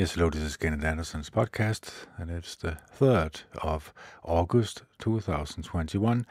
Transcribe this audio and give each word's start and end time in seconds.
Yes, 0.00 0.14
hello, 0.14 0.30
this 0.30 0.40
is 0.40 0.56
Kenneth 0.56 0.82
Anderson's 0.82 1.28
podcast, 1.28 1.90
and 2.16 2.30
er 2.30 2.38
it's 2.38 2.56
uh, 2.64 2.70
the 2.70 3.04
3rd 3.04 3.42
of 3.60 3.92
August 4.24 4.84
2021. 4.98 6.24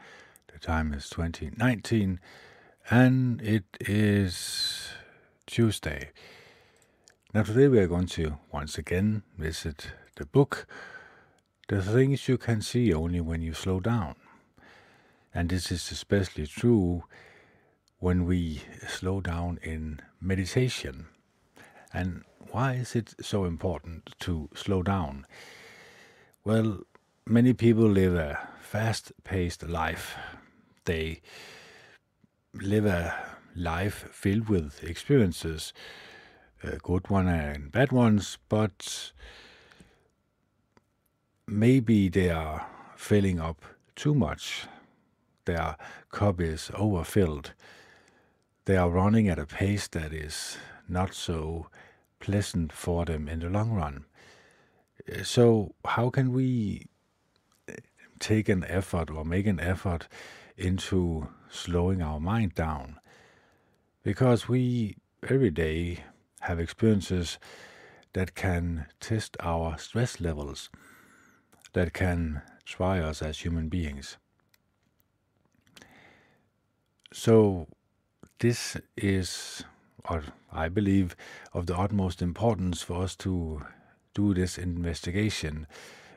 The 0.52 0.58
time 0.58 0.92
is 0.92 1.08
2019, 1.08 2.18
and 2.90 3.40
it 3.40 3.62
is 3.78 4.88
Tuesday. 5.46 6.10
Now, 7.32 7.44
today 7.44 7.68
we 7.68 7.78
are 7.78 7.86
going 7.86 8.08
to 8.08 8.38
once 8.50 8.76
again 8.76 9.22
visit 9.38 9.92
the 10.16 10.26
book, 10.26 10.66
The 11.68 11.80
Things 11.80 12.26
You 12.26 12.38
Can 12.38 12.62
See 12.62 12.92
Only 12.92 13.20
When 13.20 13.40
You 13.40 13.54
Slow 13.54 13.78
Down. 13.78 14.16
And 15.32 15.48
this 15.48 15.70
is 15.70 15.92
especially 15.92 16.48
true 16.48 17.04
when 18.00 18.24
we 18.24 18.62
slow 18.88 19.20
down 19.20 19.60
in 19.62 20.00
meditation. 20.20 21.06
And 21.92 22.24
why 22.50 22.74
is 22.74 22.96
it 22.96 23.14
so 23.20 23.44
important 23.44 24.14
to 24.20 24.48
slow 24.54 24.82
down? 24.82 25.26
Well, 26.44 26.80
many 27.26 27.52
people 27.52 27.88
live 27.88 28.14
a 28.14 28.48
fast 28.60 29.12
paced 29.24 29.68
life. 29.68 30.16
They 30.84 31.20
live 32.54 32.86
a 32.86 33.14
life 33.54 34.08
filled 34.12 34.48
with 34.48 34.82
experiences, 34.82 35.72
uh, 36.64 36.76
good 36.82 37.08
ones 37.10 37.30
and 37.30 37.70
bad 37.70 37.92
ones, 37.92 38.38
but 38.48 39.12
maybe 41.46 42.08
they 42.08 42.30
are 42.30 42.66
filling 42.96 43.40
up 43.40 43.64
too 43.96 44.14
much. 44.14 44.66
Their 45.44 45.76
cup 46.10 46.40
is 46.40 46.70
overfilled. 46.74 47.52
They 48.64 48.76
are 48.76 48.90
running 48.90 49.28
at 49.28 49.38
a 49.38 49.46
pace 49.46 49.88
that 49.88 50.12
is 50.12 50.58
not 50.88 51.14
so 51.14 51.66
pleasant 52.20 52.72
for 52.72 53.04
them 53.04 53.28
in 53.28 53.40
the 53.40 53.48
long 53.48 53.72
run. 53.72 54.04
So, 55.24 55.74
how 55.84 56.10
can 56.10 56.32
we 56.32 56.86
uh, 57.68 57.74
take 58.18 58.48
an 58.48 58.64
effort 58.64 59.10
or 59.10 59.24
make 59.24 59.46
an 59.46 59.58
effort 59.58 60.06
into 60.56 61.28
slowing 61.50 62.02
our 62.02 62.20
mind 62.20 62.54
down? 62.54 63.00
Because 64.02 64.48
we 64.48 64.96
every 65.28 65.50
day 65.50 66.04
have 66.40 66.60
experiences 66.60 67.38
that 68.12 68.34
can 68.34 68.86
test 69.00 69.36
our 69.40 69.78
stress 69.78 70.20
levels, 70.20 70.70
that 71.72 71.92
can 71.92 72.42
try 72.64 73.00
us 73.00 73.22
as 73.22 73.38
human 73.40 73.68
beings. 73.68 74.16
So, 77.12 77.66
this 78.38 78.76
is 78.96 79.64
or 80.08 80.24
I 80.52 80.68
believe, 80.68 81.14
of 81.52 81.66
the 81.66 81.76
utmost 81.76 82.22
importance 82.22 82.82
for 82.82 83.02
us 83.02 83.14
to 83.16 83.62
do 84.14 84.34
this 84.34 84.58
investigation 84.58 85.66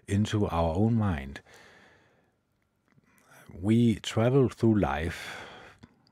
into 0.08 0.48
our 0.48 0.75
own 0.75 0.95
mind. 0.95 1.42
We 3.53 3.95
travel 3.95 4.50
through 4.50 4.80
life 4.80 5.45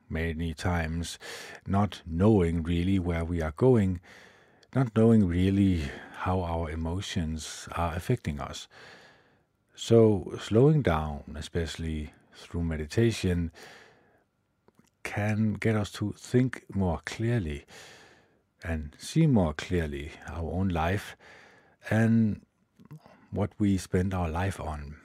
many 0.09 0.53
times 0.53 1.17
not 1.65 2.01
knowing 2.05 2.63
really 2.63 2.99
where 2.99 3.25
we 3.25 3.41
are 3.41 3.53
going, 3.55 3.99
not 4.75 4.95
knowing 4.95 5.27
really 5.27 5.83
how 6.19 6.41
our 6.41 6.69
emotions 6.69 7.67
are 7.75 7.95
affecting 7.95 8.39
us. 8.39 8.67
So, 9.73 10.37
slowing 10.39 10.83
down, 10.83 11.23
especially 11.35 12.13
through 12.35 12.63
meditation, 12.63 13.51
can 15.03 15.53
get 15.53 15.75
us 15.75 15.91
to 15.93 16.13
think 16.17 16.63
more 16.73 16.99
clearly 17.05 17.65
and 18.63 18.95
see 18.97 19.27
more 19.27 19.53
clearly 19.53 20.11
our 20.27 20.51
own 20.51 20.69
life 20.69 21.15
and 21.89 22.41
what 23.31 23.51
we 23.57 23.77
spend 23.77 24.13
our 24.13 24.29
life 24.29 24.59
on. 24.59 24.97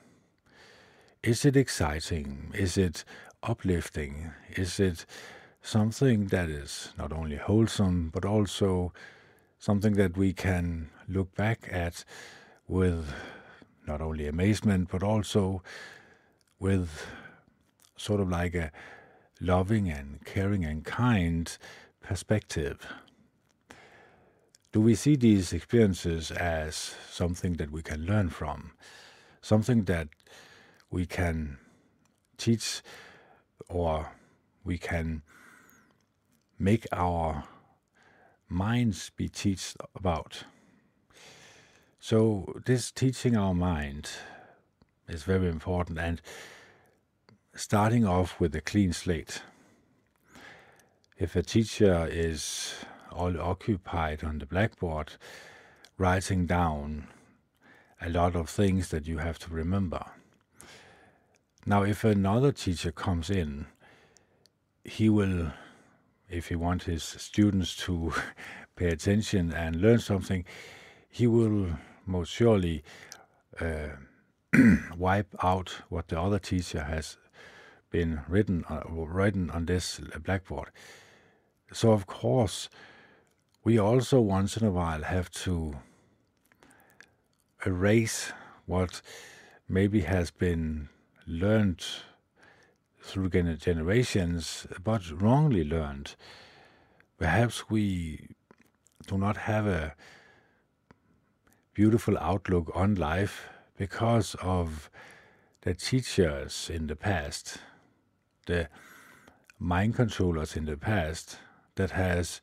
Is 1.23 1.45
it 1.45 1.57
exciting? 1.57 2.53
Is 2.55 2.77
it 2.77 3.05
uplifting? 3.43 4.33
Is 4.51 4.79
it 4.79 5.07
something 5.63 6.27
that 6.27 6.49
is 6.49 6.93
not 6.99 7.13
only 7.13 7.37
wholesome 7.37 8.11
but 8.13 8.25
also 8.25 8.93
something 9.59 9.95
that 9.95 10.17
we 10.17 10.33
can 10.33 10.91
look 11.09 11.35
back 11.35 11.69
at 11.73 12.05
with 12.69 13.13
not 13.87 14.01
only 14.01 14.27
amazement 14.27 14.89
but 14.91 15.03
also 15.03 15.63
with 16.59 17.07
sort 17.97 18.21
of 18.21 18.29
like 18.29 18.55
a 18.55 18.71
loving 19.41 19.89
and 19.89 20.25
caring 20.25 20.65
and 20.65 20.85
kind 20.85 21.57
perspective. 22.01 22.87
Do 24.73 24.81
we 24.81 24.95
see 24.95 25.17
these 25.17 25.53
experiences 25.53 26.31
as 26.31 26.95
something 27.11 27.55
that 27.55 27.71
we 27.71 27.83
can 27.83 28.05
learn 28.05 28.29
from, 28.29 28.73
something 29.41 29.85
that 29.85 30.09
we 30.91 31.07
can 31.07 31.59
teach 32.37 32.83
or 33.69 34.13
we 34.65 34.79
can 34.79 35.23
make 36.59 36.87
our 36.93 37.45
minds 38.49 39.11
be 39.17 39.29
taught 39.29 39.75
about? 39.95 40.45
So, 41.99 42.61
this 42.67 42.93
teaching 42.93 43.37
our 43.37 43.55
mind 43.55 44.11
is 45.09 45.25
very 45.25 45.49
important 45.49 45.99
and 45.99 46.21
starting 47.57 48.07
off 48.07 48.39
with 48.39 48.55
a 48.55 48.61
clean 48.61 48.93
slate. 48.93 49.41
If 51.19 51.35
a 51.35 51.43
teacher 51.43 52.07
is 52.11 52.75
all 53.11 53.41
occupied 53.41 54.23
on 54.23 54.39
the 54.39 54.47
blackboard, 54.47 55.15
writing 55.97 56.45
down 56.45 57.09
a 58.03 58.11
lot 58.11 58.37
of 58.37 58.51
things 58.51 58.91
that 58.91 59.09
you 59.09 59.19
have 59.19 59.39
to 59.39 59.51
remember. 59.51 60.05
Now, 61.65 61.83
if 61.83 62.05
another 62.05 62.53
teacher 62.53 62.93
comes 62.93 63.31
in, 63.31 63.67
he 64.85 65.09
will, 65.09 65.53
if 66.29 66.49
he 66.49 66.57
wants 66.57 66.85
his 66.85 67.03
students 67.03 67.75
to 67.77 68.13
pay 68.77 68.89
attention 68.89 69.55
and 69.55 69.81
learn 69.81 69.99
something, 69.99 70.45
he 71.09 71.27
will 71.27 71.71
most 72.05 72.31
surely 72.31 72.85
uh, 73.59 73.97
wipe 74.97 75.35
out 75.43 75.71
what 75.89 76.09
the 76.09 76.21
other 76.21 76.39
teacher 76.39 76.85
has 76.85 77.17
been 77.97 78.21
written 78.29 78.63
uh, 78.69 78.83
written 78.91 79.49
on 79.49 79.65
this 79.65 80.01
blackboard. 80.23 80.69
So 81.73 81.93
of 81.93 82.07
course, 82.07 82.69
we 83.65 83.79
also 83.79 84.21
once 84.21 84.55
in 84.59 84.67
a 84.67 84.71
while 84.71 85.03
have 85.03 85.31
to 85.47 85.77
erase 87.65 88.33
what 88.67 89.01
maybe 89.67 90.03
has 90.03 90.31
been 90.31 90.91
learned 91.27 91.83
through 93.01 93.31
generations, 93.31 94.67
but 94.85 95.03
wrongly 95.11 95.65
learned. 95.65 96.17
Perhaps 97.17 97.71
we 97.71 98.29
do 99.07 99.17
not 99.17 99.39
have 99.39 99.67
a 99.67 99.95
beautiful 101.73 102.19
outlook 102.19 102.71
on 102.75 102.95
life 102.95 103.49
because 103.79 104.37
of 104.43 104.91
the 105.63 105.73
teachers 105.73 106.71
in 106.71 106.89
the 106.89 106.97
past 106.97 107.59
the 108.47 108.69
mind 109.59 109.95
controllers 109.95 110.57
in 110.57 110.65
the 110.65 110.77
past 110.77 111.39
that 111.75 111.91
has 111.91 112.41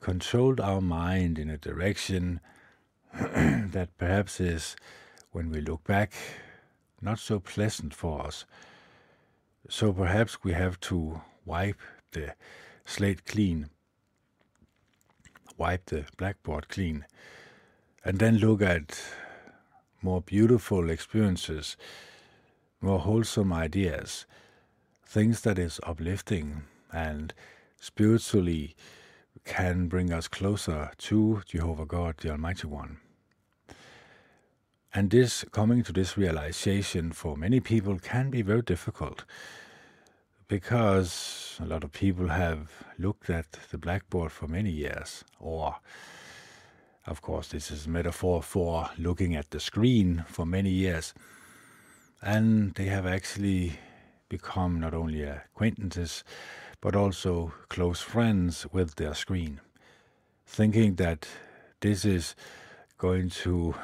controlled 0.00 0.60
our 0.60 0.80
mind 0.80 1.38
in 1.38 1.48
a 1.50 1.56
direction 1.56 2.40
that 3.12 3.88
perhaps 3.98 4.40
is, 4.40 4.76
when 5.32 5.50
we 5.50 5.60
look 5.60 5.84
back, 5.84 6.12
not 7.00 7.18
so 7.18 7.38
pleasant 7.38 7.94
for 7.94 8.26
us. 8.26 8.44
So 9.68 9.92
perhaps 9.92 10.44
we 10.44 10.52
have 10.52 10.78
to 10.80 11.20
wipe 11.44 11.80
the 12.12 12.34
slate 12.84 13.24
clean, 13.24 13.70
wipe 15.56 15.86
the 15.86 16.04
blackboard 16.16 16.68
clean, 16.68 17.04
and 18.04 18.18
then 18.18 18.38
look 18.38 18.62
at 18.62 19.00
more 20.02 20.20
beautiful 20.20 20.88
experiences, 20.90 21.76
more 22.80 23.00
wholesome 23.00 23.52
ideas 23.52 24.26
things 25.06 25.42
that 25.42 25.58
is 25.58 25.80
uplifting 25.84 26.64
and 26.92 27.32
spiritually 27.80 28.74
can 29.44 29.86
bring 29.86 30.12
us 30.12 30.28
closer 30.28 30.90
to 30.98 31.42
Jehovah 31.46 31.86
God, 31.86 32.16
the 32.18 32.30
Almighty 32.30 32.66
One. 32.66 32.98
And 34.92 35.10
this 35.10 35.44
coming 35.52 35.82
to 35.84 35.92
this 35.92 36.16
realization 36.16 37.12
for 37.12 37.36
many 37.36 37.60
people 37.60 37.98
can 37.98 38.30
be 38.30 38.42
very 38.42 38.62
difficult 38.62 39.24
because 40.48 41.58
a 41.60 41.66
lot 41.66 41.84
of 41.84 41.92
people 41.92 42.28
have 42.28 42.70
looked 42.98 43.28
at 43.30 43.52
the 43.70 43.78
blackboard 43.78 44.32
for 44.32 44.48
many 44.48 44.70
years, 44.70 45.24
or 45.38 45.76
of 47.06 47.20
course, 47.20 47.48
this 47.48 47.70
is 47.70 47.86
a 47.86 47.90
metaphor 47.90 48.42
for 48.42 48.90
looking 48.98 49.36
at 49.36 49.50
the 49.50 49.60
screen 49.60 50.24
for 50.28 50.44
many 50.46 50.70
years, 50.70 51.14
and 52.22 52.74
they 52.74 52.86
have 52.86 53.06
actually 53.06 53.78
become 54.28 54.80
not 54.80 54.94
only 54.94 55.22
acquaintances 55.22 56.24
but 56.80 56.94
also 56.94 57.52
close 57.68 58.00
friends 58.00 58.66
with 58.72 58.96
their 58.96 59.14
screen, 59.14 59.60
thinking 60.46 60.96
that 60.96 61.26
this 61.80 62.04
is 62.04 62.34
going 62.98 63.28
to 63.30 63.74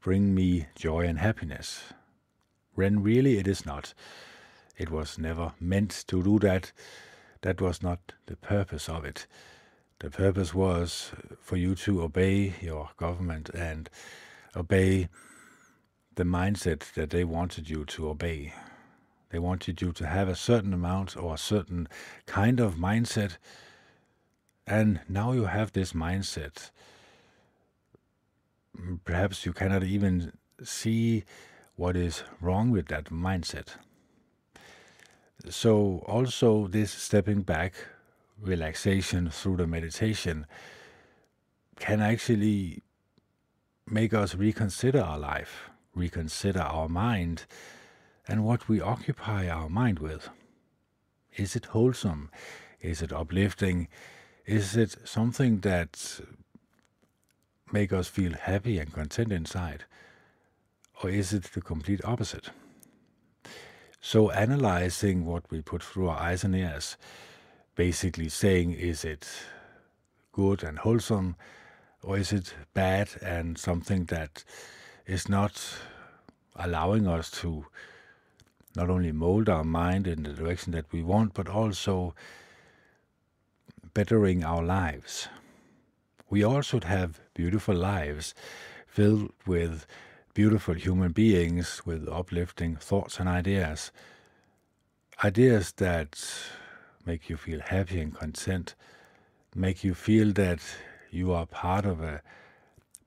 bring 0.00 0.34
me 0.34 0.66
joy 0.76 1.06
and 1.06 1.18
happiness. 1.18 1.82
When 2.74 3.02
really 3.02 3.38
it 3.38 3.48
is 3.48 3.66
not. 3.66 3.94
It 4.76 4.90
was 4.90 5.18
never 5.18 5.54
meant 5.58 6.04
to 6.06 6.22
do 6.22 6.38
that. 6.38 6.72
That 7.42 7.60
was 7.60 7.82
not 7.82 8.12
the 8.26 8.36
purpose 8.36 8.88
of 8.88 9.04
it. 9.04 9.26
The 9.98 10.10
purpose 10.10 10.54
was 10.54 11.10
for 11.40 11.56
you 11.56 11.74
to 11.74 12.02
obey 12.02 12.54
your 12.60 12.90
government 12.96 13.50
and 13.50 13.90
obey 14.54 15.08
the 16.14 16.24
mindset 16.24 16.92
that 16.94 17.10
they 17.10 17.24
wanted 17.24 17.68
you 17.68 17.84
to 17.86 18.08
obey. 18.08 18.52
They 19.30 19.38
wanted 19.38 19.82
you 19.82 19.92
to 19.92 20.06
have 20.06 20.28
a 20.28 20.36
certain 20.36 20.72
amount 20.72 21.16
or 21.16 21.34
a 21.34 21.38
certain 21.38 21.88
kind 22.26 22.60
of 22.60 22.76
mindset. 22.76 23.36
And 24.66 25.00
now 25.08 25.32
you 25.32 25.44
have 25.44 25.72
this 25.72 25.92
mindset. 25.92 26.70
Perhaps 29.04 29.44
you 29.44 29.52
cannot 29.52 29.82
even 29.82 30.32
see 30.62 31.24
what 31.76 31.96
is 31.96 32.24
wrong 32.40 32.70
with 32.70 32.88
that 32.88 33.06
mindset. 33.06 33.76
So, 35.48 36.04
also, 36.06 36.66
this 36.66 36.90
stepping 36.90 37.42
back, 37.42 37.74
relaxation 38.40 39.30
through 39.30 39.56
the 39.56 39.66
meditation 39.66 40.46
can 41.78 42.00
actually 42.00 42.82
make 43.86 44.12
us 44.12 44.34
reconsider 44.34 45.00
our 45.00 45.18
life, 45.18 45.70
reconsider 45.94 46.60
our 46.60 46.88
mind, 46.88 47.46
and 48.28 48.44
what 48.44 48.68
we 48.68 48.80
occupy 48.80 49.48
our 49.48 49.70
mind 49.70 49.98
with. 49.98 50.28
Is 51.34 51.56
it 51.56 51.66
wholesome? 51.66 52.30
Is 52.80 53.00
it 53.00 53.12
uplifting? 53.12 53.88
Is 54.44 54.76
it 54.76 54.96
something 55.04 55.60
that 55.60 56.20
make 57.72 57.92
us 57.92 58.06
feel 58.08 58.34
happy 58.34 58.78
and 58.78 58.92
content 58.92 59.32
inside? 59.32 59.84
Or 61.02 61.10
is 61.10 61.32
it 61.32 61.44
the 61.44 61.62
complete 61.62 62.04
opposite? 62.04 62.50
So 64.00 64.30
analyzing 64.30 65.24
what 65.24 65.50
we 65.50 65.60
put 65.60 65.82
through 65.82 66.08
our 66.08 66.18
eyes 66.18 66.44
and 66.44 66.54
ears, 66.54 66.96
basically 67.74 68.28
saying, 68.28 68.72
is 68.72 69.04
it 69.04 69.26
good 70.32 70.62
and 70.62 70.78
wholesome, 70.78 71.36
or 72.02 72.18
is 72.18 72.32
it 72.32 72.54
bad 72.74 73.08
and 73.22 73.58
something 73.58 74.04
that 74.06 74.44
is 75.06 75.28
not 75.28 75.78
allowing 76.56 77.06
us 77.06 77.30
to 77.30 77.66
not 78.78 78.90
only 78.90 79.10
mold 79.10 79.48
our 79.48 79.64
mind 79.64 80.06
in 80.06 80.22
the 80.22 80.32
direction 80.32 80.70
that 80.70 80.92
we 80.92 81.02
want, 81.02 81.34
but 81.34 81.48
also 81.48 82.14
bettering 83.92 84.44
our 84.44 84.62
lives. 84.62 85.26
We 86.30 86.44
all 86.44 86.62
should 86.62 86.84
have 86.84 87.20
beautiful 87.34 87.74
lives 87.74 88.34
filled 88.86 89.32
with 89.44 89.84
beautiful 90.32 90.74
human 90.74 91.10
beings 91.10 91.82
with 91.84 92.08
uplifting 92.08 92.76
thoughts 92.76 93.18
and 93.18 93.28
ideas. 93.28 93.90
Ideas 95.24 95.72
that 95.78 96.10
make 97.04 97.28
you 97.28 97.36
feel 97.36 97.60
happy 97.60 98.00
and 98.00 98.14
content, 98.14 98.76
make 99.56 99.82
you 99.82 99.92
feel 99.92 100.32
that 100.34 100.60
you 101.10 101.32
are 101.32 101.46
part 101.46 101.84
of 101.84 102.00
a 102.00 102.22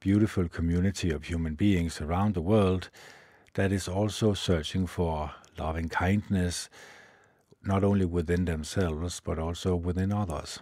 beautiful 0.01 0.49
community 0.49 1.11
of 1.11 1.23
human 1.23 1.55
beings 1.55 2.01
around 2.01 2.33
the 2.33 2.41
world 2.41 2.89
that 3.53 3.71
is 3.71 3.87
also 3.87 4.33
searching 4.33 4.85
for 4.85 5.31
loving 5.61 5.89
kindness, 5.89 6.69
not 7.63 7.83
only 7.83 8.05
within 8.05 8.45
themselves, 8.45 9.21
but 9.23 9.37
also 9.37 9.75
within 9.75 10.11
others. 10.11 10.59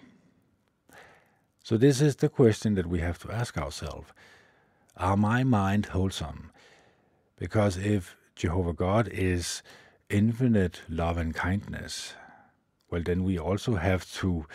So, 1.63 1.77
this 1.77 2.01
is 2.01 2.15
the 2.17 2.29
question 2.29 2.75
that 2.75 2.87
we 2.87 2.99
have 2.99 3.19
to 3.19 3.31
ask 3.31 3.57
ourselves 3.57 4.09
Are 4.97 5.17
my 5.17 5.43
mind 5.43 5.87
wholesome? 5.87 6.51
Because 7.37 7.77
if 7.77 8.15
Jehovah 8.35 8.73
God 8.73 9.07
is 9.07 9.61
infinite 10.09 10.81
love 10.89 11.17
and 11.17 11.33
kindness, 11.33 12.13
well, 12.89 13.03
then 13.03 13.23
we 13.23 13.37
also 13.37 13.75
have 13.75 14.11
to 14.13 14.45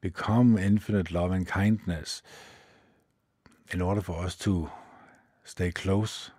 become 0.00 0.58
infinite 0.58 1.10
love 1.10 1.32
and 1.32 1.46
kindness 1.46 2.22
in 3.70 3.80
order 3.82 4.00
for 4.00 4.24
us 4.24 4.34
to 4.36 4.70
stay 5.44 5.70
close 5.70 6.30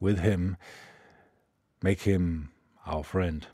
with 0.00 0.18
Him, 0.20 0.56
make 1.82 2.02
Him 2.02 2.51
our 2.86 3.04
friend. 3.04 3.46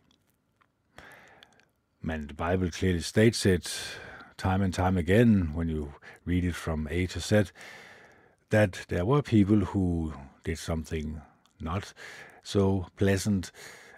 And 2.09 2.29
the 2.29 2.35
Bible 2.35 2.71
clearly 2.71 3.01
states 3.01 3.45
it 3.45 3.75
time 4.37 4.63
and 4.63 4.73
time 4.73 4.97
again 4.97 5.51
when 5.55 5.69
you 5.69 5.95
read 6.25 6.45
it 6.45 6.55
from 6.55 6.89
A 6.91 7.07
to 7.09 7.21
Z 7.21 7.45
that 8.51 8.87
there 8.89 9.05
were 9.05 9.23
people 9.23 9.61
who 9.61 10.15
did 10.45 10.59
something 10.59 11.21
not 11.61 11.93
so 12.43 12.87
pleasant, 12.97 13.53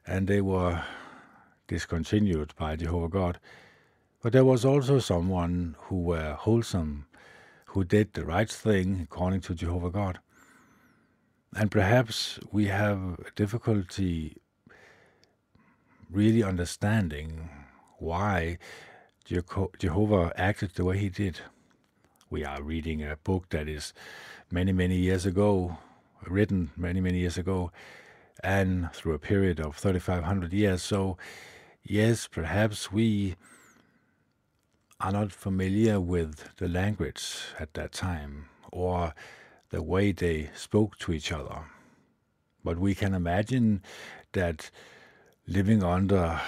and 0.06 0.26
they 0.26 0.40
were 0.40 0.82
discontinued 1.68 2.52
by 2.56 2.74
Jehovah 2.74 3.08
God. 3.08 3.38
But 4.22 4.32
there 4.32 4.44
was 4.44 4.64
also 4.64 4.98
someone 4.98 5.76
who 5.82 6.00
were 6.02 6.32
wholesome, 6.32 7.06
who 7.66 7.84
did 7.84 8.12
the 8.12 8.24
right 8.24 8.50
thing 8.50 9.00
according 9.02 9.42
to 9.42 9.54
Jehovah 9.54 9.90
God. 9.90 10.18
And 11.54 11.70
perhaps 11.70 12.40
we 12.50 12.66
have 12.66 12.98
a 12.98 13.30
difficulty 13.36 14.36
really 16.10 16.42
understanding 16.42 17.48
why 17.98 18.58
Jehovah 19.24 20.32
acted 20.36 20.74
the 20.74 20.84
way 20.84 20.98
he 20.98 21.08
did. 21.08 21.40
We 22.28 22.44
are 22.44 22.62
reading 22.62 23.02
a 23.02 23.16
book 23.16 23.48
that 23.50 23.68
is 23.68 23.92
many, 24.50 24.72
many 24.72 24.96
years 24.96 25.26
ago, 25.26 25.78
written 26.26 26.70
many, 26.76 27.00
many 27.00 27.18
years 27.18 27.38
ago, 27.38 27.70
and 28.42 28.92
through 28.92 29.14
a 29.14 29.18
period 29.18 29.60
of 29.60 29.76
3,500 29.76 30.52
years. 30.52 30.82
So, 30.82 31.16
yes, 31.82 32.26
perhaps 32.26 32.90
we 32.90 33.36
are 35.00 35.12
not 35.12 35.32
familiar 35.32 36.00
with 36.00 36.56
the 36.56 36.68
language 36.68 37.24
at 37.58 37.74
that 37.74 37.92
time 37.92 38.48
or 38.72 39.14
the 39.70 39.82
way 39.82 40.12
they 40.12 40.50
spoke 40.54 40.98
to 40.98 41.12
each 41.12 41.32
other. 41.32 41.64
But 42.64 42.78
we 42.78 42.94
can 42.94 43.14
imagine 43.14 43.82
that 44.32 44.70
living 45.50 45.82
under 45.82 46.40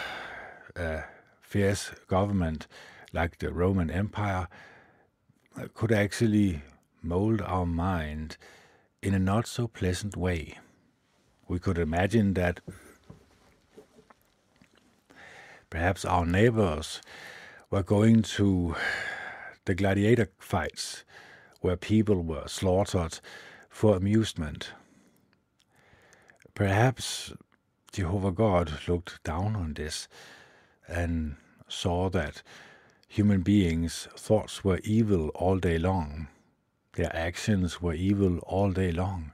a 0.77 1.03
fierce 1.41 1.91
government 2.07 2.69
like 3.13 3.39
the 3.39 3.53
Roman 3.53 3.91
Empire 3.91 4.47
could 5.75 5.91
actually 5.91 6.63
mold 7.03 7.43
our 7.43 7.67
mind 7.67 8.37
in 9.03 9.13
a 9.13 9.19
not 9.19 9.49
so 9.49 9.67
pleasant 9.67 10.17
way. 10.17 10.57
We 11.49 11.59
could 11.59 11.79
imagine 11.79 12.35
that 12.35 12.61
perhaps 15.69 16.05
our 16.05 16.25
neighbors 16.25 17.03
were 17.71 17.83
going 17.83 18.23
to 18.23 18.77
the 19.65 19.75
gladiator 19.75 20.31
fights 20.39 21.03
where 21.61 21.77
people 21.77 22.23
were 22.23 22.47
slaughtered 22.47 23.19
for 23.69 23.97
amusement. 23.97 24.71
Perhaps 26.55 27.33
Jehovah 27.93 28.33
God 28.33 28.73
looked 28.89 29.23
down 29.25 29.57
on 29.57 29.75
this 29.75 30.09
and 30.89 31.37
saw 31.69 32.11
that 32.11 32.43
human 33.09 33.43
beings' 33.43 34.09
thoughts 34.17 34.65
were 34.65 34.81
evil 34.85 35.29
all 35.31 35.59
day 35.59 35.79
long 35.79 36.29
their 36.95 37.15
actions 37.17 37.81
were 37.81 37.95
evil 37.95 38.39
all 38.41 38.71
day 38.71 38.93
long. 38.93 39.33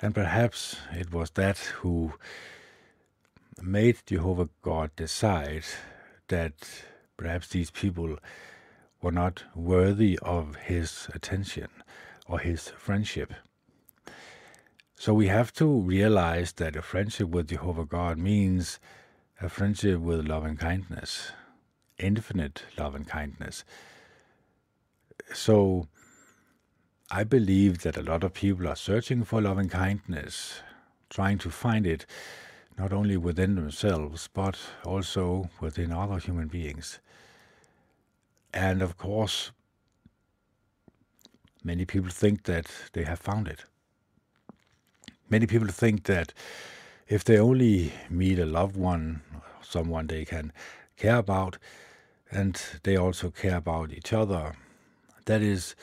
And 0.00 0.14
perhaps 0.14 0.76
it 0.92 1.12
was 1.12 1.30
that 1.30 1.58
who 1.58 2.14
made 3.60 3.98
Jehovah 4.06 4.48
God 4.62 4.90
decide 4.96 5.64
that 6.28 6.54
perhaps 7.16 7.48
these 7.48 7.70
people 7.70 8.18
were 9.00 9.12
not 9.12 9.44
worthy 9.54 10.18
of 10.22 10.56
his 10.56 11.08
attention 11.14 11.68
or 12.26 12.40
his 12.40 12.68
friendship. 12.68 13.32
So 15.02 15.12
we 15.12 15.26
have 15.26 15.52
to 15.54 15.66
realize 15.66 16.52
that 16.52 16.76
a 16.76 16.80
friendship 16.80 17.28
with 17.30 17.48
Jehovah 17.48 17.84
God 17.84 18.18
means 18.18 18.78
a 19.40 19.48
friendship 19.48 19.98
with 19.98 20.28
love 20.28 20.44
and 20.44 20.56
kindness, 20.56 21.32
infinite 21.98 22.62
love 22.78 22.94
and 22.94 23.04
kindness. 23.04 23.64
So 25.34 25.88
I 27.10 27.24
believe 27.24 27.82
that 27.82 27.96
a 27.96 28.02
lot 28.04 28.22
of 28.22 28.32
people 28.32 28.68
are 28.68 28.76
searching 28.76 29.24
for 29.24 29.42
loving 29.42 29.68
kindness, 29.68 30.60
trying 31.10 31.38
to 31.38 31.50
find 31.50 31.84
it 31.84 32.06
not 32.78 32.92
only 32.92 33.16
within 33.16 33.56
themselves, 33.56 34.28
but 34.32 34.56
also 34.84 35.50
within 35.60 35.90
other 35.90 36.18
human 36.18 36.46
beings. 36.46 37.00
And 38.54 38.80
of 38.80 38.98
course, 38.98 39.50
many 41.64 41.86
people 41.86 42.10
think 42.10 42.44
that 42.44 42.70
they 42.92 43.02
have 43.02 43.18
found 43.18 43.48
it. 43.48 43.64
Many 45.32 45.46
people 45.46 45.68
think 45.68 46.02
that 46.04 46.34
if 47.08 47.24
they 47.24 47.38
only 47.38 47.90
meet 48.10 48.38
a 48.38 48.44
loved 48.44 48.76
one, 48.76 49.22
someone 49.62 50.06
they 50.06 50.26
can 50.26 50.52
care 50.98 51.16
about, 51.16 51.56
and 52.30 52.62
they 52.82 52.96
also 52.96 53.30
care 53.30 53.56
about 53.56 53.94
each 53.94 54.12
other, 54.12 54.52
that 55.24 55.40
is 55.40 55.74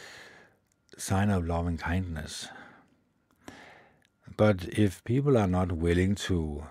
sign 0.97 1.31
of 1.31 1.47
loving 1.47 1.77
kindness. 1.77 2.47
But 4.37 4.65
if 4.65 5.03
people 5.03 5.35
are 5.35 5.47
not 5.47 5.71
willing 5.71 6.13
to 6.29 6.65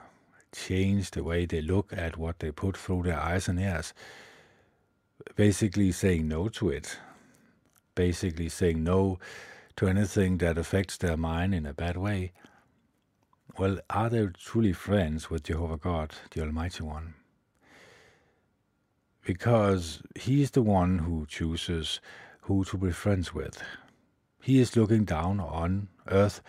change 0.52 1.10
the 1.10 1.24
way 1.24 1.46
they 1.46 1.60
look 1.60 1.92
at 1.92 2.16
what 2.16 2.38
they 2.38 2.52
put 2.52 2.76
through 2.76 3.02
their 3.02 3.18
eyes 3.18 3.48
and 3.48 3.58
ears, 3.58 3.92
basically 5.34 5.90
saying 5.90 6.28
no 6.28 6.48
to 6.50 6.70
it, 6.70 6.96
basically 7.96 8.48
saying 8.48 8.84
no 8.84 9.18
to 9.74 9.88
anything 9.88 10.38
that 10.38 10.56
affects 10.56 10.96
their 10.96 11.16
mind 11.16 11.56
in 11.56 11.66
a 11.66 11.74
bad 11.74 11.96
way, 11.96 12.30
well, 13.58 13.78
are 13.90 14.08
they 14.08 14.26
truly 14.38 14.72
friends 14.72 15.30
with 15.30 15.42
Jehovah 15.42 15.76
God, 15.76 16.14
the 16.30 16.42
Almighty 16.42 16.84
One? 16.84 17.14
Because 19.24 20.00
He 20.14 20.42
is 20.42 20.52
the 20.52 20.62
one 20.62 21.00
who 21.00 21.26
chooses 21.26 22.00
who 22.42 22.64
to 22.66 22.78
be 22.78 22.92
friends 22.92 23.34
with. 23.34 23.60
He 24.40 24.60
is 24.60 24.76
looking 24.76 25.04
down 25.04 25.40
on 25.40 25.88
earth, 26.08 26.40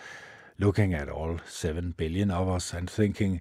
looking 0.58 0.94
at 0.94 1.08
all 1.08 1.40
seven 1.46 1.94
billion 1.96 2.30
of 2.30 2.48
us, 2.48 2.72
and 2.72 2.88
thinking, 2.88 3.40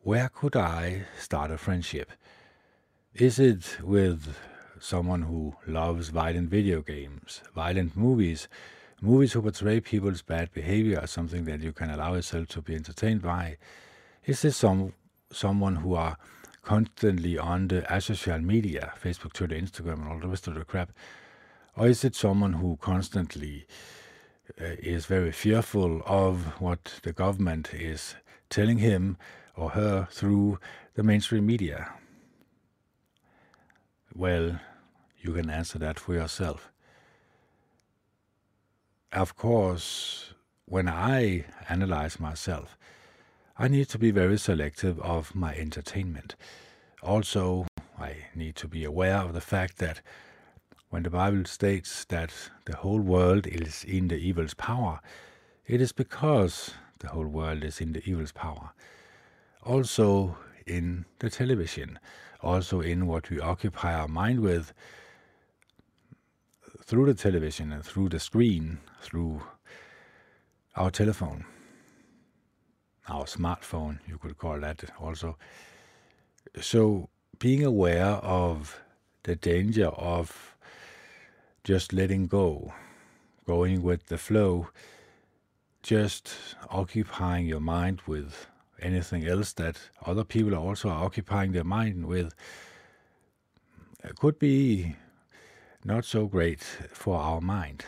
where 0.00 0.30
could 0.30 0.56
I 0.56 1.02
start 1.18 1.50
a 1.50 1.58
friendship? 1.58 2.10
Is 3.14 3.38
it 3.38 3.78
with 3.82 4.34
someone 4.80 5.22
who 5.22 5.54
loves 5.66 6.08
violent 6.08 6.48
video 6.48 6.80
games, 6.80 7.42
violent 7.54 7.94
movies, 7.94 8.48
movies 9.00 9.32
who 9.32 9.42
portray 9.42 9.80
people's 9.80 10.22
bad 10.22 10.52
behavior 10.52 11.00
as 11.02 11.10
something 11.10 11.44
that 11.44 11.60
you 11.60 11.72
can 11.72 11.90
allow 11.90 12.14
yourself 12.14 12.48
to 12.48 12.62
be 12.62 12.74
entertained 12.74 13.22
by? 13.22 13.56
Is 14.24 14.42
this 14.42 14.56
some 14.56 14.92
someone 15.32 15.76
who 15.76 15.94
are 15.94 16.16
constantly 16.62 17.38
on 17.38 17.68
the 17.68 18.00
social 18.00 18.38
media, 18.38 18.92
Facebook, 19.02 19.32
Twitter, 19.32 19.54
Instagram, 19.54 20.02
and 20.02 20.08
all 20.08 20.18
the 20.18 20.28
rest 20.28 20.46
of 20.46 20.54
the 20.54 20.64
crap? 20.64 20.92
Or 21.76 21.88
is 21.88 22.04
it 22.04 22.14
someone 22.14 22.54
who 22.54 22.76
constantly 22.80 23.66
uh, 24.60 24.76
is 24.78 25.06
very 25.06 25.32
fearful 25.32 26.02
of 26.04 26.60
what 26.60 27.00
the 27.02 27.12
government 27.12 27.72
is 27.72 28.16
telling 28.50 28.78
him 28.78 29.16
or 29.56 29.70
her 29.70 30.08
through 30.10 30.58
the 30.94 31.02
mainstream 31.02 31.46
media? 31.46 31.92
Well, 34.14 34.60
you 35.20 35.32
can 35.32 35.48
answer 35.48 35.78
that 35.78 35.98
for 35.98 36.14
yourself. 36.14 36.69
Of 39.12 39.36
course, 39.36 40.34
when 40.66 40.88
I 40.88 41.44
analyze 41.68 42.20
myself, 42.20 42.78
I 43.58 43.66
need 43.66 43.88
to 43.88 43.98
be 43.98 44.12
very 44.12 44.38
selective 44.38 45.00
of 45.00 45.34
my 45.34 45.52
entertainment. 45.56 46.36
Also, 47.02 47.66
I 47.98 48.14
need 48.36 48.54
to 48.56 48.68
be 48.68 48.84
aware 48.84 49.16
of 49.16 49.32
the 49.32 49.40
fact 49.40 49.78
that 49.78 50.00
when 50.90 51.02
the 51.02 51.10
Bible 51.10 51.44
states 51.46 52.04
that 52.04 52.32
the 52.66 52.76
whole 52.76 53.00
world 53.00 53.48
is 53.48 53.82
in 53.82 54.06
the 54.06 54.16
evil's 54.16 54.54
power, 54.54 55.00
it 55.66 55.80
is 55.80 55.90
because 55.90 56.74
the 57.00 57.08
whole 57.08 57.26
world 57.26 57.64
is 57.64 57.80
in 57.80 57.94
the 57.94 58.08
evil's 58.08 58.32
power. 58.32 58.70
Also 59.64 60.36
in 60.68 61.04
the 61.18 61.30
television, 61.30 61.98
also 62.42 62.80
in 62.80 63.08
what 63.08 63.28
we 63.28 63.40
occupy 63.40 63.92
our 63.92 64.08
mind 64.08 64.38
with, 64.38 64.72
through 66.90 67.06
the 67.06 67.14
television 67.14 67.70
and 67.70 67.84
through 67.84 68.08
the 68.08 68.18
screen, 68.18 68.80
through 69.00 69.40
our 70.74 70.90
telephone, 70.90 71.44
our 73.08 73.26
smartphone, 73.26 74.00
you 74.08 74.18
could 74.18 74.36
call 74.36 74.58
that 74.58 74.82
also. 74.98 75.38
So, 76.60 77.08
being 77.38 77.64
aware 77.64 78.18
of 78.24 78.80
the 79.22 79.36
danger 79.36 79.86
of 79.86 80.56
just 81.62 81.92
letting 81.92 82.26
go, 82.26 82.74
going 83.46 83.84
with 83.84 84.06
the 84.06 84.18
flow, 84.18 84.70
just 85.84 86.34
occupying 86.70 87.46
your 87.46 87.60
mind 87.60 88.00
with 88.08 88.48
anything 88.82 89.24
else 89.28 89.52
that 89.52 89.78
other 90.04 90.24
people 90.24 90.56
also 90.56 90.88
are 90.88 91.04
occupying 91.04 91.52
their 91.52 91.62
mind 91.62 92.06
with 92.06 92.34
It 94.02 94.16
could 94.16 94.40
be 94.40 94.96
not 95.84 96.04
so 96.04 96.26
great 96.26 96.62
for 96.92 97.16
our 97.16 97.40
mind. 97.40 97.84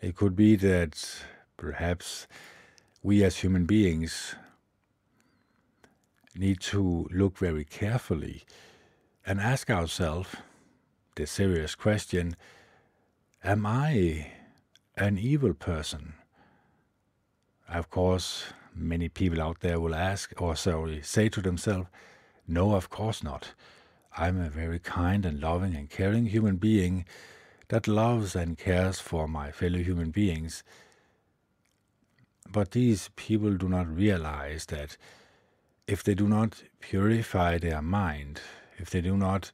It 0.00 0.16
could 0.16 0.34
be 0.34 0.56
that 0.56 1.22
perhaps 1.56 2.26
we 3.02 3.22
as 3.22 3.38
human 3.38 3.66
beings 3.66 4.34
need 6.36 6.60
to 6.60 7.08
look 7.12 7.38
very 7.38 7.64
carefully 7.64 8.42
and 9.24 9.40
ask 9.40 9.70
ourselves 9.70 10.30
the 11.14 11.26
serious 11.26 11.74
question 11.74 12.36
Am 13.44 13.66
I 13.66 14.32
an 14.96 15.18
evil 15.18 15.54
person? 15.54 16.14
Of 17.68 17.90
course, 17.90 18.52
many 18.74 19.08
people 19.08 19.40
out 19.40 19.60
there 19.60 19.78
will 19.78 19.94
ask, 19.94 20.32
or 20.40 20.56
sorry, 20.56 21.02
say 21.02 21.28
to 21.28 21.40
themselves, 21.40 21.88
No, 22.48 22.74
of 22.74 22.90
course 22.90 23.22
not. 23.22 23.54
I'm 24.16 24.40
a 24.40 24.48
very 24.48 24.78
kind 24.78 25.26
and 25.26 25.40
loving 25.40 25.74
and 25.74 25.90
caring 25.90 26.26
human 26.26 26.56
being 26.56 27.04
that 27.68 27.88
loves 27.88 28.36
and 28.36 28.56
cares 28.56 29.00
for 29.00 29.26
my 29.26 29.50
fellow 29.50 29.78
human 29.78 30.10
beings. 30.10 30.62
But 32.50 32.70
these 32.70 33.10
people 33.16 33.54
do 33.54 33.68
not 33.68 33.88
realize 33.88 34.66
that 34.66 34.96
if 35.86 36.04
they 36.04 36.14
do 36.14 36.28
not 36.28 36.62
purify 36.80 37.58
their 37.58 37.82
mind, 37.82 38.40
if 38.78 38.90
they 38.90 39.00
do 39.00 39.16
not 39.16 39.50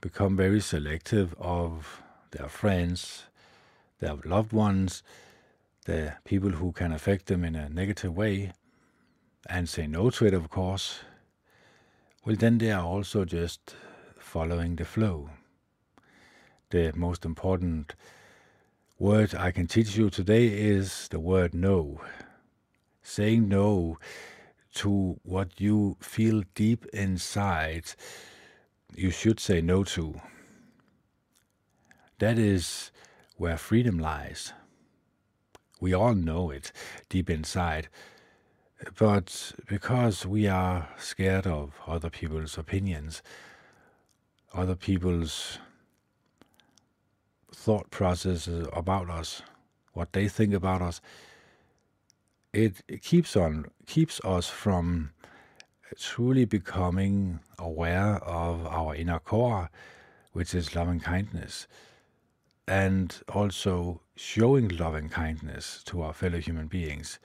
become 0.00 0.36
very 0.36 0.60
selective 0.60 1.34
of 1.38 2.02
their 2.32 2.48
friends, 2.48 3.24
their 4.00 4.16
loved 4.24 4.52
ones, 4.52 5.02
the 5.86 6.14
people 6.24 6.50
who 6.50 6.72
can 6.72 6.92
affect 6.92 7.26
them 7.26 7.44
in 7.44 7.54
a 7.54 7.68
negative 7.68 8.16
way, 8.16 8.52
and 9.48 9.68
say 9.68 9.86
no 9.86 10.10
to 10.10 10.26
it, 10.26 10.34
of 10.34 10.50
course, 10.50 11.00
well, 12.24 12.36
then 12.36 12.58
they 12.58 12.72
are 12.72 12.84
also 12.84 13.24
just 13.24 13.74
following 14.18 14.76
the 14.76 14.84
flow. 14.84 15.30
The 16.70 16.92
most 16.94 17.24
important 17.24 17.94
word 18.98 19.34
I 19.34 19.50
can 19.50 19.66
teach 19.66 19.96
you 19.96 20.08
today 20.08 20.46
is 20.46 21.08
the 21.08 21.20
word 21.20 21.54
no. 21.54 22.00
Saying 23.02 23.48
no 23.48 23.98
to 24.76 25.20
what 25.22 25.60
you 25.60 25.96
feel 26.00 26.42
deep 26.54 26.86
inside 26.86 27.92
you 28.96 29.10
should 29.10 29.38
say 29.40 29.60
no 29.60 29.84
to. 29.84 30.20
That 32.18 32.38
is 32.38 32.90
where 33.36 33.58
freedom 33.58 33.98
lies. 33.98 34.52
We 35.80 35.92
all 35.92 36.14
know 36.14 36.50
it 36.50 36.72
deep 37.08 37.28
inside 37.28 37.88
but 38.96 39.52
because 39.66 40.26
we 40.26 40.46
are 40.46 40.88
scared 40.98 41.46
of 41.46 41.72
other 41.86 42.10
people's 42.10 42.58
opinions, 42.58 43.22
other 44.52 44.74
people's 44.74 45.58
thought 47.52 47.90
processes 47.90 48.66
about 48.72 49.10
us, 49.10 49.42
what 49.92 50.12
they 50.12 50.28
think 50.28 50.54
about 50.54 50.82
us, 50.82 51.00
it, 52.52 52.82
keeps 53.02 53.36
on 53.36 53.66
keeps 53.86 54.20
us 54.24 54.48
from 54.48 55.10
truly 55.98 56.44
becoming 56.44 57.40
aware 57.58 58.16
of 58.24 58.66
our 58.66 58.94
inner 58.94 59.18
core, 59.18 59.70
which 60.32 60.54
is 60.54 60.74
loving 60.74 61.00
kindness, 61.00 61.66
and 62.66 63.22
also 63.28 64.00
showing 64.16 64.68
loving 64.68 65.08
kindness 65.08 65.82
to 65.84 66.02
our 66.02 66.12
fellow 66.12 66.38
human 66.38 66.66
beings 66.66 67.18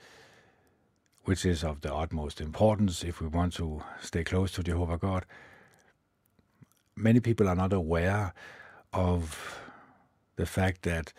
which 1.30 1.46
is 1.46 1.62
of 1.62 1.80
the 1.82 1.94
utmost 1.94 2.40
importance 2.40 3.04
if 3.04 3.20
we 3.20 3.28
want 3.28 3.52
to 3.52 3.80
stay 4.00 4.24
close 4.24 4.50
to 4.50 4.64
Jehovah 4.64 4.98
God. 4.98 5.24
Many 6.96 7.20
people 7.20 7.48
are 7.48 7.54
not 7.54 7.72
aware 7.72 8.34
of 8.92 9.60
the 10.34 10.44
fact 10.44 10.82
that 10.82 11.12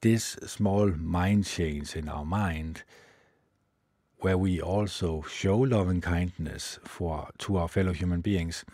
this 0.00 0.38
small 0.46 0.86
mind 0.86 1.44
change 1.44 1.94
in 1.94 2.08
our 2.08 2.24
mind, 2.24 2.82
where 4.20 4.38
we 4.38 4.58
also 4.58 5.20
show 5.28 5.58
loving 5.58 6.00
kindness 6.00 6.78
for 6.82 7.28
to 7.40 7.58
our 7.58 7.68
fellow 7.68 7.92
human 7.92 8.22
beings, 8.22 8.64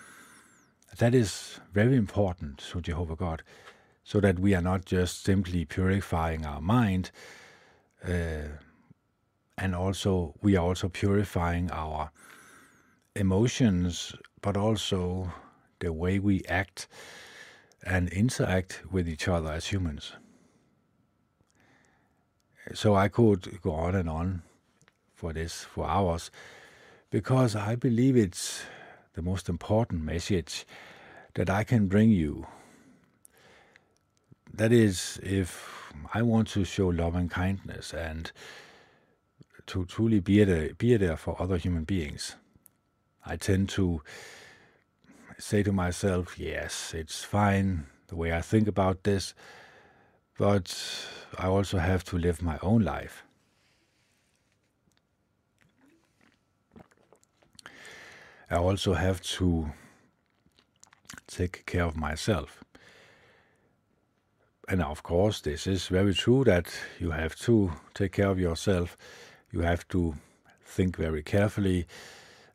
that 0.97 1.13
is 1.13 1.59
very 1.73 1.97
important 1.97 2.59
to 2.71 2.81
Jehovah 2.81 3.17
God, 3.17 3.43
so 4.05 4.21
that 4.21 4.39
we 4.39 4.55
are 4.55 4.63
not 4.63 4.85
just 4.85 5.25
simply 5.25 5.65
purifying 5.65 6.47
our 6.47 6.61
mind. 6.61 7.11
Uh, 8.05 8.63
and 9.59 9.75
also 9.75 10.35
we 10.43 10.57
are 10.57 10.65
also 10.65 10.89
purifying 10.89 11.71
our 11.71 12.11
emotions, 13.15 14.15
but 14.41 14.57
also 14.57 15.33
the 15.81 15.93
way 15.93 16.19
we 16.19 16.43
act 16.49 16.89
and 17.85 18.09
interact 18.11 18.83
with 18.91 19.09
each 19.09 19.29
other 19.29 19.53
as 19.53 19.67
humans. 19.67 20.13
So 22.75 22.95
I 22.95 23.09
could 23.09 23.61
go 23.61 23.73
on 23.73 23.95
and 23.95 24.09
on 24.09 24.43
for 25.15 25.33
this 25.33 25.65
for 25.65 25.87
hours 25.87 26.31
because 27.11 27.55
I 27.57 27.75
believe 27.75 28.17
it's 28.17 28.63
the 29.15 29.23
most 29.23 29.49
important 29.49 30.03
message 30.03 30.65
that 31.35 31.51
I 31.51 31.65
can 31.65 31.89
bring 31.89 32.11
you. 32.11 32.47
that 34.55 34.73
is, 34.73 35.19
if 35.23 35.93
I 36.13 36.23
want 36.23 36.49
to 36.49 36.65
show 36.65 36.89
love 36.89 37.15
and 37.15 37.31
kindness 37.31 37.95
and 37.95 38.31
to 39.67 39.85
truly 39.87 40.21
be 40.21 40.45
there, 40.45 40.75
be 40.75 40.97
there 40.97 41.17
for 41.17 41.41
other 41.41 41.57
human 41.57 41.85
beings, 41.85 42.37
I 43.25 43.37
tend 43.37 43.69
to 43.71 44.03
say 45.39 45.63
to 45.63 45.73
myself, 45.73 46.39
yes, 46.39 46.93
it's 46.95 47.25
fine 47.25 47.87
the 48.09 48.17
way 48.17 48.33
I 48.33 48.41
think 48.41 48.69
about 48.69 49.05
this, 49.05 49.35
but 50.39 51.07
I 51.39 51.47
also 51.47 51.79
have 51.79 52.05
to 52.05 52.19
live 52.19 52.43
my 52.43 52.59
own 52.63 52.83
life. 52.83 53.25
I 58.51 58.57
also 58.57 58.93
have 58.93 59.23
to 59.39 59.73
take 61.27 61.65
care 61.65 61.85
of 61.85 61.97
myself. 61.97 62.63
And 64.69 64.83
of 64.83 65.03
course, 65.03 65.41
this 65.41 65.67
is 65.67 65.89
very 65.89 66.15
true 66.15 66.45
that 66.45 66.73
you 67.01 67.11
have 67.11 67.35
to 67.41 67.73
take 67.95 68.13
care 68.13 68.29
of 68.29 68.39
yourself. 68.39 68.97
You 69.53 69.61
have 69.61 69.87
to 69.89 70.15
think 70.65 70.97
very 70.97 71.23
carefully 71.23 71.87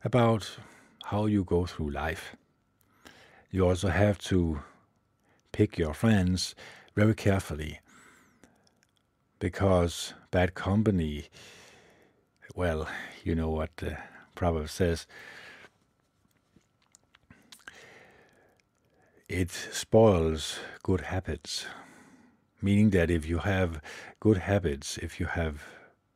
about 0.04 0.58
how 1.04 1.26
you 1.26 1.44
go 1.44 1.64
through 1.64 1.90
life. 1.90 2.34
You 3.52 3.68
also 3.68 3.88
have 3.88 4.18
to 4.32 4.60
pick 5.52 5.78
your 5.78 5.94
friends 5.94 6.56
very 6.96 7.14
carefully 7.14 7.78
because 9.38 10.12
bad 10.32 10.54
company, 10.54 11.28
well, 12.56 12.88
you 13.22 13.36
know 13.36 13.50
what 13.50 13.76
the 13.76 13.96
proverb 14.34 14.68
says 14.68 15.06
it 19.28 19.50
spoils 19.50 20.58
good 20.82 21.02
habits. 21.02 21.66
Meaning 22.60 22.90
that 22.90 23.08
if 23.08 23.28
you 23.28 23.38
have 23.38 23.80
good 24.18 24.38
habits, 24.38 24.98
if 24.98 25.20
you 25.20 25.26
have 25.26 25.62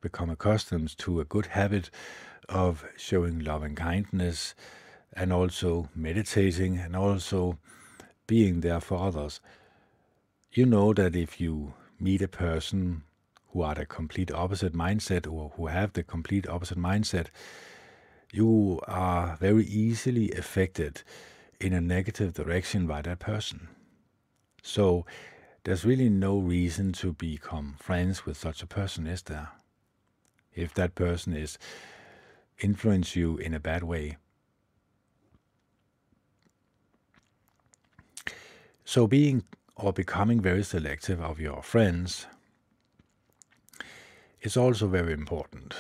become 0.03 0.29
accustomed 0.29 0.99
to 0.99 1.21
a 1.21 1.25
good 1.25 1.47
habit 1.47 1.89
of 2.51 2.85
showing 2.99 3.39
love 3.39 3.63
and 3.63 3.77
kindness, 3.77 4.55
and 5.15 5.33
also 5.33 5.89
meditating, 5.95 6.77
and 6.77 6.95
also 6.95 7.59
being 8.27 8.61
there 8.61 8.81
for 8.81 8.99
others, 8.99 9.41
you 10.53 10.67
know 10.67 10.93
that 10.93 11.17
if 11.17 11.41
you 11.41 11.73
meet 11.99 12.21
a 12.21 12.29
person 12.29 13.05
who 13.53 13.63
are 13.63 13.75
the 13.75 13.87
complete 13.87 14.31
opposite 14.33 14.75
mindset 14.75 15.31
or 15.31 15.53
who 15.57 15.67
have 15.69 15.93
the 15.93 16.03
complete 16.03 16.49
opposite 16.49 16.79
mindset, 16.79 17.29
you 18.33 18.81
are 18.89 19.37
very 19.37 19.65
easily 19.65 20.31
affected 20.33 21.03
in 21.61 21.73
a 21.73 21.81
negative 21.81 22.33
direction 22.33 22.87
by 22.87 23.03
that 23.03 23.19
person. 23.19 23.69
So 24.63 25.05
there's 25.65 25.85
really 25.85 26.09
no 26.09 26.39
reason 26.39 26.93
to 26.95 27.13
become 27.13 27.77
friends 27.79 28.27
with 28.27 28.37
such 28.37 28.63
a 28.63 28.67
person, 28.67 29.07
is 29.07 29.23
there? 29.23 29.51
If 30.55 30.75
that 30.75 30.95
person 30.95 31.35
is 31.35 31.59
influence 32.59 33.17
you 33.17 33.37
in 33.39 33.55
a 33.55 33.61
bad 33.61 33.83
way. 33.83 34.17
So 38.85 39.07
being 39.07 39.45
or 39.77 39.93
becoming 39.93 40.41
very 40.41 40.63
selective 40.63 41.21
of 41.21 41.41
your 41.41 41.63
friends 41.63 42.27
is 44.43 44.57
also 44.57 44.87
very 44.87 45.13
important. 45.13 45.75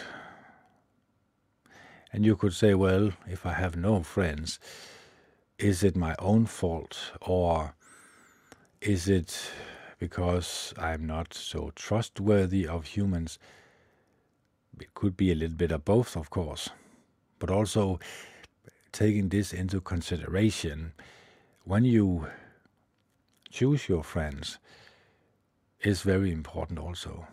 And 2.12 2.24
you 2.24 2.36
could 2.36 2.52
say, 2.52 2.74
well, 2.74 3.12
if 3.26 3.46
I 3.46 3.52
have 3.52 3.76
no 3.76 4.02
friends, 4.02 4.58
is 5.58 5.82
it 5.82 5.96
my 5.96 6.14
own 6.18 6.46
fault 6.46 7.12
or 7.20 7.74
is 8.80 9.08
it 9.08 9.50
because 9.98 10.74
I'm 10.76 11.06
not 11.06 11.32
so 11.34 11.70
trustworthy 11.74 12.66
of 12.66 12.86
humans? 12.86 13.38
It 14.80 14.94
could 14.94 15.16
be 15.16 15.30
a 15.30 15.34
little 15.34 15.56
bit 15.56 15.72
of 15.72 15.84
both, 15.84 16.16
of 16.16 16.30
course, 16.30 16.70
but 17.38 17.50
also 17.50 18.00
taking 18.92 19.28
this 19.28 19.52
into 19.52 19.80
consideration 19.80 20.92
when 21.64 21.84
you 21.84 22.26
choose 23.50 23.88
your 23.88 24.02
friends 24.02 24.58
is 25.80 26.02
very 26.02 26.32
important 26.32 26.78
also. 26.78 27.26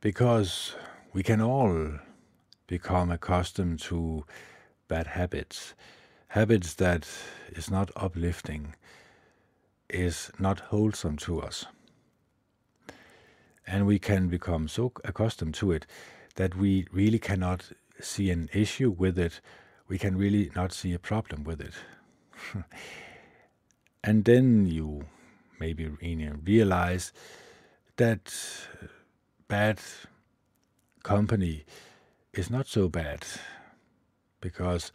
Because 0.00 0.74
we 1.12 1.22
can 1.22 1.40
all 1.40 1.98
become 2.66 3.10
accustomed 3.10 3.80
to 3.80 4.24
bad 4.88 5.06
habits, 5.08 5.74
habits 6.28 6.74
that 6.74 7.06
is 7.50 7.70
not 7.70 7.90
uplifting, 7.96 8.74
is 9.88 10.30
not 10.38 10.60
wholesome 10.60 11.16
to 11.18 11.40
us. 11.40 11.66
And 13.66 13.86
we 13.86 13.98
can 13.98 14.28
become 14.28 14.68
so 14.68 14.92
accustomed 15.04 15.54
to 15.54 15.72
it 15.72 15.86
that 16.34 16.56
we 16.56 16.86
really 16.92 17.18
cannot 17.18 17.70
see 18.00 18.30
an 18.30 18.48
issue 18.52 18.90
with 18.90 19.18
it. 19.18 19.40
We 19.88 19.98
can 19.98 20.16
really 20.16 20.50
not 20.56 20.72
see 20.72 20.92
a 20.92 20.98
problem 20.98 21.44
with 21.44 21.60
it. 21.60 21.74
and 24.04 24.24
then 24.24 24.66
you 24.66 25.06
maybe 25.60 25.88
realize 26.44 27.12
that 27.96 28.34
uh, 28.82 28.86
bad 29.48 29.80
company 31.02 31.64
is 32.32 32.50
not 32.50 32.66
so 32.66 32.88
bad 32.88 33.24
because 34.40 34.92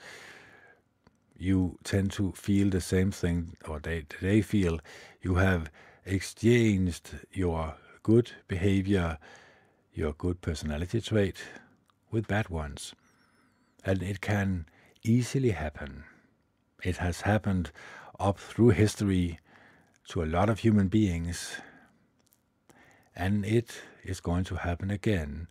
you 1.37 1.77
tend 1.83 2.11
to 2.11 2.31
feel 2.31 2.69
the 2.69 2.81
same 2.81 3.11
thing, 3.11 3.55
or 3.67 3.79
they, 3.79 4.05
they 4.21 4.41
feel 4.41 4.79
you 5.21 5.35
have 5.35 5.69
exchanged 6.05 7.11
your 7.31 7.75
good 8.07 8.31
behavior, 8.47 9.17
your 9.93 10.13
good 10.13 10.39
personality 10.39 11.01
trait 11.01 11.39
with 12.09 12.25
bad 12.25 12.47
ones. 12.47 12.95
And 13.83 14.01
it 14.01 14.21
can 14.21 14.65
easily 15.03 15.51
happen. 15.51 16.05
It 16.81 16.97
has 16.97 17.21
happened 17.21 17.69
up 18.17 18.39
through 18.39 18.69
history 18.69 19.39
to 20.07 20.23
a 20.23 20.31
lot 20.37 20.49
of 20.49 20.59
human 20.59 20.87
beings, 20.87 21.57
and 23.13 23.43
it 23.43 23.81
is 24.05 24.21
going 24.21 24.45
to 24.45 24.55
happen 24.55 24.89
again 24.89 25.49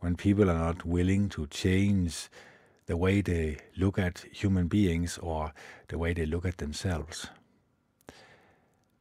when 0.00 0.16
people 0.16 0.50
are 0.50 0.58
not 0.58 0.86
willing 0.86 1.28
to 1.28 1.46
change 1.48 2.30
the 2.86 2.96
way 2.96 3.20
they 3.20 3.58
look 3.76 3.98
at 3.98 4.24
human 4.32 4.68
beings 4.68 5.18
or 5.18 5.52
the 5.88 5.98
way 5.98 6.14
they 6.14 6.24
look 6.24 6.46
at 6.46 6.56
themselves. 6.56 7.26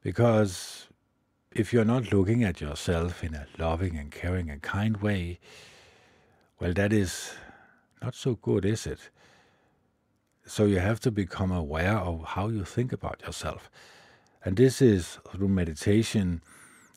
Because 0.02 0.90
if 1.56 1.72
you're 1.72 1.86
not 1.86 2.12
looking 2.12 2.44
at 2.44 2.62
yourself 2.62 3.24
in 3.24 3.36
a 3.36 3.46
loving 3.58 3.96
and 3.96 4.12
caring 4.12 4.50
and 4.50 4.62
kind 4.62 4.98
way, 4.98 5.40
well, 6.60 6.74
that 6.74 6.92
is 6.92 7.34
not 8.02 8.16
so 8.16 8.36
good, 8.36 8.66
is 8.66 8.88
it? 8.88 9.10
So 10.46 10.66
you 10.66 10.80
have 10.80 11.00
to 11.02 11.12
become 11.12 11.52
aware 11.52 11.98
of 11.98 12.24
how 12.30 12.50
you 12.50 12.66
think 12.66 12.92
about 12.92 13.22
yourself. 13.22 13.70
And 14.44 14.58
this 14.58 14.82
is, 14.82 15.20
through 15.32 15.48
meditation, 15.48 16.42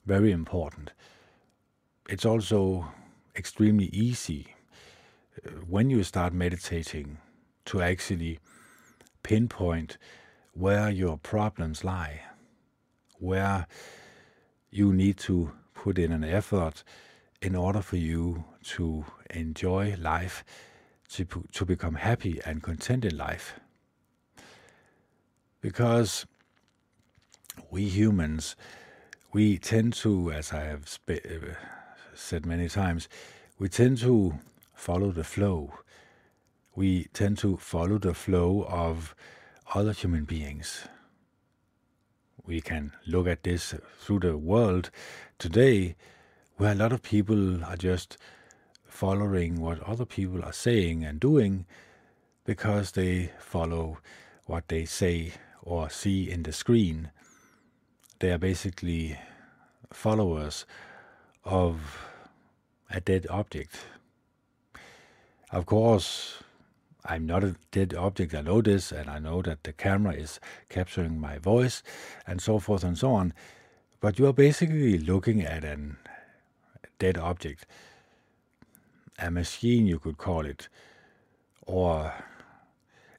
very 0.07 0.33
important. 0.33 0.93
It's 2.09 2.25
also 2.25 2.87
extremely 3.37 3.87
easy 3.87 4.55
uh, 5.45 5.51
when 5.69 5.91
you 5.91 6.03
start 6.03 6.33
meditating 6.33 7.19
to 7.67 7.83
actually 7.83 8.39
pinpoint 9.23 9.99
where 10.55 10.89
your 10.91 11.19
problems 11.19 11.85
lie, 11.85 12.23
where 13.19 13.67
you 14.77 14.93
need 14.93 15.17
to 15.17 15.51
put 15.73 15.99
in 15.99 16.13
an 16.13 16.23
effort 16.23 16.85
in 17.41 17.55
order 17.57 17.81
for 17.81 17.97
you 17.97 18.45
to 18.63 19.07
enjoy 19.31 19.97
life, 19.99 20.45
to, 21.09 21.25
to 21.53 21.65
become 21.65 21.95
happy 21.95 22.41
and 22.45 22.63
content 22.63 23.05
in 23.05 23.17
life. 23.17 23.59
Because 25.63 26.27
we 27.71 27.89
humans, 27.89 28.55
we 29.33 29.57
tend 29.57 29.95
to, 29.95 30.31
as 30.31 30.53
I 30.53 30.65
have 30.65 30.99
uh, 31.09 31.15
said 32.15 32.45
many 32.45 32.69
times, 32.69 33.09
we 33.59 33.71
tend 33.71 33.99
to 33.99 34.39
follow 34.75 35.11
the 35.11 35.25
flow. 35.25 35.73
We 36.75 37.05
tend 37.15 37.39
to 37.39 37.57
follow 37.57 37.97
the 37.97 38.13
flow 38.13 38.67
of 38.69 39.15
other 39.75 39.93
human 39.93 40.25
beings. 40.25 40.87
We 42.47 42.61
can 42.61 42.93
look 43.07 43.27
at 43.27 43.43
this 43.43 43.75
through 43.99 44.21
the 44.21 44.39
world 44.39 44.91
today, 45.39 45.97
where 46.57 46.73
a 46.73 46.77
lot 46.77 46.93
of 46.93 47.03
people 47.03 47.65
are 47.65 47.77
just 47.77 48.17
following 48.85 49.61
what 49.61 49.83
other 49.83 50.05
people 50.05 50.45
are 50.45 50.53
saying 50.53 51.05
and 51.05 51.19
doing 51.19 51.67
because 52.45 52.93
they 52.93 53.33
follow 53.41 53.99
what 54.45 54.69
they 54.69 54.85
say 54.85 55.33
or 55.63 55.91
see 55.91 56.31
in 56.31 56.45
the 56.45 56.53
screen. 56.53 57.11
They 58.21 58.31
are 58.31 58.39
basically 58.39 59.19
followers 59.93 60.65
of 61.45 61.99
a 62.91 63.01
dead 63.01 63.27
object. 63.29 63.77
Of 65.51 65.67
course, 65.67 66.43
I'm 67.09 67.25
not 67.27 67.45
a 67.45 67.55
dead 67.71 67.95
object. 67.95 68.35
I 68.35 68.41
know 68.41 68.61
this, 68.61 68.91
and 68.91 69.09
I 69.09 69.19
know 69.19 69.41
that 69.43 69.63
the 69.65 69.73
camera 69.73 70.15
is 70.15 70.41
capturing 70.69 71.21
my 71.21 71.39
voice, 71.39 71.83
and 72.27 72.41
so 72.41 72.59
forth 72.59 72.83
and 72.85 72.99
so 72.99 73.13
on. 73.13 73.33
But 74.01 74.19
you 74.19 74.27
are 74.27 74.33
basically 74.33 74.99
looking 74.99 75.43
at 75.43 75.65
a 75.65 75.79
dead 76.99 77.17
object, 77.17 77.67
a 79.19 79.31
machine, 79.31 79.87
you 79.87 79.99
could 79.99 80.19
call 80.19 80.45
it, 80.45 80.69
or 81.67 82.13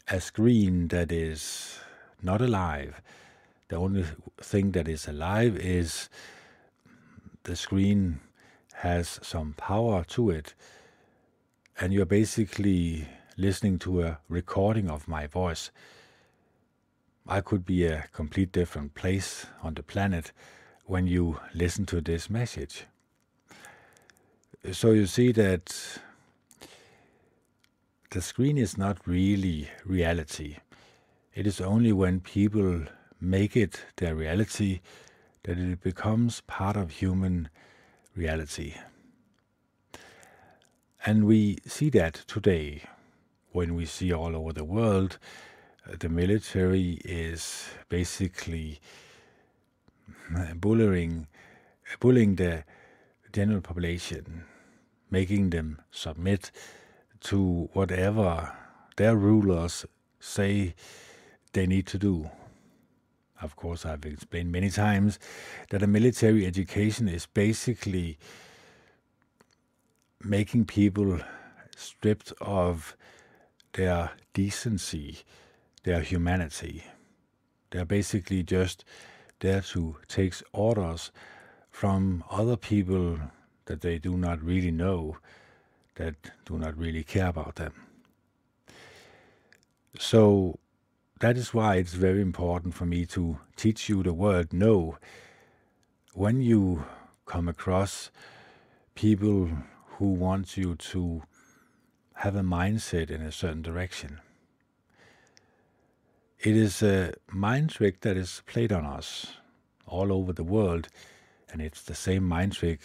a 0.09 0.21
screen 0.21 0.89
that 0.89 1.11
is 1.11 1.79
not 2.21 2.41
alive. 2.41 3.01
The 3.69 3.77
only 3.77 4.05
thing 4.41 4.71
that 4.71 4.87
is 4.87 5.07
alive 5.07 5.57
is 5.57 6.09
the 7.43 7.55
screen 7.55 8.19
has 8.75 9.19
some 9.23 9.53
power 9.57 10.03
to 10.09 10.29
it, 10.29 10.53
and 11.79 11.93
you're 11.93 12.05
basically 12.05 13.07
listening 13.39 13.77
to 13.77 14.01
a 14.01 14.17
recording 14.27 14.89
of 14.89 15.07
my 15.07 15.27
voice. 15.27 15.69
I 17.27 17.41
could 17.41 17.65
be 17.65 17.85
a 17.85 18.05
complete 18.11 18.51
different 18.51 18.95
place 18.95 19.45
on 19.61 19.75
the 19.75 19.83
planet 19.83 20.31
when 20.85 21.05
you 21.05 21.39
listen 21.53 21.85
to 21.87 22.01
this 22.01 22.31
message. 22.31 22.85
So 24.71 24.91
you 24.91 25.05
see 25.05 25.31
that 25.33 25.99
the 28.09 28.21
screen 28.21 28.57
is 28.57 28.75
not 28.75 29.05
really 29.05 29.69
reality. 29.85 30.57
It 31.35 31.45
is 31.45 31.61
only 31.61 31.93
when 31.93 32.21
people 32.21 32.85
make 33.21 33.55
it 33.55 33.81
their 33.97 34.15
reality 34.15 34.81
that 35.43 35.59
it 35.59 35.81
becomes 35.81 36.41
part 36.41 36.75
of 36.75 36.89
human 36.89 37.49
reality. 38.15 38.73
And 41.05 41.25
we 41.25 41.59
see 41.67 41.91
that 41.91 42.15
today 42.27 42.81
when 43.57 43.73
we 43.73 43.85
see 43.85 44.13
all 44.13 44.35
over 44.35 44.53
the 44.53 44.63
world 44.63 45.17
uh, 45.87 45.95
the 45.99 46.07
military 46.09 47.01
is 47.03 47.65
basically 47.89 48.79
bullying, 50.55 51.25
bullying 51.99 52.35
the 52.35 52.63
general 53.33 53.61
population, 53.61 54.43
making 55.09 55.49
them 55.49 55.81
submit 55.89 56.51
to 57.19 57.67
whatever 57.73 58.51
their 58.95 59.15
rulers 59.15 59.87
say 60.19 60.75
they 61.53 61.65
need 61.65 61.87
to 61.87 61.97
do. 61.97 62.29
Of 63.41 63.55
course, 63.55 63.87
I've 63.87 64.05
explained 64.05 64.51
many 64.51 64.69
times 64.69 65.17
that 65.71 65.81
a 65.81 65.87
military 65.87 66.45
education 66.45 67.07
is 67.07 67.25
basically 67.25 68.19
making 70.23 70.65
people 70.65 71.19
stripped 71.75 72.33
of 72.39 72.95
their 73.77 74.11
decency, 74.33 75.19
their 75.83 76.01
humanity. 76.01 76.83
They're 77.69 77.85
basically 77.85 78.41
just 78.41 78.83
there 79.39 79.61
to 79.61 79.97
take 80.07 80.33
orders 80.51 81.11
from 81.69 82.23
other 82.31 82.57
people 82.57 83.19
that 83.65 83.81
they 83.81 83.99
do 83.99 84.17
not 84.17 84.41
really 84.41 84.71
know, 84.71 85.17
that 85.95 86.15
do 86.45 86.57
not 86.57 86.75
really 86.75 87.03
care 87.03 87.27
about 87.27 87.55
them. 87.55 87.73
So 89.99 90.57
that 91.19 91.37
is 91.37 91.53
why 91.53 91.75
it's 91.75 91.93
very 91.93 92.21
important 92.21 92.73
for 92.73 92.87
me 92.87 93.05
to 93.07 93.37
teach 93.55 93.89
you 93.89 94.01
the 94.01 94.13
word 94.13 94.53
no. 94.53 94.97
When 96.15 96.41
you 96.41 96.83
come 97.27 97.47
across 97.47 98.09
people 98.95 99.49
who 99.97 100.13
want 100.13 100.57
you 100.57 100.75
to 100.75 101.21
have 102.17 102.35
a 102.35 102.41
mindset 102.41 103.11
in 103.11 103.21
a 103.21 103.31
certain 103.31 103.61
direction. 103.61 104.19
It 106.39 106.57
is 106.57 106.81
a 106.81 107.13
mind 107.31 107.69
trick 107.69 108.01
that 108.01 108.17
is 108.17 108.41
played 108.47 108.71
on 108.71 108.85
us 108.85 109.33
all 109.85 110.11
over 110.11 110.33
the 110.33 110.43
world, 110.43 110.87
and 111.51 111.61
it's 111.61 111.83
the 111.83 111.93
same 111.93 112.23
mind 112.23 112.53
trick 112.53 112.79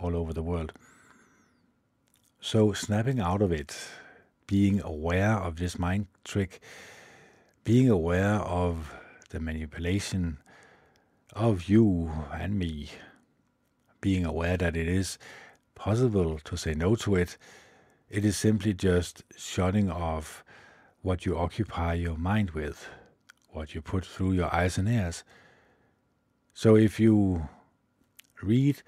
all 0.00 0.14
over 0.14 0.32
the 0.32 0.44
world. 0.44 0.72
So, 2.40 2.72
snapping 2.72 3.18
out 3.18 3.42
of 3.42 3.50
it, 3.50 3.76
being 4.46 4.80
aware 4.80 5.32
of 5.32 5.56
this 5.56 5.76
mind 5.76 6.06
trick, 6.24 6.60
being 7.64 7.90
aware 7.90 8.34
of 8.34 8.94
the 9.30 9.40
manipulation 9.40 10.38
of 11.32 11.68
you 11.68 12.12
and 12.32 12.60
me, 12.60 12.90
being 14.00 14.24
aware 14.24 14.56
that 14.56 14.76
it 14.76 14.86
is 14.86 15.18
possible 15.74 16.38
to 16.44 16.56
say 16.56 16.74
no 16.74 16.94
to 16.94 17.16
it 17.16 17.36
it 18.12 18.26
is 18.26 18.36
simply 18.36 18.74
just 18.74 19.22
shutting 19.38 19.90
off 19.90 20.44
what 21.00 21.24
you 21.24 21.36
occupy 21.36 21.94
your 21.94 22.18
mind 22.18 22.50
with, 22.50 22.86
what 23.52 23.74
you 23.74 23.80
put 23.80 24.04
through 24.04 24.32
your 24.32 24.54
eyes 24.54 24.76
and 24.76 24.86
ears. 24.86 25.24
So 26.52 26.76
if 26.76 27.00
you 27.00 27.48
read 28.42 28.82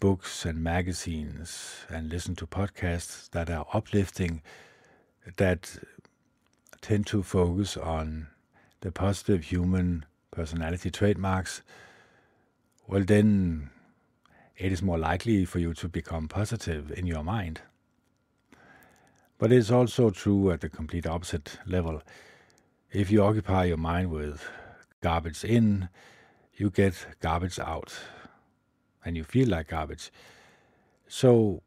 books 0.00 0.44
and 0.44 0.60
magazines 0.60 1.86
and 1.88 2.10
listen 2.10 2.34
to 2.34 2.48
podcasts 2.48 3.30
that 3.30 3.48
are 3.48 3.64
uplifting, 3.72 4.42
that 5.36 5.78
tend 6.80 7.06
to 7.06 7.22
focus 7.22 7.76
on 7.76 8.26
the 8.80 8.90
positive 8.90 9.44
human 9.44 10.04
personality 10.32 10.90
trademarks, 10.90 11.62
well, 12.88 13.04
then 13.04 13.70
it 14.56 14.72
is 14.72 14.82
more 14.82 14.98
likely 14.98 15.44
for 15.44 15.60
you 15.60 15.74
to 15.74 15.88
become 15.88 16.26
positive 16.26 16.90
in 16.90 17.06
your 17.06 17.22
mind. 17.22 17.60
But 19.38 19.52
it's 19.52 19.70
also 19.70 20.10
true 20.10 20.50
at 20.50 20.60
the 20.60 20.68
complete 20.68 21.06
opposite 21.06 21.58
level. 21.64 22.02
If 22.92 23.10
you 23.10 23.22
occupy 23.22 23.66
your 23.66 23.76
mind 23.76 24.10
with 24.10 24.44
garbage 25.00 25.44
in, 25.44 25.88
you 26.56 26.70
get 26.70 27.06
garbage 27.20 27.60
out, 27.60 27.94
and 29.04 29.16
you 29.16 29.22
feel 29.22 29.48
like 29.48 29.68
garbage. 29.68 30.10
So, 31.06 31.62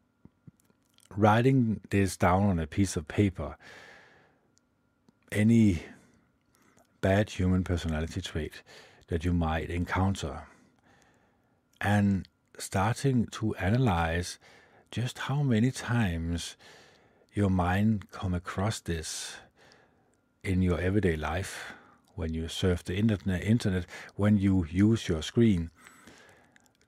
writing 1.16 1.80
this 1.88 2.16
down 2.18 2.42
on 2.44 2.58
a 2.58 2.66
piece 2.66 2.94
of 2.94 3.08
paper, 3.08 3.56
any 5.30 5.82
bad 7.00 7.30
human 7.30 7.64
personality 7.64 8.20
trait 8.20 8.62
that 9.08 9.24
you 9.24 9.32
might 9.32 9.70
encounter, 9.70 10.42
and 11.80 12.28
starting 12.58 13.26
to 13.28 13.54
analyze 13.54 14.38
just 14.90 15.20
how 15.20 15.42
many 15.42 15.70
times 15.70 16.56
your 17.34 17.50
mind 17.50 18.10
come 18.10 18.34
across 18.34 18.80
this 18.80 19.36
in 20.44 20.60
your 20.60 20.80
everyday 20.80 21.16
life 21.16 21.72
when 22.14 22.34
you 22.34 22.46
surf 22.46 22.84
the 22.84 22.96
internet, 22.96 23.86
when 24.16 24.36
you 24.36 24.66
use 24.70 25.08
your 25.08 25.22
screen, 25.22 25.70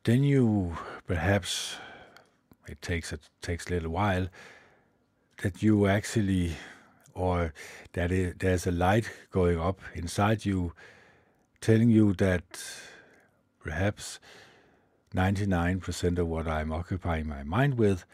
then 0.05 0.23
you 0.23 0.77
perhaps 1.07 1.77
it 2.69 2.81
takes 2.83 3.13
it 3.13 3.21
takes 3.41 3.67
a 3.67 3.71
little 3.71 3.91
while 3.91 4.29
that 5.43 5.63
you 5.63 5.87
actually 5.87 6.53
or 7.15 7.55
that 7.93 8.13
it, 8.13 8.41
there's 8.41 8.67
a 8.67 8.71
light 8.71 9.11
going 9.31 9.59
up 9.59 9.81
inside 9.95 10.45
you 10.45 10.73
telling 11.61 11.89
you 11.89 12.13
that 12.15 12.45
perhaps 13.63 14.21
99% 15.15 16.19
of 16.19 16.27
what 16.27 16.47
I'm 16.47 16.73
occupying 16.73 17.29
my 17.29 17.45
mind 17.45 17.79
with 17.79 18.05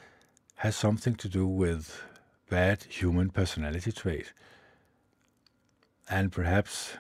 has 0.57 0.77
something 0.77 1.15
to 1.17 1.29
do 1.29 1.47
with 1.47 2.03
bad 2.51 2.83
human 2.83 3.31
personality 3.31 3.93
trait. 3.93 4.33
And 6.11 6.33
perhaps 6.33 6.95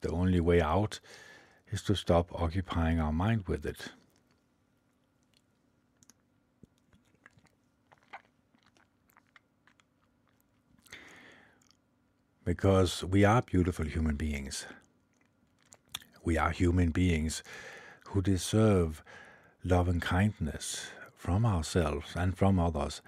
the 0.00 0.10
only 0.10 0.40
way 0.40 0.62
out 0.62 1.00
is 1.70 1.82
to 1.82 1.96
stop 1.96 2.30
occupying 2.32 3.00
our 3.00 3.12
mind 3.12 3.44
with 3.48 3.66
it. 3.66 3.88
Because 12.44 13.04
we 13.04 13.24
are 13.24 13.42
beautiful 13.42 13.86
human 13.86 14.16
beings. 14.16 14.66
We 16.24 16.38
are 16.38 16.50
human 16.50 16.90
beings 16.90 17.42
who 18.08 18.22
deserve 18.22 19.02
love 19.64 19.88
and 19.88 20.00
kindness 20.00 20.86
from 21.16 21.44
ourselves 21.44 22.14
and 22.14 22.36
from 22.36 22.60
others 22.60 23.00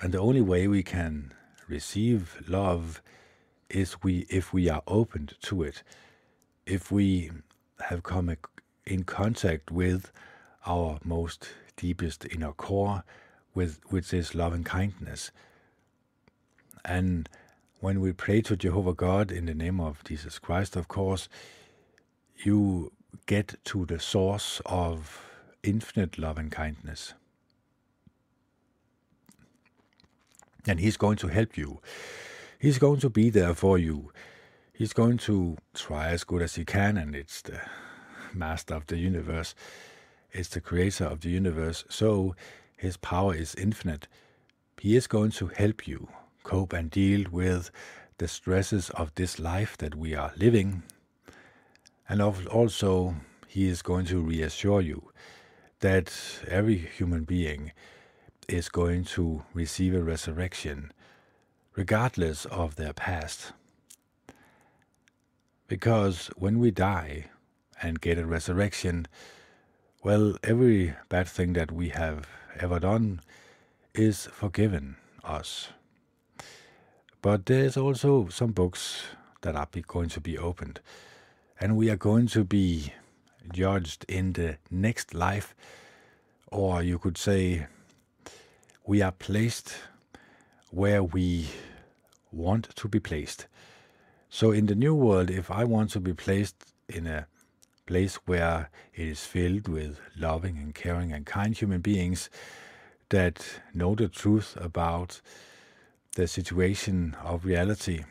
and 0.00 0.12
the 0.12 0.18
only 0.18 0.40
way 0.40 0.66
we 0.66 0.82
can 0.82 1.32
receive 1.68 2.42
love 2.48 3.02
is 3.68 4.02
we 4.02 4.26
if 4.28 4.52
we 4.52 4.68
are 4.68 4.82
opened 4.86 5.34
to 5.42 5.62
it, 5.62 5.82
if 6.66 6.90
we 6.90 7.30
have 7.80 8.02
come 8.02 8.34
in 8.86 9.04
contact 9.04 9.70
with 9.70 10.10
our 10.66 10.98
most 11.04 11.50
deepest 11.76 12.26
inner 12.26 12.52
core, 12.52 13.04
with 13.54 13.80
which 13.86 14.12
is 14.12 14.34
love 14.34 14.52
and 14.52 14.64
kindness. 14.64 15.30
And 16.84 17.28
when 17.80 18.00
we 18.00 18.12
pray 18.12 18.42
to 18.42 18.56
Jehovah 18.56 18.94
God 18.94 19.30
in 19.30 19.46
the 19.46 19.54
name 19.54 19.80
of 19.80 20.04
Jesus 20.04 20.38
Christ, 20.38 20.76
of 20.76 20.88
course, 20.88 21.28
you 22.36 22.92
get 23.26 23.54
to 23.64 23.86
the 23.86 23.98
source 23.98 24.60
of 24.66 25.24
infinite 25.62 26.18
love 26.18 26.38
and 26.38 26.50
kindness. 26.50 27.14
And 30.66 30.80
He's 30.80 30.96
going 30.96 31.16
to 31.18 31.28
help 31.28 31.56
you 31.56 31.80
He's 32.60 32.78
going 32.78 33.00
to 33.00 33.08
be 33.08 33.30
there 33.30 33.54
for 33.54 33.78
you. 33.78 34.12
He's 34.74 34.92
going 34.92 35.16
to 35.18 35.56
try 35.72 36.08
as 36.08 36.24
good 36.24 36.42
as 36.42 36.56
he 36.56 36.66
can, 36.66 36.98
and 36.98 37.16
it's 37.16 37.40
the 37.40 37.58
master 38.34 38.74
of 38.74 38.86
the 38.86 38.98
universe. 38.98 39.54
It's 40.30 40.50
the 40.50 40.60
creator 40.60 41.06
of 41.06 41.22
the 41.22 41.30
universe, 41.30 41.84
so 41.88 42.36
his 42.76 42.98
power 42.98 43.34
is 43.34 43.54
infinite. 43.54 44.08
He 44.78 44.94
is 44.94 45.06
going 45.06 45.30
to 45.32 45.46
help 45.46 45.88
you 45.88 46.08
cope 46.42 46.74
and 46.74 46.90
deal 46.90 47.24
with 47.30 47.70
the 48.18 48.28
stresses 48.28 48.90
of 48.90 49.14
this 49.14 49.38
life 49.38 49.78
that 49.78 49.94
we 49.94 50.14
are 50.14 50.34
living. 50.36 50.82
And 52.10 52.20
also, 52.20 53.14
he 53.48 53.68
is 53.68 53.80
going 53.80 54.04
to 54.06 54.20
reassure 54.20 54.82
you 54.82 55.10
that 55.78 56.12
every 56.46 56.76
human 56.76 57.24
being 57.24 57.72
is 58.50 58.68
going 58.68 59.04
to 59.04 59.44
receive 59.54 59.94
a 59.94 60.02
resurrection 60.02 60.92
regardless 61.76 62.44
of 62.46 62.76
their 62.76 62.92
past. 62.92 63.52
Because 65.68 66.28
when 66.36 66.58
we 66.58 66.70
die 66.70 67.26
and 67.80 68.00
get 68.00 68.18
a 68.18 68.26
resurrection, 68.26 69.06
well, 70.02 70.34
every 70.42 70.94
bad 71.08 71.28
thing 71.28 71.52
that 71.52 71.70
we 71.70 71.90
have 71.90 72.26
ever 72.58 72.80
done 72.80 73.20
is 73.94 74.26
forgiven 74.26 74.96
us. 75.22 75.68
But 77.22 77.46
there's 77.46 77.76
also 77.76 78.28
some 78.28 78.52
books 78.52 79.04
that 79.42 79.54
are 79.54 79.68
going 79.86 80.08
to 80.10 80.20
be 80.20 80.36
opened, 80.36 80.80
and 81.60 81.76
we 81.76 81.88
are 81.88 81.96
going 81.96 82.26
to 82.28 82.44
be 82.44 82.92
judged 83.52 84.04
in 84.08 84.32
the 84.32 84.56
next 84.70 85.14
life, 85.14 85.54
or 86.50 86.82
you 86.82 86.98
could 86.98 87.16
say, 87.16 87.66
we 88.90 89.02
are 89.02 89.12
placed 89.12 89.76
where 90.72 91.00
we 91.00 91.46
want 92.32 92.74
to 92.74 92.88
be 92.88 92.98
placed. 92.98 93.46
So, 94.28 94.50
in 94.50 94.66
the 94.66 94.74
new 94.74 94.96
world, 94.96 95.30
if 95.30 95.48
I 95.48 95.62
want 95.62 95.90
to 95.90 96.00
be 96.00 96.12
placed 96.12 96.56
in 96.88 97.06
a 97.06 97.28
place 97.86 98.16
where 98.26 98.68
it 98.92 99.06
is 99.06 99.24
filled 99.24 99.68
with 99.68 100.00
loving 100.18 100.58
and 100.58 100.74
caring 100.74 101.12
and 101.12 101.24
kind 101.24 101.56
human 101.56 101.80
beings 101.80 102.30
that 103.10 103.60
know 103.72 103.94
the 103.94 104.08
truth 104.08 104.56
about 104.60 105.20
the 106.16 106.26
situation 106.26 107.16
of 107.22 107.44
reality 107.44 108.02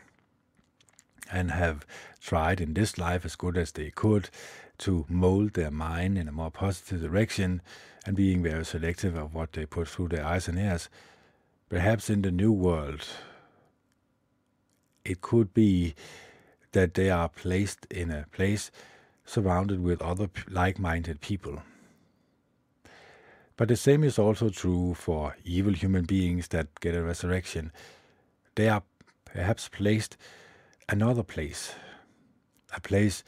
and 1.30 1.50
have 1.50 1.84
tried 2.22 2.58
in 2.58 2.72
this 2.72 2.96
life 2.96 3.26
as 3.26 3.36
good 3.36 3.58
as 3.58 3.72
they 3.72 3.90
could 3.90 4.30
to 4.78 5.04
mold 5.10 5.52
their 5.52 5.70
mind 5.70 6.16
in 6.16 6.26
a 6.26 6.32
more 6.32 6.50
positive 6.50 7.02
direction 7.02 7.60
and 8.06 8.16
being 8.16 8.42
very 8.42 8.64
selective 8.64 9.16
of 9.16 9.34
what 9.34 9.52
they 9.52 9.66
put 9.66 9.88
through 9.88 10.08
their 10.08 10.24
eyes 10.24 10.48
and 10.48 10.58
ears. 10.58 10.88
Perhaps 11.68 12.10
in 12.10 12.22
the 12.22 12.30
new 12.30 12.52
world, 12.52 13.06
it 15.04 15.20
could 15.20 15.52
be 15.54 15.94
that 16.72 16.94
they 16.94 17.10
are 17.10 17.28
placed 17.28 17.86
in 17.90 18.10
a 18.10 18.26
place 18.32 18.70
surrounded 19.24 19.82
with 19.82 20.02
other 20.02 20.28
like 20.48 20.78
minded 20.78 21.20
people. 21.20 21.62
But 23.56 23.68
the 23.68 23.76
same 23.76 24.02
is 24.04 24.18
also 24.18 24.48
true 24.48 24.94
for 24.94 25.36
evil 25.44 25.74
human 25.74 26.04
beings 26.04 26.48
that 26.48 26.80
get 26.80 26.94
a 26.94 27.02
resurrection. 27.02 27.72
They 28.54 28.68
are 28.68 28.82
perhaps 29.24 29.68
placed 29.68 30.16
another 30.88 31.22
place, 31.22 31.74
a 32.74 32.80
place 32.80 33.22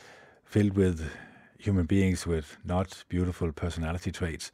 filled 0.44 0.74
with 0.74 1.10
human 1.62 1.86
beings 1.86 2.26
with 2.26 2.58
not 2.64 3.04
beautiful 3.08 3.52
personality 3.52 4.10
traits. 4.10 4.50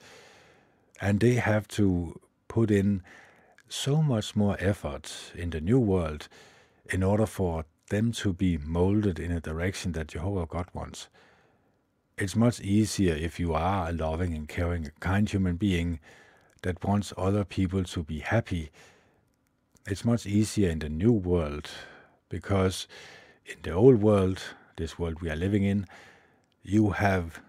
And 1.00 1.20
they 1.20 1.34
have 1.34 1.66
to 1.68 2.20
put 2.48 2.70
in 2.70 3.02
so 3.68 4.02
much 4.02 4.36
more 4.36 4.56
effort 4.60 5.32
in 5.34 5.50
the 5.50 5.60
new 5.60 5.78
world 5.78 6.28
in 6.90 7.02
order 7.02 7.26
for 7.26 7.64
them 7.88 8.12
to 8.12 8.32
be 8.32 8.58
molded 8.58 9.18
in 9.18 9.30
a 9.30 9.40
direction 9.40 9.92
that 9.92 10.08
Jehovah 10.08 10.46
God 10.46 10.66
wants. 10.74 11.08
It's 12.18 12.36
much 12.36 12.60
easier 12.60 13.14
if 13.14 13.38
you 13.40 13.54
are 13.54 13.88
a 13.88 13.92
loving 13.92 14.34
and 14.34 14.48
caring, 14.48 14.90
kind 15.00 15.28
human 15.28 15.56
being 15.56 16.00
that 16.62 16.84
wants 16.84 17.12
other 17.16 17.44
people 17.44 17.84
to 17.84 18.02
be 18.02 18.18
happy. 18.18 18.70
It's 19.86 20.04
much 20.04 20.26
easier 20.26 20.68
in 20.68 20.80
the 20.80 20.88
new 20.88 21.12
world 21.12 21.70
because 22.28 22.86
in 23.46 23.56
the 23.62 23.72
old 23.72 24.02
world, 24.02 24.42
this 24.76 24.98
world 24.98 25.22
we 25.22 25.30
are 25.30 25.36
living 25.36 25.64
in, 25.64 25.86
you 26.68 26.90
have 26.90 27.40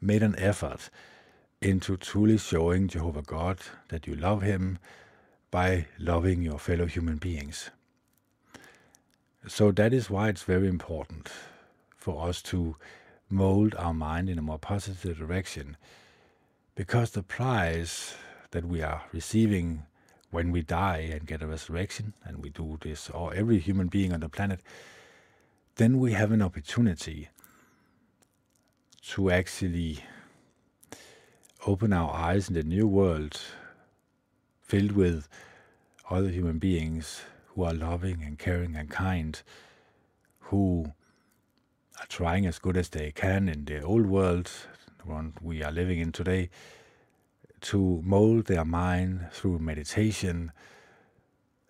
made 0.00 0.22
an 0.22 0.34
effort 0.38 0.88
into 1.60 1.98
truly 1.98 2.38
showing 2.38 2.88
Jehovah 2.88 3.22
God 3.22 3.58
that 3.88 4.06
you 4.06 4.14
love 4.14 4.40
Him 4.40 4.78
by 5.50 5.86
loving 5.98 6.40
your 6.40 6.58
fellow 6.58 6.86
human 6.86 7.18
beings. 7.18 7.68
So 9.46 9.70
that 9.72 9.92
is 9.92 10.08
why 10.08 10.30
it's 10.30 10.44
very 10.44 10.66
important 10.68 11.30
for 11.94 12.26
us 12.26 12.40
to 12.42 12.76
mold 13.28 13.74
our 13.74 13.92
mind 13.92 14.30
in 14.30 14.38
a 14.38 14.42
more 14.42 14.58
positive 14.58 15.18
direction 15.18 15.76
because 16.74 17.10
the 17.10 17.22
prize 17.22 18.14
that 18.52 18.64
we 18.64 18.80
are 18.80 19.02
receiving 19.12 19.82
when 20.30 20.50
we 20.50 20.62
die 20.62 21.10
and 21.12 21.26
get 21.26 21.42
a 21.42 21.46
resurrection, 21.46 22.14
and 22.24 22.38
we 22.42 22.48
do 22.48 22.78
this, 22.80 23.10
or 23.10 23.34
every 23.34 23.58
human 23.58 23.88
being 23.88 24.12
on 24.12 24.20
the 24.20 24.28
planet, 24.28 24.60
then 25.74 25.98
we 25.98 26.12
have 26.12 26.30
an 26.30 26.40
opportunity 26.40 27.28
to 29.02 29.30
actually 29.30 29.98
open 31.66 31.92
our 31.92 32.12
eyes 32.14 32.48
in 32.48 32.54
the 32.54 32.62
new 32.62 32.86
world 32.86 33.40
filled 34.62 34.92
with 34.92 35.28
other 36.08 36.28
human 36.28 36.58
beings 36.58 37.22
who 37.48 37.64
are 37.64 37.74
loving 37.74 38.22
and 38.22 38.38
caring 38.38 38.76
and 38.76 38.90
kind, 38.90 39.42
who 40.38 40.92
are 41.98 42.06
trying 42.08 42.46
as 42.46 42.58
good 42.58 42.76
as 42.76 42.88
they 42.90 43.10
can 43.10 43.48
in 43.48 43.64
the 43.64 43.82
old 43.82 44.06
world, 44.06 44.50
the 44.98 45.10
one 45.10 45.32
we 45.40 45.62
are 45.62 45.72
living 45.72 45.98
in 45.98 46.12
today, 46.12 46.50
to 47.60 48.00
mold 48.04 48.46
their 48.46 48.64
mind 48.64 49.26
through 49.32 49.58
meditation 49.58 50.52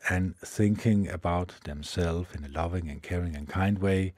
and 0.09 0.37
thinking 0.37 1.09
about 1.09 1.55
themselves 1.65 2.29
in 2.35 2.45
a 2.45 2.49
loving 2.49 2.89
and 2.89 3.03
caring 3.03 3.35
and 3.37 3.49
kind 3.49 3.79
way 3.79 4.15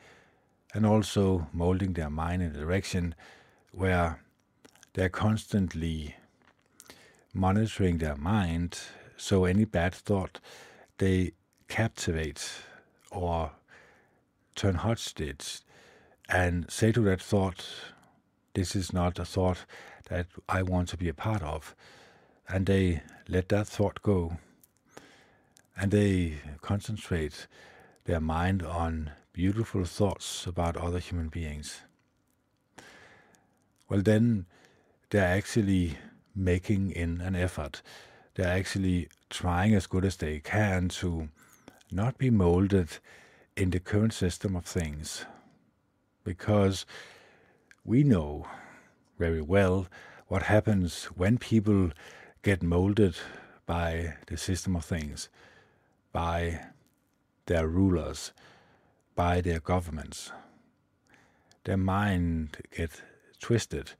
and 0.72 0.86
also 0.86 1.46
molding 1.52 1.92
their 1.92 2.10
mind 2.10 2.42
in 2.42 2.50
a 2.54 2.58
direction 2.58 3.14
where 3.72 4.22
they're 4.94 5.08
constantly 5.08 6.14
monitoring 7.34 7.98
their 7.98 8.16
mind 8.16 8.78
so 9.16 9.44
any 9.44 9.64
bad 9.64 9.94
thought 9.94 10.40
they 10.98 11.32
captivate 11.68 12.50
or 13.10 13.52
turn 14.54 14.74
hostage 14.74 15.60
and 16.28 16.70
say 16.70 16.92
to 16.92 17.00
that 17.00 17.20
thought 17.20 17.66
this 18.54 18.76
is 18.76 18.92
not 18.92 19.18
a 19.18 19.24
thought 19.24 19.64
that 20.08 20.26
I 20.48 20.62
want 20.62 20.88
to 20.90 20.96
be 20.96 21.08
a 21.08 21.14
part 21.14 21.42
of 21.42 21.74
and 22.48 22.66
they 22.66 23.02
let 23.28 23.48
that 23.48 23.66
thought 23.66 24.02
go. 24.02 24.36
And 25.76 25.90
they 25.90 26.34
concentrate 26.60 27.46
their 28.04 28.20
mind 28.20 28.62
on 28.62 29.12
beautiful 29.32 29.84
thoughts 29.84 30.46
about 30.46 30.76
other 30.76 30.98
human 30.98 31.28
beings, 31.28 31.82
well, 33.88 34.02
then 34.02 34.46
they're 35.10 35.36
actually 35.36 35.98
making 36.34 36.90
in 36.92 37.20
an 37.20 37.36
effort. 37.36 37.82
They're 38.34 38.46
actually 38.58 39.08
trying 39.28 39.74
as 39.74 39.86
good 39.86 40.04
as 40.04 40.16
they 40.16 40.40
can 40.40 40.88
to 41.00 41.28
not 41.90 42.16
be 42.16 42.30
molded 42.30 42.88
in 43.56 43.70
the 43.70 43.80
current 43.80 44.14
system 44.14 44.56
of 44.56 44.64
things. 44.64 45.26
Because 46.24 46.86
we 47.84 48.02
know 48.02 48.46
very 49.18 49.42
well 49.42 49.88
what 50.28 50.44
happens 50.44 51.04
when 51.16 51.36
people 51.36 51.90
get 52.42 52.62
molded 52.62 53.16
by 53.66 54.14
the 54.26 54.36
system 54.36 54.74
of 54.74 54.84
things, 54.84 55.28
by 56.12 56.60
their 57.46 57.66
rulers, 57.68 58.32
by 59.14 59.40
their 59.40 59.60
governments. 59.60 60.32
Their 61.64 61.76
mind 61.76 62.56
get 62.76 63.02
twisted 63.38 63.92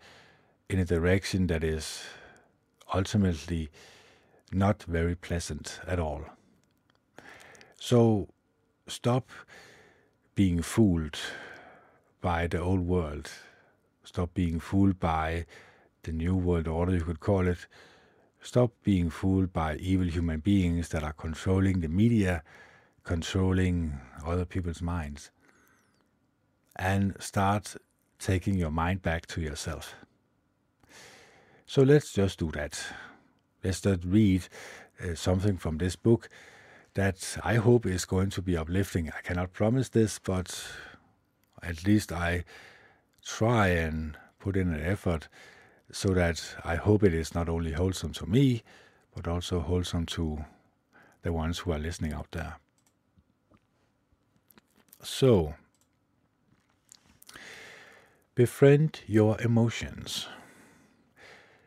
in 0.69 0.79
a 0.79 0.85
direction 0.85 1.47
that 1.49 1.63
is 1.63 2.03
ultimately 2.93 3.71
not 4.53 4.83
very 4.85 5.15
pleasant 5.15 5.81
at 5.87 5.99
all. 5.99 6.25
So 7.79 8.29
stop 8.87 9.31
being 10.35 10.63
fooled 10.63 11.19
by 12.21 12.47
the 12.47 12.61
old 12.61 12.81
world. 12.81 13.31
Stop 14.05 14.35
being 14.35 14.61
fooled 14.61 14.99
by 14.99 15.47
the 16.03 16.13
new 16.13 16.35
world 16.35 16.67
order, 16.67 16.95
you 16.95 17.03
could 17.03 17.21
call 17.21 17.47
it. 17.47 17.67
Stop 18.41 18.73
being 18.83 19.09
fooled 19.09 19.53
by 19.53 19.77
evil 19.77 20.07
human 20.07 20.41
beings 20.41 20.89
that 20.89 21.05
are 21.05 21.13
controlling 21.13 21.81
the 21.81 21.89
media 21.89 22.43
controlling 23.05 24.01
other 24.25 24.45
people's 24.45 24.83
minds 24.83 25.31
and 26.77 27.15
start 27.21 27.77
taking 28.19 28.55
your 28.55 28.71
mind 28.71 29.03
back 29.03 29.27
to 29.27 29.41
yourself. 29.41 29.95
So 31.67 31.83
let's 31.83 32.13
just 32.13 32.39
do 32.39 32.51
that. 32.53 32.81
Let's 33.65 33.81
just 33.81 34.05
read 34.05 34.47
uh, 35.03 35.15
something 35.15 35.57
from 35.57 35.79
this 35.79 35.97
book 35.97 36.29
that 36.95 37.39
I 37.43 37.55
hope 37.55 37.87
is 37.87 38.05
going 38.05 38.31
to 38.31 38.43
be 38.43 38.57
uplifting. 38.57 39.11
I 39.11 39.21
cannot 39.23 39.53
promise 39.53 39.89
this, 39.89 40.19
but 40.19 40.65
at 41.63 41.87
least 41.87 42.13
I 42.13 42.45
try 43.25 43.69
and 43.69 44.17
put 44.39 44.57
in 44.57 44.73
an 44.75 44.81
effort 44.81 45.29
so 45.91 46.09
that 46.15 46.57
I 46.65 46.77
hope 46.77 47.03
it 47.03 47.15
is 47.15 47.35
not 47.35 47.49
only 47.49 47.73
wholesome 47.73 48.13
to 48.15 48.27
me, 48.27 48.63
but 49.15 49.29
also 49.29 49.61
wholesome 49.61 50.07
to 50.07 50.45
the 51.23 51.33
ones 51.33 51.61
who 51.61 51.73
are 51.73 51.79
listening 51.79 52.13
out 52.13 52.29
there. 52.33 52.57
So, 55.03 55.55
befriend 58.37 59.01
your 59.09 59.41
emotions. 59.41 60.29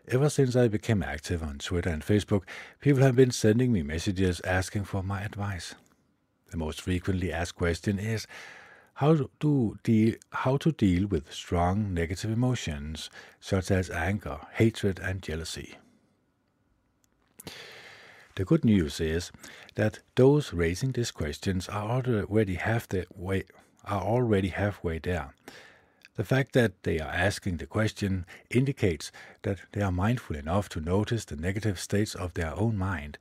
Ever 0.08 0.30
since 0.30 0.56
I 0.56 0.70
became 0.70 1.04
active 1.04 1.44
on 1.44 1.58
Twitter 1.58 1.90
and 1.90 2.02
Facebook, 2.02 2.44
people 2.80 3.04
have 3.04 3.18
been 3.18 3.32
sending 3.32 3.74
me 3.74 3.84
messages 3.84 4.40
asking 4.42 4.86
for 4.86 5.04
my 5.04 5.22
advice. 5.22 5.76
The 6.52 6.58
most 6.58 6.80
frequently 6.82 7.34
asked 7.34 7.56
question 7.56 8.00
is 8.00 8.26
how 8.96 9.28
to 9.42 9.78
deal, 9.84 10.16
how 10.32 10.56
to 10.58 10.72
deal 10.72 11.06
with 11.06 11.34
strong 11.34 11.94
negative 11.94 12.32
emotions 12.32 13.10
such 13.42 13.70
as 13.70 13.90
anger, 13.90 14.40
hatred, 14.54 15.00
and 15.00 15.22
jealousy. 15.22 15.76
The 18.36 18.44
good 18.44 18.66
news 18.66 19.00
is 19.00 19.32
that 19.76 20.00
those 20.16 20.52
raising 20.52 20.92
these 20.92 21.12
questions 21.12 21.70
are 21.70 21.90
already 21.90 22.56
half 22.56 22.88
the 22.88 23.08
way 23.16 23.44
are 23.86 24.02
already 24.02 24.50
halfway 24.50 25.00
there. 25.00 25.34
The 26.16 26.26
fact 26.26 26.52
that 26.54 26.84
they 26.84 27.00
are 27.00 27.12
asking 27.12 27.58
the 27.58 27.66
question 27.66 28.26
indicates 28.50 29.12
that 29.44 29.60
they 29.72 29.82
are 29.82 29.92
mindful 29.92 30.36
enough 30.36 30.68
to 30.70 30.82
notice 30.82 31.24
the 31.24 31.38
negative 31.38 31.80
states 31.80 32.14
of 32.14 32.34
their 32.34 32.54
own 32.56 32.78
mind, 32.78 33.18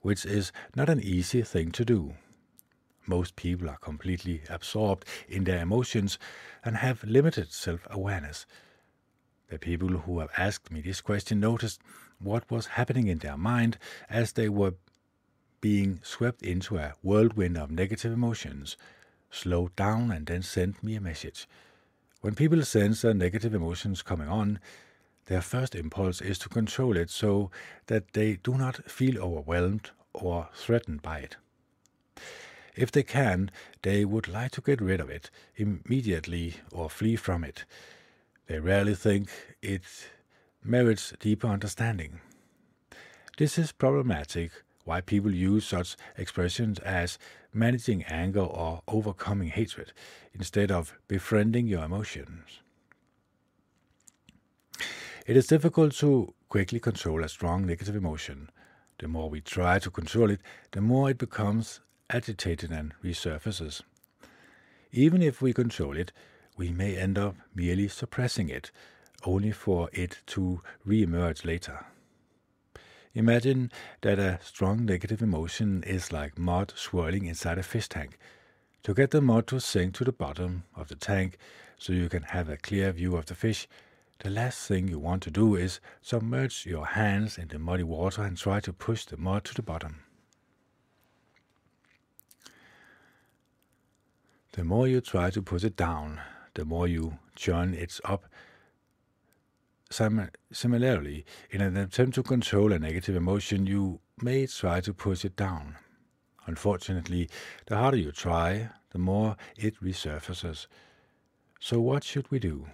which 0.00 0.24
is 0.24 0.50
not 0.74 0.88
an 0.88 1.00
easy 1.00 1.42
thing 1.42 1.70
to 1.72 1.84
do. 1.84 2.14
Most 3.06 3.36
people 3.36 3.68
are 3.68 3.76
completely 3.76 4.42
absorbed 4.48 5.04
in 5.28 5.44
their 5.44 5.60
emotions 5.60 6.18
and 6.64 6.76
have 6.78 7.04
limited 7.04 7.52
self 7.52 7.86
awareness. 7.90 8.46
The 9.48 9.58
people 9.58 9.88
who 9.88 10.20
have 10.20 10.30
asked 10.38 10.70
me 10.70 10.80
this 10.80 11.02
question 11.02 11.40
noticed 11.40 11.82
what 12.24 12.50
was 12.50 12.66
happening 12.66 13.06
in 13.06 13.18
their 13.18 13.36
mind 13.36 13.78
as 14.08 14.32
they 14.32 14.48
were 14.48 14.74
being 15.60 16.00
swept 16.02 16.42
into 16.42 16.76
a 16.76 16.94
whirlwind 17.02 17.56
of 17.56 17.70
negative 17.70 18.12
emotions, 18.12 18.76
slowed 19.30 19.74
down, 19.76 20.10
and 20.10 20.26
then 20.26 20.42
sent 20.42 20.82
me 20.82 20.96
a 20.96 21.00
message. 21.00 21.48
When 22.20 22.34
people 22.34 22.62
sense 22.64 23.02
their 23.02 23.14
negative 23.14 23.54
emotions 23.54 24.02
coming 24.02 24.28
on, 24.28 24.58
their 25.26 25.40
first 25.40 25.74
impulse 25.74 26.20
is 26.20 26.38
to 26.40 26.48
control 26.48 26.96
it 26.96 27.10
so 27.10 27.50
that 27.86 28.12
they 28.12 28.36
do 28.36 28.54
not 28.58 28.90
feel 28.90 29.18
overwhelmed 29.18 29.90
or 30.12 30.48
threatened 30.54 31.02
by 31.02 31.20
it. 31.20 31.36
If 32.76 32.90
they 32.92 33.02
can, 33.02 33.50
they 33.82 34.04
would 34.04 34.28
like 34.28 34.50
to 34.52 34.60
get 34.60 34.80
rid 34.80 35.00
of 35.00 35.08
it 35.08 35.30
immediately 35.56 36.56
or 36.72 36.90
flee 36.90 37.16
from 37.16 37.44
it. 37.44 37.64
They 38.46 38.58
rarely 38.58 38.94
think 38.94 39.30
it 39.62 39.84
merits 40.64 41.12
deeper 41.20 41.46
understanding. 41.46 42.20
This 43.36 43.58
is 43.58 43.72
problematic 43.72 44.50
why 44.84 45.00
people 45.00 45.34
use 45.34 45.66
such 45.66 45.96
expressions 46.16 46.78
as 46.80 47.18
managing 47.52 48.02
anger 48.04 48.40
or 48.40 48.82
overcoming 48.88 49.48
hatred 49.48 49.92
instead 50.32 50.70
of 50.70 50.96
befriending 51.08 51.66
your 51.66 51.84
emotions. 51.84 52.60
It 55.26 55.36
is 55.36 55.46
difficult 55.46 55.94
to 55.96 56.34
quickly 56.48 56.80
control 56.80 57.24
a 57.24 57.28
strong 57.28 57.66
negative 57.66 57.96
emotion. 57.96 58.50
The 58.98 59.08
more 59.08 59.30
we 59.30 59.40
try 59.40 59.78
to 59.78 59.90
control 59.90 60.30
it, 60.30 60.40
the 60.72 60.80
more 60.80 61.10
it 61.10 61.18
becomes 61.18 61.80
agitated 62.10 62.70
and 62.70 62.92
resurfaces. 63.02 63.82
Even 64.92 65.22
if 65.22 65.40
we 65.40 65.52
control 65.52 65.96
it, 65.96 66.12
we 66.56 66.70
may 66.70 66.96
end 66.96 67.18
up 67.18 67.36
merely 67.54 67.88
suppressing 67.88 68.48
it, 68.48 68.70
only 69.26 69.50
for 69.50 69.88
it 69.92 70.18
to 70.26 70.60
re-emerge 70.84 71.44
later. 71.44 71.84
Imagine 73.14 73.70
that 74.00 74.18
a 74.18 74.40
strong 74.42 74.84
negative 74.84 75.22
emotion 75.22 75.84
is 75.84 76.12
like 76.12 76.36
mud 76.36 76.72
swirling 76.74 77.26
inside 77.26 77.58
a 77.58 77.62
fish 77.62 77.88
tank. 77.88 78.18
To 78.82 78.92
get 78.92 79.12
the 79.12 79.20
mud 79.20 79.46
to 79.48 79.60
sink 79.60 79.94
to 79.94 80.04
the 80.04 80.12
bottom 80.12 80.64
of 80.74 80.88
the 80.88 80.96
tank 80.96 81.38
so 81.78 81.92
you 81.92 82.08
can 82.08 82.24
have 82.24 82.48
a 82.48 82.56
clear 82.56 82.90
view 82.92 83.16
of 83.16 83.26
the 83.26 83.34
fish, 83.34 83.68
the 84.18 84.30
last 84.30 84.66
thing 84.66 84.88
you 84.88 84.98
want 84.98 85.22
to 85.22 85.30
do 85.30 85.54
is 85.54 85.80
submerge 86.02 86.66
your 86.66 86.86
hands 86.86 87.38
in 87.38 87.48
the 87.48 87.58
muddy 87.58 87.82
water 87.82 88.22
and 88.22 88.36
try 88.36 88.58
to 88.60 88.72
push 88.72 89.04
the 89.04 89.16
mud 89.16 89.44
to 89.44 89.54
the 89.54 89.62
bottom. 89.62 90.00
The 94.52 94.64
more 94.64 94.86
you 94.86 95.00
try 95.00 95.30
to 95.30 95.42
push 95.42 95.64
it 95.64 95.76
down, 95.76 96.20
the 96.54 96.64
more 96.64 96.86
you 96.86 97.18
churn 97.34 97.74
it 97.74 98.00
up 98.04 98.24
Similarly, 99.90 101.24
in 101.50 101.60
an 101.60 101.76
attempt 101.76 102.14
to 102.16 102.22
control 102.22 102.72
a 102.72 102.78
negative 102.78 103.14
emotion, 103.14 103.66
you 103.66 104.00
may 104.20 104.46
try 104.46 104.80
to 104.80 104.94
push 104.94 105.24
it 105.24 105.36
down. 105.36 105.76
Unfortunately, 106.46 107.28
the 107.66 107.76
harder 107.76 107.96
you 107.96 108.12
try, 108.12 108.70
the 108.90 108.98
more 108.98 109.36
it 109.56 109.80
resurfaces. 109.82 110.66
So, 111.60 111.80
what 111.80 112.04
should 112.04 112.30
we 112.30 112.38
do? 112.38 112.66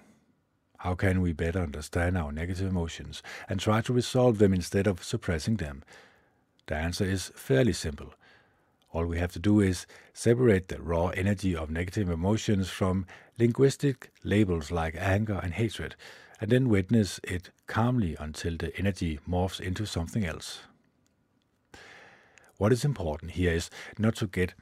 How 0.78 0.94
can 0.94 1.20
we 1.20 1.32
better 1.32 1.60
understand 1.60 2.16
our 2.16 2.32
negative 2.32 2.66
emotions 2.66 3.22
and 3.48 3.60
try 3.60 3.82
to 3.82 3.92
resolve 3.92 4.38
them 4.38 4.54
instead 4.54 4.86
of 4.86 5.04
suppressing 5.04 5.56
them? 5.56 5.82
The 6.66 6.76
answer 6.76 7.04
is 7.04 7.32
fairly 7.34 7.74
simple. 7.74 8.14
All 8.92 9.04
we 9.04 9.18
have 9.18 9.32
to 9.32 9.38
do 9.38 9.60
is 9.60 9.86
separate 10.14 10.68
the 10.68 10.80
raw 10.80 11.08
energy 11.08 11.54
of 11.54 11.70
negative 11.70 12.08
emotions 12.08 12.70
from 12.70 13.06
linguistic 13.38 14.10
labels 14.24 14.70
like 14.70 14.96
anger 14.96 15.38
and 15.42 15.52
hatred 15.52 15.96
and 16.40 16.50
then 16.50 16.68
witness 16.68 17.20
it 17.22 17.50
calmly 17.66 18.16
until 18.18 18.56
the 18.56 18.76
energy 18.76 19.18
morphs 19.28 19.60
into 19.60 19.86
something 19.86 20.24
else. 20.24 20.60
What 22.56 22.72
is 22.72 22.84
important 22.84 23.32
here 23.32 23.52
is 23.52 23.70
not 23.98 24.16
to 24.16 24.26
get 24.26 24.54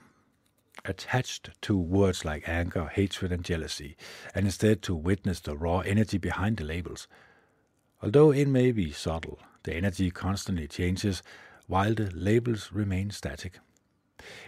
attached 0.84 1.50
to 1.62 1.76
words 1.76 2.24
like 2.24 2.48
anger, 2.48 2.86
hatred, 2.86 3.32
and 3.32 3.44
jealousy, 3.44 3.96
and 4.34 4.46
instead 4.46 4.82
to 4.82 4.94
witness 4.94 5.40
the 5.40 5.56
raw 5.56 5.80
energy 5.80 6.18
behind 6.18 6.56
the 6.56 6.64
labels. 6.64 7.08
Although 8.02 8.30
it 8.30 8.46
may 8.46 8.70
be 8.70 8.92
subtle, 8.92 9.40
the 9.64 9.74
energy 9.74 10.10
constantly 10.10 10.68
changes 10.68 11.22
while 11.66 11.94
the 11.94 12.10
labels 12.14 12.70
remain 12.72 13.10
static. 13.10 13.58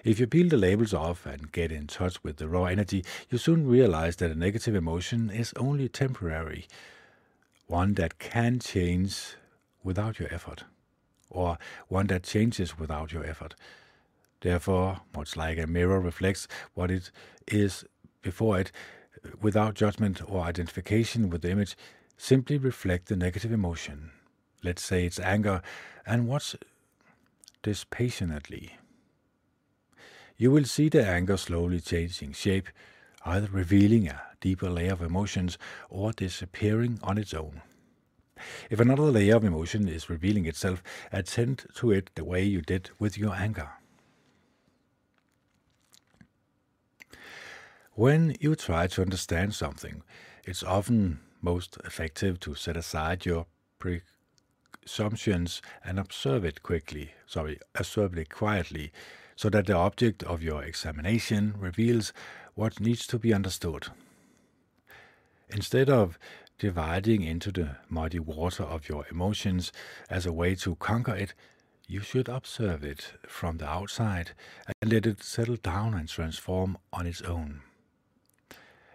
If 0.04 0.18
you 0.18 0.26
peel 0.26 0.48
the 0.48 0.56
labels 0.56 0.94
off 0.94 1.26
and 1.26 1.52
get 1.52 1.70
in 1.70 1.86
touch 1.86 2.22
with 2.24 2.36
the 2.36 2.48
raw 2.48 2.64
energy, 2.64 3.04
you 3.28 3.38
soon 3.38 3.66
realize 3.66 4.16
that 4.16 4.30
a 4.30 4.34
negative 4.34 4.74
emotion 4.74 5.30
is 5.30 5.52
only 5.56 5.88
temporary, 5.88 6.66
one 7.70 7.94
that 7.94 8.18
can 8.18 8.59
change 8.59 9.37
without 9.85 10.18
your 10.18 10.33
effort, 10.35 10.64
or 11.30 11.56
one 11.87 12.09
that 12.09 12.24
changes 12.24 12.76
without 12.76 13.12
your 13.12 13.24
effort. 13.24 13.54
Therefore, 14.40 15.02
much 15.16 15.37
like 15.37 15.56
a 15.56 15.68
mirror 15.68 16.00
reflects 16.00 16.48
what 16.74 16.90
it 16.90 17.12
is 17.46 17.85
before 18.22 18.59
it, 18.59 18.72
without 19.40 19.74
judgment 19.74 20.20
or 20.26 20.42
identification 20.42 21.30
with 21.30 21.42
the 21.42 21.50
image, 21.50 21.76
simply 22.16 22.59
reflect 22.59 23.06
the 23.06 23.16
negative 23.16 23.52
emotion. 23.52 24.11
Let's 24.64 24.83
say 24.83 25.06
it's 25.06 25.20
anger, 25.20 25.62
and 26.04 26.26
watch 26.26 26.56
this 27.62 27.85
patiently. 27.85 28.76
You 30.37 30.50
will 30.50 30.64
see 30.64 30.88
the 30.88 31.06
anger 31.06 31.37
slowly 31.37 31.80
changing 31.80 32.33
shape, 32.33 32.68
either 33.24 33.48
revealing 33.52 34.09
a 34.09 34.22
deeper 34.40 34.70
layer 34.70 34.92
of 34.92 35.03
emotions 35.03 35.59
or 35.88 36.12
disappearing 36.12 36.98
on 37.03 37.18
its 37.18 37.35
own. 37.35 37.62
If 38.70 38.81
another 38.81 39.03
layer 39.03 39.37
of 39.37 39.44
emotion 39.44 39.88
is 39.88 40.09
revealing 40.09 40.46
itself, 40.46 40.83
attend 41.12 41.66
to 41.76 41.90
it 41.90 42.11
the 42.14 42.24
way 42.24 42.42
you 42.42 42.62
did 42.62 42.90
with 42.98 43.19
your 43.19 43.35
anger. 43.35 43.69
When 47.92 48.35
you 48.40 48.54
try 48.54 48.87
to 48.87 49.02
understand 49.02 49.54
something, 49.54 50.02
it's 50.46 50.62
often 50.62 51.21
most 51.42 51.77
effective 51.85 52.40
to 52.40 52.54
set 52.54 52.77
aside 52.77 53.27
your 53.27 53.46
presumptions 53.79 55.60
and 55.85 55.98
observe 55.98 56.44
it 56.44 56.62
quickly, 56.62 57.12
sorry, 57.27 57.58
observe 57.75 58.17
it 58.17 58.31
quietly, 58.31 58.92
so 59.37 59.50
that 59.50 59.67
the 59.67 59.77
object 59.77 60.23
of 60.23 60.42
your 60.42 60.62
examination 60.62 61.54
reveals 61.58 62.12
what 62.54 62.81
needs 62.81 63.06
to 63.06 63.19
be 63.19 63.35
understood. 63.35 63.88
Instead 65.53 65.90
of 65.90 66.19
dividing 66.59 67.23
into 67.23 67.51
the 67.51 67.77
muddy 67.88 68.19
water 68.19 68.63
of 68.63 68.88
your 68.88 69.05
emotions 69.11 69.73
as 70.09 70.27
a 70.27 70.33
way 70.33 70.55
to 70.55 70.77
conquer 70.77 71.15
it, 71.15 71.35
you 71.88 72.01
should 72.01 72.29
observe 72.29 72.85
it 72.85 73.15
from 73.27 73.59
the 73.59 73.69
outside 73.69 74.31
and 74.81 74.92
let 74.92 75.07
it 75.07 75.23
settle 75.23 75.57
down 75.57 75.94
and 75.94 76.09
transform 76.09 76.79
on 76.92 77.07
its 77.07 77.21
own. 77.23 77.63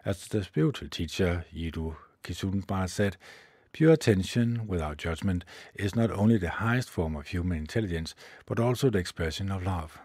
As 0.06 0.28
the 0.28 0.44
spiritual 0.44 0.88
teacher 0.88 1.46
Jiddu 1.54 1.98
Kisumba 2.24 2.90
said, 2.90 3.18
pure 3.74 3.92
attention 3.92 4.66
without 4.68 4.98
judgment 4.98 5.44
is 5.74 5.96
not 5.96 6.12
only 6.12 6.38
the 6.38 6.50
highest 6.50 6.90
form 6.90 7.18
of 7.18 7.28
human 7.28 7.58
intelligence, 7.58 8.16
but 8.46 8.60
also 8.60 8.90
the 8.90 9.00
expression 9.00 9.52
of 9.52 9.64
love. 9.64 10.00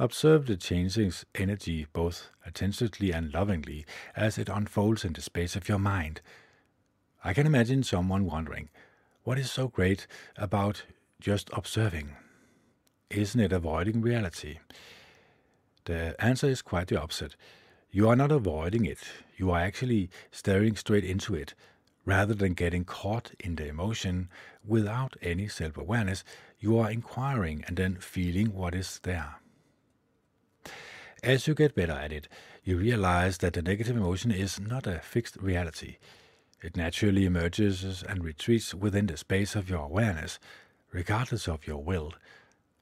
Observe 0.00 0.46
the 0.46 0.56
changing 0.56 1.12
energy 1.34 1.84
both 1.92 2.30
attentively 2.46 3.10
and 3.10 3.34
lovingly 3.34 3.84
as 4.14 4.38
it 4.38 4.48
unfolds 4.48 5.04
in 5.04 5.12
the 5.12 5.20
space 5.20 5.56
of 5.56 5.68
your 5.68 5.80
mind. 5.80 6.20
I 7.24 7.34
can 7.34 7.48
imagine 7.48 7.82
someone 7.82 8.24
wondering, 8.24 8.68
what 9.24 9.40
is 9.40 9.50
so 9.50 9.66
great 9.66 10.06
about 10.36 10.84
just 11.20 11.50
observing? 11.52 12.10
Isn't 13.10 13.40
it 13.40 13.52
avoiding 13.52 14.00
reality? 14.00 14.60
The 15.86 16.14
answer 16.22 16.46
is 16.46 16.62
quite 16.62 16.86
the 16.86 17.00
opposite. 17.00 17.34
You 17.90 18.08
are 18.08 18.14
not 18.14 18.30
avoiding 18.30 18.86
it, 18.86 19.00
you 19.36 19.50
are 19.50 19.60
actually 19.60 20.10
staring 20.30 20.76
straight 20.76 21.04
into 21.04 21.34
it. 21.34 21.54
Rather 22.04 22.34
than 22.34 22.54
getting 22.54 22.84
caught 22.84 23.32
in 23.40 23.56
the 23.56 23.66
emotion 23.66 24.28
without 24.64 25.16
any 25.20 25.48
self 25.48 25.76
awareness, 25.76 26.22
you 26.60 26.78
are 26.78 26.88
inquiring 26.88 27.64
and 27.66 27.76
then 27.76 27.96
feeling 27.96 28.54
what 28.54 28.76
is 28.76 29.00
there. 29.02 29.40
As 31.22 31.46
you 31.46 31.54
get 31.54 31.74
better 31.74 31.92
at 31.92 32.12
it, 32.12 32.28
you 32.62 32.76
realize 32.76 33.38
that 33.38 33.54
the 33.54 33.62
negative 33.62 33.96
emotion 33.96 34.30
is 34.30 34.60
not 34.60 34.86
a 34.86 35.00
fixed 35.00 35.36
reality. 35.36 35.96
It 36.62 36.76
naturally 36.76 37.24
emerges 37.24 38.02
and 38.02 38.24
retreats 38.24 38.74
within 38.74 39.06
the 39.06 39.16
space 39.16 39.56
of 39.56 39.70
your 39.70 39.84
awareness, 39.84 40.38
regardless 40.92 41.48
of 41.48 41.66
your 41.66 41.82
will. 41.82 42.14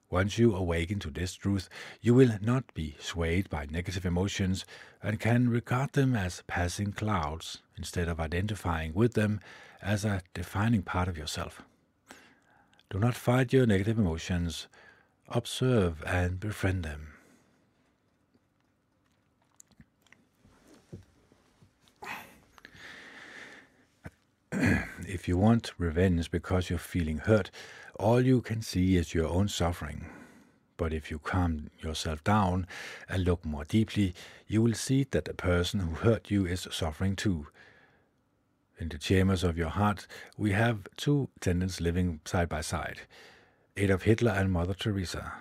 Once 0.09 0.39
you 0.39 0.55
awaken 0.55 0.99
to 1.01 1.11
this 1.11 1.35
truth, 1.35 1.69
you 2.01 2.15
will 2.15 2.39
not 2.41 2.73
be 2.75 2.97
swayed 3.01 3.51
by 3.51 3.67
negative 3.67 4.07
emotions 4.07 4.65
and 5.03 5.19
can 5.19 5.49
regard 5.49 5.93
them 5.93 6.15
as 6.15 6.43
passing 6.47 6.93
clouds 6.93 7.63
instead 7.77 8.09
of 8.09 8.21
identifying 8.21 8.95
with 8.95 9.15
them 9.15 9.41
as 9.83 10.05
a 10.05 10.23
defining 10.33 10.83
part 10.83 11.09
of 11.09 11.19
yourself. 11.19 11.63
Do 12.89 12.99
not 12.99 13.15
fight 13.15 13.53
your 13.53 13.67
negative 13.67 13.99
emotions, 13.99 14.69
observe 15.29 16.03
and 16.07 16.39
befriend 16.39 16.85
them. 16.85 17.16
if 25.07 25.29
you 25.29 25.37
want 25.37 25.73
revenge 25.77 26.31
because 26.31 26.71
you're 26.71 26.79
feeling 26.79 27.19
hurt, 27.19 27.51
all 27.99 28.21
you 28.21 28.41
can 28.41 28.63
see 28.63 28.97
is 28.97 29.15
your 29.15 29.29
own 29.29 29.49
suffering. 29.49 30.07
But 30.77 30.93
if 30.93 31.11
you 31.11 31.19
calm 31.19 31.71
yourself 31.81 32.25
down 32.25 32.67
and 33.09 33.25
look 33.25 33.45
more 33.45 33.65
deeply, 33.65 34.15
you 34.47 34.63
will 34.63 34.75
see 34.75 35.05
that 35.11 35.27
the 35.27 35.35
person 35.35 35.81
who 35.81 35.95
hurt 35.97 36.31
you 36.31 36.47
is 36.47 36.67
suffering 36.71 37.17
too. 37.17 37.49
In 38.79 38.89
the 38.89 38.99
chambers 38.99 39.45
of 39.45 39.59
your 39.59 39.71
heart, 39.71 40.07
we 40.39 40.53
have 40.53 40.87
two 40.97 41.29
tenants 41.41 41.81
living 41.81 42.21
side 42.25 42.49
by 42.49 42.61
side 42.61 43.01
Adolf 43.77 44.03
Hitler 44.03 44.33
and 44.33 44.53
Mother 44.53 44.75
Teresa. 44.75 45.33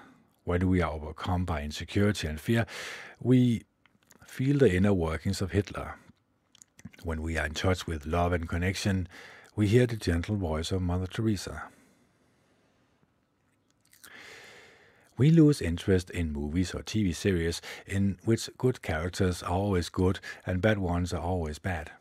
When 0.44 0.68
we 0.70 0.82
are 0.82 0.92
overcome 0.92 1.46
by 1.46 1.64
insecurity 1.64 2.28
and 2.28 2.40
fear, 2.40 2.66
we 3.20 3.64
feel 4.26 4.58
the 4.58 4.74
inner 4.74 4.94
workings 4.94 5.42
of 5.42 5.52
Hitler. 5.52 5.96
When 7.04 7.22
we 7.22 7.38
are 7.38 7.46
in 7.46 7.54
touch 7.54 7.86
with 7.86 8.06
love 8.06 8.34
and 8.34 8.50
connection, 8.50 9.08
we 9.56 9.68
hear 9.68 9.86
the 9.86 9.96
gentle 9.96 10.36
voice 10.36 10.72
of 10.72 10.82
Mother 10.82 11.08
Teresa. 11.08 11.64
We 15.18 15.32
lose 15.32 15.62
interest 15.62 16.10
in 16.10 16.34
movies 16.34 16.74
or 16.74 16.80
TV 16.82 17.16
series 17.16 17.62
in 17.86 18.18
which 18.26 18.50
good 18.58 18.82
characters 18.82 19.44
are 19.44 19.52
always 19.52 19.90
good 19.90 20.20
and 20.46 20.62
bad 20.62 20.78
ones 20.78 21.14
are 21.14 21.22
always 21.22 21.60
bad. 21.60 21.92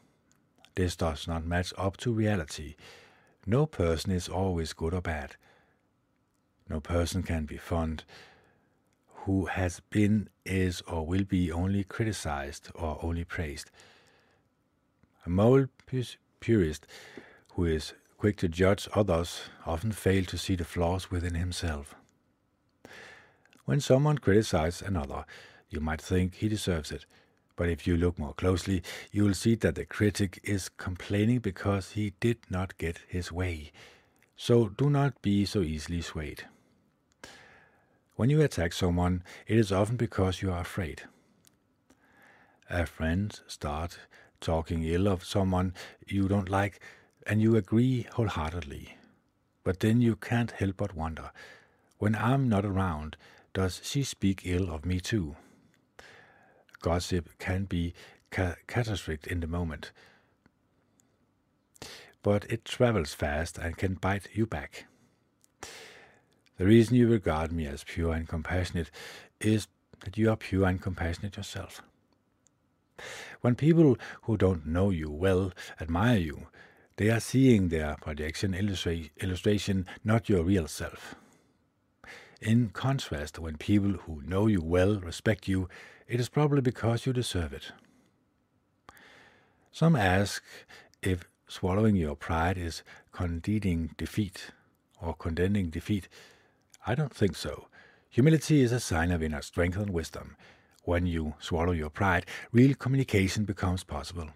This 0.75 0.97
does 0.97 1.29
not 1.29 1.45
match 1.45 1.73
up 1.79 1.97
to 1.99 2.13
reality. 2.13 2.75
No 3.47 3.67
person 3.67 4.11
is 4.11 4.29
always 4.29 4.73
good 4.73 4.95
or 4.95 5.01
bad. 5.01 5.37
No 6.69 6.81
person 6.81 7.23
can 7.23 7.45
be 7.45 7.57
fond 7.57 8.05
who 9.25 9.47
has 9.47 9.81
been, 9.91 10.29
is, 10.45 10.83
or 10.83 11.07
will 11.07 11.25
be 11.25 11.51
only 11.51 11.83
criticized 11.83 12.69
or 12.75 12.99
only 13.03 13.25
praised. 13.25 13.71
A 15.27 15.31
moral 15.31 15.67
purist 16.41 16.87
who 17.55 17.65
is 17.65 17.95
quick 18.19 18.37
to 18.39 18.49
judge 18.49 18.89
others 18.95 19.43
often 19.65 19.93
fails 19.93 20.27
to 20.29 20.39
see 20.39 20.57
the 20.57 20.65
flaws 20.65 21.11
within 21.11 21.35
himself. 21.35 21.95
When 23.65 23.81
someone 23.81 24.19
criticizes 24.19 24.83
another, 24.83 25.25
you 25.71 25.81
might 25.81 26.03
think 26.03 26.35
he 26.35 26.49
deserves 26.49 26.93
it. 26.93 27.07
But 27.57 27.69
if 27.69 27.87
you 27.87 27.97
look 27.97 28.19
more 28.19 28.35
closely, 28.35 28.83
you 29.13 29.25
will 29.25 29.35
see 29.35 29.55
that 29.57 29.77
the 29.77 29.85
critic 29.87 30.41
is 30.43 30.69
complaining 30.69 31.39
because 31.39 31.93
he 31.93 32.13
did 32.21 32.39
not 32.51 32.77
get 32.77 33.01
his 33.09 33.33
way. 33.33 33.71
So 34.37 34.69
do 34.69 34.91
not 34.91 35.23
be 35.23 35.45
so 35.47 35.61
easily 35.61 36.03
swayed. 36.03 36.45
When 38.17 38.29
you 38.31 38.43
attack 38.43 38.73
someone, 38.73 39.23
it 39.47 39.57
is 39.57 39.73
often 39.73 39.97
because 39.97 40.43
you 40.43 40.53
are 40.53 40.61
afraid. 40.61 41.03
A 42.69 42.87
friend 42.87 43.39
starts 43.47 43.99
talking 44.45 44.85
ill 44.85 45.09
of 45.09 45.25
someone 45.25 45.75
you 46.07 46.29
don't 46.29 46.49
like, 46.49 46.81
and 47.27 47.41
you 47.41 47.57
agree 47.57 48.07
wholeheartedly. 48.13 48.97
But 49.65 49.81
then 49.81 50.01
you 50.01 50.15
can't 50.15 50.51
help 50.51 50.77
but 50.77 50.95
wonder 50.95 51.31
when 51.99 52.15
I'm 52.15 52.49
not 52.49 52.65
around, 52.65 53.17
does 53.55 53.81
she 53.83 54.03
speak 54.03 54.43
ill 54.45 54.71
of 54.71 54.85
me 54.85 55.01
too? 55.01 55.37
Gossip 56.81 57.31
can 57.39 57.65
be 57.65 57.95
ca- 58.31 58.57
catastrophic 58.67 59.27
in 59.27 59.41
the 59.41 59.47
moment, 59.47 59.91
but 62.23 62.45
it 62.51 62.65
travels 62.65 63.15
fast 63.15 63.57
and 63.57 63.79
can 63.79 63.95
bite 63.95 64.29
you 64.35 64.45
back. 64.45 64.87
The 66.59 66.67
reason 66.67 66.97
you 66.97 67.09
regard 67.09 67.53
me 67.53 67.67
as 67.67 67.85
pure 67.85 68.13
and 68.13 68.29
compassionate 68.29 68.91
is 69.41 69.67
that 70.01 70.19
you 70.19 70.31
are 70.31 70.37
pure 70.37 70.67
and 70.67 70.81
compassionate 70.81 71.37
yourself. 71.37 71.83
When 73.41 73.55
people 73.55 73.97
who 74.23 74.37
don't 74.37 74.67
know 74.67 74.91
you 74.91 75.11
well 75.11 75.53
admire 75.81 76.19
you, 76.19 76.47
they 76.97 77.11
are 77.11 77.21
seeing 77.21 77.69
their 77.69 77.97
projection 78.01 78.53
illustra- 78.53 79.11
illustration, 79.21 79.87
not 80.05 80.29
your 80.29 80.45
real 80.45 80.69
self. 80.69 81.17
In 82.41 82.69
contrast, 82.69 83.39
when 83.39 83.57
people 83.57 83.93
who 83.93 84.23
know 84.23 84.47
you 84.47 84.61
well 84.63 85.01
respect 85.01 85.49
you, 85.49 85.69
it 86.07 86.21
is 86.21 86.29
probably 86.29 86.61
because 86.61 87.07
you 87.07 87.13
deserve 87.13 87.53
it. 87.53 87.73
Some 89.73 89.97
ask 89.97 90.45
if 91.03 91.25
swallowing 91.49 91.97
your 91.97 92.15
pride 92.15 92.59
is 92.59 92.83
conceding 93.13 93.95
defeat 93.97 94.53
or 95.01 95.15
condemning 95.15 95.71
defeat. 95.71 96.09
I 96.87 96.95
don't 96.95 97.15
think 97.15 97.35
so. 97.35 97.69
Humility 98.11 98.61
is 98.61 98.71
a 98.71 98.79
sign 98.79 99.11
of 99.11 99.23
inner 99.23 99.43
strength 99.43 99.77
and 99.77 99.91
wisdom. 99.91 100.37
When 100.85 101.07
you 101.07 101.35
swallow 101.41 101.73
your 101.73 101.91
pride, 101.91 102.27
real 102.53 102.75
communication 102.75 103.45
becomes 103.45 103.85
possible. 103.85 104.29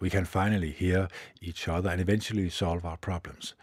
We 0.00 0.10
can 0.10 0.26
finally 0.26 0.70
hear 0.70 1.08
each 1.40 1.66
other 1.66 1.88
and 1.88 2.00
eventually 2.00 2.50
solve 2.50 2.84
our 2.84 2.98
problems. 2.98 3.54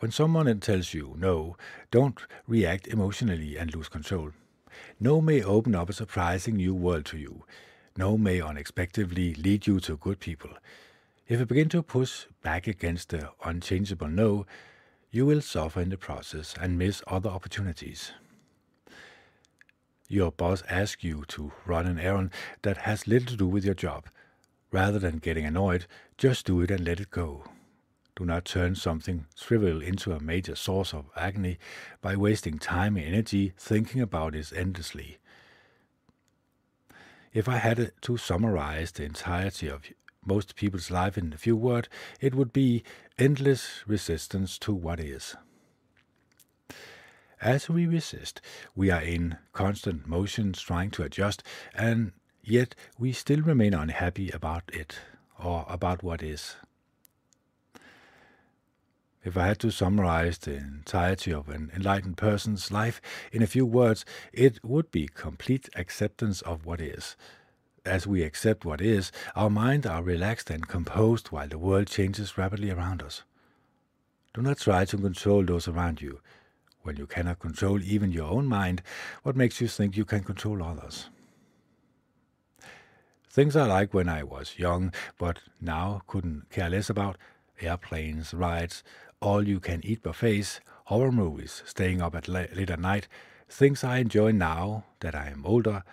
When 0.00 0.10
someone 0.10 0.58
tells 0.60 0.92
you 0.92 1.14
no, 1.16 1.56
don't 1.90 2.20
react 2.48 2.88
emotionally 2.88 3.56
and 3.56 3.74
lose 3.74 3.88
control. 3.88 4.32
No 4.98 5.20
may 5.20 5.42
open 5.42 5.74
up 5.76 5.88
a 5.88 5.92
surprising 5.92 6.56
new 6.56 6.74
world 6.74 7.04
to 7.06 7.18
you. 7.18 7.44
No 7.96 8.18
may 8.18 8.40
unexpectedly 8.40 9.34
lead 9.34 9.68
you 9.68 9.78
to 9.80 9.96
good 9.96 10.18
people. 10.18 10.50
If 11.28 11.38
you 11.38 11.46
begin 11.46 11.68
to 11.70 11.82
push 11.82 12.26
back 12.42 12.66
against 12.66 13.10
the 13.10 13.30
unchangeable 13.44 14.08
no, 14.08 14.44
you 15.10 15.24
will 15.24 15.40
suffer 15.40 15.80
in 15.80 15.90
the 15.90 15.96
process 15.96 16.54
and 16.60 16.76
miss 16.76 17.00
other 17.06 17.30
opportunities. 17.30 18.10
Your 20.08 20.32
boss 20.32 20.62
asks 20.68 21.02
you 21.02 21.24
to 21.28 21.52
run 21.64 21.86
an 21.86 21.98
errand 21.98 22.30
that 22.62 22.78
has 22.78 23.06
little 23.06 23.28
to 23.28 23.36
do 23.36 23.46
with 23.46 23.64
your 23.64 23.74
job. 23.74 24.06
Rather 24.70 24.98
than 24.98 25.18
getting 25.18 25.46
annoyed, 25.46 25.86
just 26.18 26.46
do 26.46 26.60
it 26.60 26.70
and 26.70 26.84
let 26.84 27.00
it 27.00 27.10
go. 27.10 27.44
Do 28.16 28.24
not 28.24 28.44
turn 28.44 28.74
something 28.74 29.26
trivial 29.36 29.80
into 29.80 30.12
a 30.12 30.20
major 30.20 30.54
source 30.54 30.92
of 30.92 31.06
agony 31.16 31.58
by 32.00 32.16
wasting 32.16 32.58
time 32.58 32.96
and 32.96 33.06
energy 33.06 33.54
thinking 33.56 34.00
about 34.00 34.34
it 34.34 34.52
endlessly. 34.54 35.18
If 37.32 37.48
I 37.48 37.56
had 37.56 37.90
to 38.02 38.16
summarize 38.16 38.92
the 38.92 39.04
entirety 39.04 39.68
of 39.68 39.82
most 40.24 40.54
people's 40.54 40.90
life 40.90 41.18
in 41.18 41.32
a 41.32 41.38
few 41.38 41.56
words, 41.56 41.88
it 42.20 42.34
would 42.34 42.52
be 42.52 42.84
endless 43.18 43.82
resistance 43.86 44.58
to 44.58 44.72
what 44.72 45.00
is. 45.00 45.34
As 47.44 47.68
we 47.68 47.86
resist, 47.86 48.40
we 48.74 48.90
are 48.90 49.02
in 49.02 49.36
constant 49.52 50.06
motion 50.08 50.54
trying 50.54 50.90
to 50.92 51.02
adjust, 51.02 51.42
and 51.74 52.12
yet 52.42 52.74
we 52.98 53.12
still 53.12 53.42
remain 53.42 53.74
unhappy 53.74 54.30
about 54.30 54.62
it 54.72 54.96
or 55.38 55.66
about 55.68 56.02
what 56.02 56.22
is. 56.22 56.56
If 59.22 59.36
I 59.36 59.48
had 59.48 59.58
to 59.58 59.70
summarize 59.70 60.38
the 60.38 60.54
entirety 60.54 61.34
of 61.34 61.50
an 61.50 61.70
enlightened 61.76 62.16
person's 62.16 62.72
life 62.72 63.02
in 63.30 63.42
a 63.42 63.46
few 63.46 63.66
words, 63.66 64.06
it 64.32 64.64
would 64.64 64.90
be 64.90 65.06
complete 65.06 65.68
acceptance 65.76 66.40
of 66.40 66.64
what 66.64 66.80
is. 66.80 67.14
As 67.84 68.06
we 68.06 68.22
accept 68.22 68.64
what 68.64 68.80
is, 68.80 69.12
our 69.36 69.50
minds 69.50 69.86
are 69.86 70.02
relaxed 70.02 70.48
and 70.48 70.66
composed 70.66 71.28
while 71.28 71.48
the 71.48 71.58
world 71.58 71.88
changes 71.88 72.38
rapidly 72.38 72.70
around 72.70 73.02
us. 73.02 73.22
Do 74.32 74.40
not 74.40 74.60
try 74.60 74.86
to 74.86 74.96
control 74.96 75.44
those 75.44 75.68
around 75.68 76.00
you. 76.00 76.20
When 76.84 76.96
you 76.96 77.06
cannot 77.06 77.38
control 77.38 77.82
even 77.82 78.12
your 78.12 78.30
own 78.30 78.46
mind, 78.46 78.82
what 79.22 79.36
makes 79.36 79.58
you 79.58 79.68
think 79.68 79.96
you 79.96 80.04
can 80.04 80.22
control 80.22 80.62
others? 80.62 81.08
Things 83.30 83.56
I 83.56 83.64
like 83.64 83.94
when 83.94 84.06
I 84.06 84.22
was 84.22 84.58
young, 84.58 84.92
but 85.18 85.38
now 85.62 86.02
couldn't 86.06 86.50
care 86.50 86.68
less 86.68 86.90
about 86.90 87.16
airplanes, 87.58 88.34
rides, 88.34 88.84
all 89.18 89.48
you 89.48 89.60
can 89.60 89.80
eat 89.82 90.02
buffets, 90.02 90.60
horror 90.84 91.10
movies, 91.10 91.62
staying 91.64 92.02
up 92.02 92.14
at 92.14 92.28
late 92.28 92.68
at 92.68 92.78
night, 92.78 93.08
things 93.48 93.82
I 93.82 93.96
enjoy 93.96 94.32
now 94.32 94.84
that 95.00 95.14
I 95.14 95.28
am 95.28 95.46
older, 95.46 95.84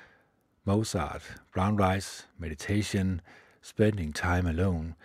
Mozart, 0.66 1.22
brown 1.54 1.78
rice, 1.78 2.24
meditation, 2.38 3.22
spending 3.62 4.12
time 4.12 4.46
alone, 4.46 4.96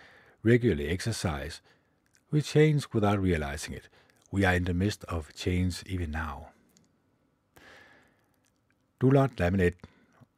regularly 0.43 0.89
exercise. 0.89 1.61
We 2.29 2.41
change 2.41 2.87
without 2.91 3.21
realizing 3.21 3.73
it. 3.73 3.87
We 4.31 4.43
are 4.43 4.53
in 4.53 4.65
the 4.65 4.73
midst 4.73 5.03
of 5.05 5.33
change 5.33 5.83
even 5.85 6.11
now. 6.11 6.49
Do 8.99 9.11
not 9.11 9.35
laminate 9.37 9.75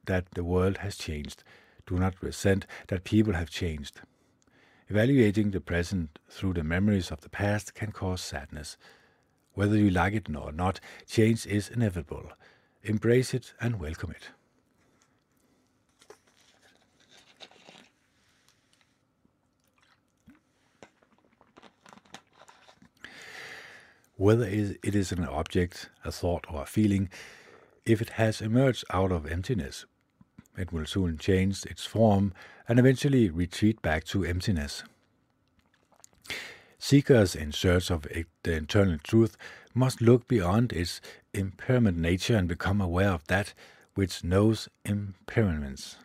that 0.06 0.32
the 0.32 0.44
world 0.44 0.78
has 0.78 0.98
changed. 0.98 1.44
Do 1.88 1.96
not 1.96 2.22
resent 2.22 2.66
that 2.88 3.04
people 3.04 3.34
have 3.34 3.50
changed. 3.50 4.02
Evaluating 4.90 5.52
the 5.52 5.62
present 5.62 6.20
through 6.30 6.54
the 6.54 6.64
memories 6.64 7.12
of 7.12 7.22
the 7.22 7.30
past 7.30 7.74
can 7.74 7.92
cause 7.92 8.22
sadness. 8.22 8.78
Whether 9.54 9.78
you 9.78 9.90
like 9.90 10.14
it 10.14 10.36
or 10.36 10.52
not, 10.52 10.80
change 11.08 11.46
is 11.46 11.70
inevitable. 11.70 12.32
Embrace 12.84 13.34
it 13.34 13.54
and 13.60 13.80
welcome 13.80 14.12
it. 14.12 14.30
Whether 24.20 24.46
it 24.50 24.96
is 24.96 25.14
an 25.14 25.24
object, 25.24 25.90
a 26.04 26.12
thought, 26.12 26.46
or 26.50 26.64
a 26.64 26.66
feeling, 26.66 27.08
if 27.86 28.02
it 28.02 28.10
has 28.22 28.42
emerged 28.42 28.84
out 28.90 29.14
of 29.14 29.26
emptiness, 29.26 29.86
it 30.58 30.74
will 30.74 30.86
soon 30.86 31.18
change 31.18 31.64
its 31.66 31.86
form 31.86 32.34
and 32.68 32.78
eventually 32.78 33.30
retreat 33.30 33.82
back 33.82 34.04
to 34.08 34.26
emptiness. 34.26 34.84
Seekers 36.78 37.34
in 37.34 37.54
search 37.54 37.90
of 37.90 38.02
the 38.44 38.52
internal 38.52 38.98
truth 39.02 39.38
must 39.74 40.02
look 40.02 40.28
beyond 40.28 40.74
its 40.74 41.00
impermanent 41.34 41.98
nature 41.98 42.36
and 42.36 42.50
become 42.50 42.82
aware 42.82 43.12
of 43.12 43.26
that 43.28 43.54
which 43.96 44.22
knows 44.22 44.68
impermanence. 44.84 45.96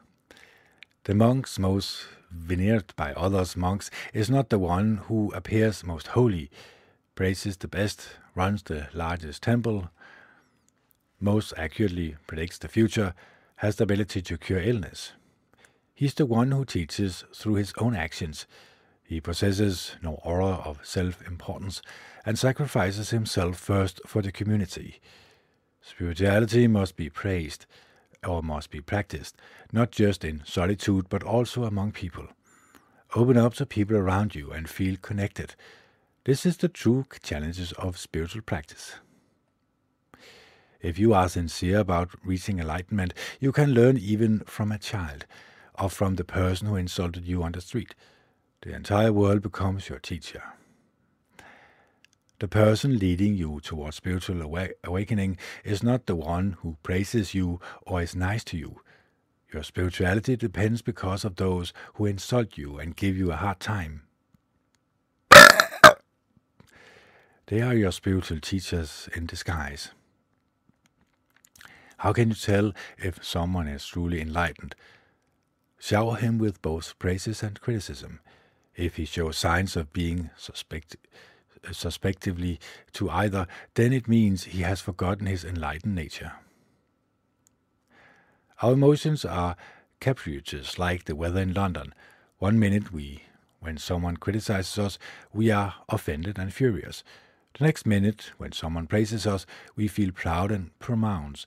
The 1.03 1.17
monks 1.17 1.59
most 1.59 2.07
venered 2.33 2.95
by 2.95 3.13
others 3.15 3.57
monks 3.57 3.91
is 4.13 4.31
not 4.31 4.51
the 4.51 4.61
one 4.61 4.99
who 5.09 5.33
appears 5.33 5.83
most 5.83 6.07
holy, 6.07 6.49
praises 7.15 7.57
the 7.57 7.69
best, 7.69 8.09
runs 8.35 8.63
the 8.63 8.89
largest 8.93 9.43
temple, 9.43 9.91
most 11.21 11.53
accurately 11.57 12.17
predicts 12.27 12.59
the 12.59 12.69
future, 12.69 13.15
has 13.57 13.77
the 13.77 13.85
ability 13.85 14.21
to 14.23 14.37
cure 14.37 14.61
illness. 14.61 15.13
He's 15.95 16.15
the 16.15 16.27
one 16.27 16.51
who 16.51 16.65
teaches 16.65 17.25
through 17.35 17.55
his 17.55 17.73
own 17.79 17.95
actions. 17.95 18.47
He 19.05 19.21
possesses 19.21 19.97
no 20.03 20.15
aura 20.25 20.57
of 20.65 20.85
self 20.85 21.25
importance 21.27 21.83
and 22.27 22.39
sacrifices 22.39 23.11
himself 23.11 23.57
first 23.57 24.01
for 24.07 24.21
the 24.23 24.33
community. 24.33 25.01
Spirituality 25.81 26.67
must 26.67 26.97
be 26.97 27.11
praised 27.11 27.67
or 28.27 28.43
must 28.43 28.71
be 28.71 28.81
practiced, 28.81 29.37
not 29.73 29.91
just 29.93 30.25
in 30.25 30.43
solitude 30.45 31.07
but 31.09 31.23
also 31.23 31.65
among 31.65 31.93
people. 31.93 32.27
Open 33.15 33.37
up 33.37 33.55
to 33.55 33.67
people 33.67 33.97
around 33.97 34.35
you 34.35 34.51
and 34.51 34.69
feel 34.69 34.97
connected. 35.01 35.55
This 36.25 36.47
is 36.47 36.57
the 36.57 36.71
true 36.71 37.05
challenges 37.23 37.73
of 37.73 37.99
spiritual 37.99 38.41
practice. 38.41 38.95
If 40.81 40.99
you 40.99 41.13
are 41.13 41.29
sincere 41.29 41.81
about 41.81 42.13
reaching 42.25 42.59
enlightenment, 42.59 43.13
you 43.41 43.53
can 43.53 43.75
learn 43.75 43.99
even 43.99 44.41
from 44.47 44.73
a 44.73 44.79
child 44.79 45.27
or 45.79 45.91
from 45.91 46.15
the 46.15 46.25
person 46.25 46.67
who 46.67 46.77
insulted 46.77 47.27
you 47.27 47.43
on 47.43 47.53
the 47.53 47.61
street. 47.61 47.95
The 48.63 48.75
entire 48.75 49.13
world 49.13 49.43
becomes 49.43 49.91
your 49.91 49.99
teacher. 49.99 50.43
The 52.39 52.49
person 52.49 52.99
leading 52.99 53.35
you 53.35 53.61
towards 53.61 53.97
spiritual 53.97 54.41
awakening 54.83 55.37
is 55.63 55.83
not 55.83 56.07
the 56.07 56.17
one 56.17 56.57
who 56.63 56.79
praises 56.83 57.35
you 57.35 57.61
or 57.83 58.01
is 58.01 58.17
nice 58.17 58.45
to 58.45 58.57
you. 58.57 58.81
Your 59.53 59.63
spirituality 59.63 60.37
depends 60.37 60.81
because 60.81 61.23
of 61.27 61.37
those 61.37 61.75
who 61.95 62.07
insult 62.07 62.57
you 62.57 62.79
and 62.79 62.97
give 62.97 63.15
you 63.15 63.31
a 63.31 63.37
hard 63.37 63.61
time. 63.61 64.05
They 67.47 67.61
are 67.61 67.75
your 67.75 67.93
spiritual 67.93 68.41
teachers 68.41 69.09
in 69.15 69.27
disguise. 69.27 69.91
How 71.99 72.13
can 72.13 72.31
you 72.31 72.35
tell 72.35 72.73
if 72.99 73.25
someone 73.25 73.69
is 73.69 73.87
truly 73.87 74.21
enlightened? 74.21 74.75
Shower 75.79 76.17
him 76.17 76.39
with 76.39 76.63
both 76.63 76.99
praises 76.99 77.43
and 77.43 77.61
criticism. 77.61 78.21
If 78.75 78.97
he 78.97 79.05
shows 79.05 79.37
signs 79.37 79.77
of 79.77 79.93
being 79.93 80.31
suspect, 80.37 80.97
suspectively 81.71 82.59
to 82.95 83.11
either, 83.11 83.47
then 83.75 83.93
it 83.93 84.09
means 84.09 84.45
he 84.45 84.63
has 84.63 84.81
forgotten 84.81 85.27
his 85.27 85.45
enlightened 85.45 85.95
nature. 85.95 86.33
Our 88.63 88.73
emotions 88.73 89.25
are 89.25 89.57
capricious 90.01 90.79
like 90.79 91.05
the 91.05 91.15
weather 91.15 91.41
in 91.41 91.55
London. 91.55 91.95
One 92.39 92.59
minute 92.59 92.93
we, 92.93 93.25
when 93.61 93.79
someone 93.79 94.17
criticizes 94.17 94.79
us, 94.79 94.99
we 95.33 95.51
are 95.51 95.75
offended 95.89 96.39
and 96.39 96.53
furious. 96.53 97.05
The 97.59 97.65
next 97.65 97.87
minute, 97.87 98.33
when 98.37 98.51
someone 98.51 98.89
praises 98.89 99.29
us, 99.29 99.47
we 99.77 99.87
feel 99.87 100.11
proud 100.11 100.51
and 100.51 100.77
pronounced. 100.81 101.47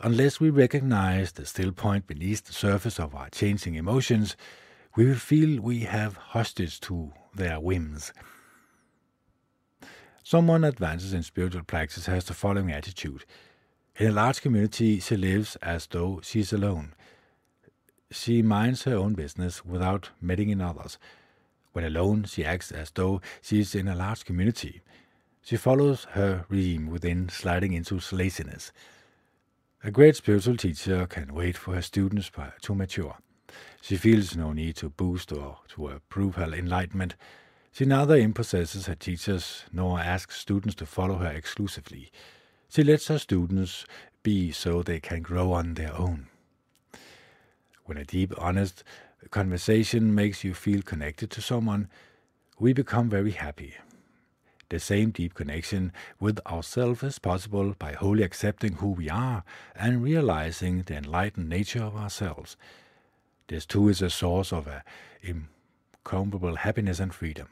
Unless 0.00 0.38
we 0.38 0.50
recognize 0.50 1.32
the 1.32 1.44
still 1.46 1.72
point 1.72 2.06
beneath 2.06 2.44
the 2.44 2.52
surface 2.52 3.00
of 3.00 3.12
our 3.12 3.28
changing 3.28 3.74
emotions, 3.74 4.36
we 4.94 5.04
will 5.04 5.16
feel 5.16 5.60
we 5.60 5.80
have 5.80 6.16
hostage 6.16 6.80
to 6.82 7.12
their 7.34 7.58
whims. 7.58 8.12
Someone 10.22 10.62
advances 10.62 11.12
in 11.12 11.24
spiritual 11.24 11.64
practice 11.64 12.06
has 12.06 12.26
the 12.26 12.34
following 12.34 12.70
attitude. 12.70 13.24
In 13.96 14.06
a 14.06 14.12
large 14.12 14.40
community, 14.40 15.00
she 15.00 15.16
lives 15.16 15.56
as 15.56 15.88
though 15.88 16.20
she 16.22 16.38
is 16.38 16.52
alone. 16.52 16.94
She 18.12 18.42
minds 18.42 18.84
her 18.84 18.94
own 18.94 19.14
business 19.14 19.64
without 19.64 20.10
meddling 20.20 20.50
in 20.50 20.60
others. 20.60 20.98
When 21.72 21.84
alone, 21.84 22.24
she 22.24 22.44
acts 22.44 22.70
as 22.70 22.92
though 22.92 23.20
she 23.42 23.58
is 23.58 23.74
in 23.74 23.88
a 23.88 23.96
large 23.96 24.24
community. 24.24 24.82
She 25.42 25.56
follows 25.56 26.04
her 26.12 26.44
regime 26.48 26.88
within, 26.88 27.28
sliding 27.28 27.72
into 27.72 28.00
laziness. 28.12 28.72
A 29.84 29.90
great 29.90 30.16
spiritual 30.16 30.56
teacher 30.56 31.06
can 31.06 31.32
wait 31.32 31.56
for 31.56 31.74
her 31.74 31.82
students 31.82 32.30
to 32.62 32.74
mature. 32.74 33.16
She 33.80 33.96
feels 33.96 34.36
no 34.36 34.52
need 34.52 34.76
to 34.76 34.90
boost 34.90 35.32
or 35.32 35.58
to 35.68 35.88
approve 35.88 36.34
her 36.34 36.52
enlightenment. 36.52 37.14
She 37.72 37.84
neither 37.84 38.16
impossesses 38.16 38.86
her 38.86 38.94
teachers 38.94 39.64
nor 39.72 40.00
asks 40.00 40.36
students 40.36 40.74
to 40.76 40.86
follow 40.86 41.16
her 41.18 41.30
exclusively. 41.30 42.10
She 42.68 42.82
lets 42.82 43.08
her 43.08 43.18
students 43.18 43.86
be 44.22 44.52
so 44.52 44.82
they 44.82 45.00
can 45.00 45.22
grow 45.22 45.52
on 45.52 45.74
their 45.74 45.94
own. 45.96 46.26
When 47.84 47.96
a 47.96 48.04
deep, 48.04 48.34
honest 48.36 48.84
conversation 49.30 50.14
makes 50.14 50.44
you 50.44 50.54
feel 50.54 50.82
connected 50.82 51.30
to 51.30 51.40
someone, 51.40 51.88
we 52.58 52.72
become 52.72 53.08
very 53.08 53.30
happy 53.30 53.74
the 54.70 54.78
same 54.78 55.10
deep 55.10 55.34
connection 55.34 55.92
with 56.20 56.38
ourselves 56.46 57.02
as 57.02 57.18
possible 57.18 57.74
by 57.78 57.92
wholly 57.92 58.22
accepting 58.22 58.74
who 58.74 58.88
we 58.88 59.08
are 59.08 59.44
and 59.74 60.02
realizing 60.02 60.82
the 60.82 60.96
enlightened 60.96 61.48
nature 61.48 61.82
of 61.82 61.96
ourselves. 61.96 62.56
This 63.46 63.64
too 63.64 63.88
is 63.88 64.02
a 64.02 64.10
source 64.10 64.52
of 64.52 64.68
incomparable 65.22 66.56
happiness 66.56 67.00
and 67.00 67.14
freedom. 67.14 67.48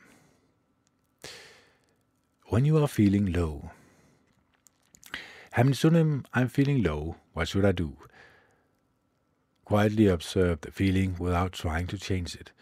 When 2.48 2.64
you 2.64 2.78
are 2.78 2.88
feeling 2.88 3.32
low, 3.32 3.70
Hamsunim, 5.56 6.26
I'm 6.34 6.48
feeling 6.48 6.82
low, 6.82 7.16
what 7.32 7.48
should 7.48 7.64
I 7.64 7.72
do? 7.72 7.96
Quietly 9.64 10.06
observe 10.06 10.60
the 10.60 10.70
feeling 10.70 11.16
without 11.18 11.52
trying 11.52 11.86
to 11.88 11.98
change 11.98 12.34
it. 12.34 12.52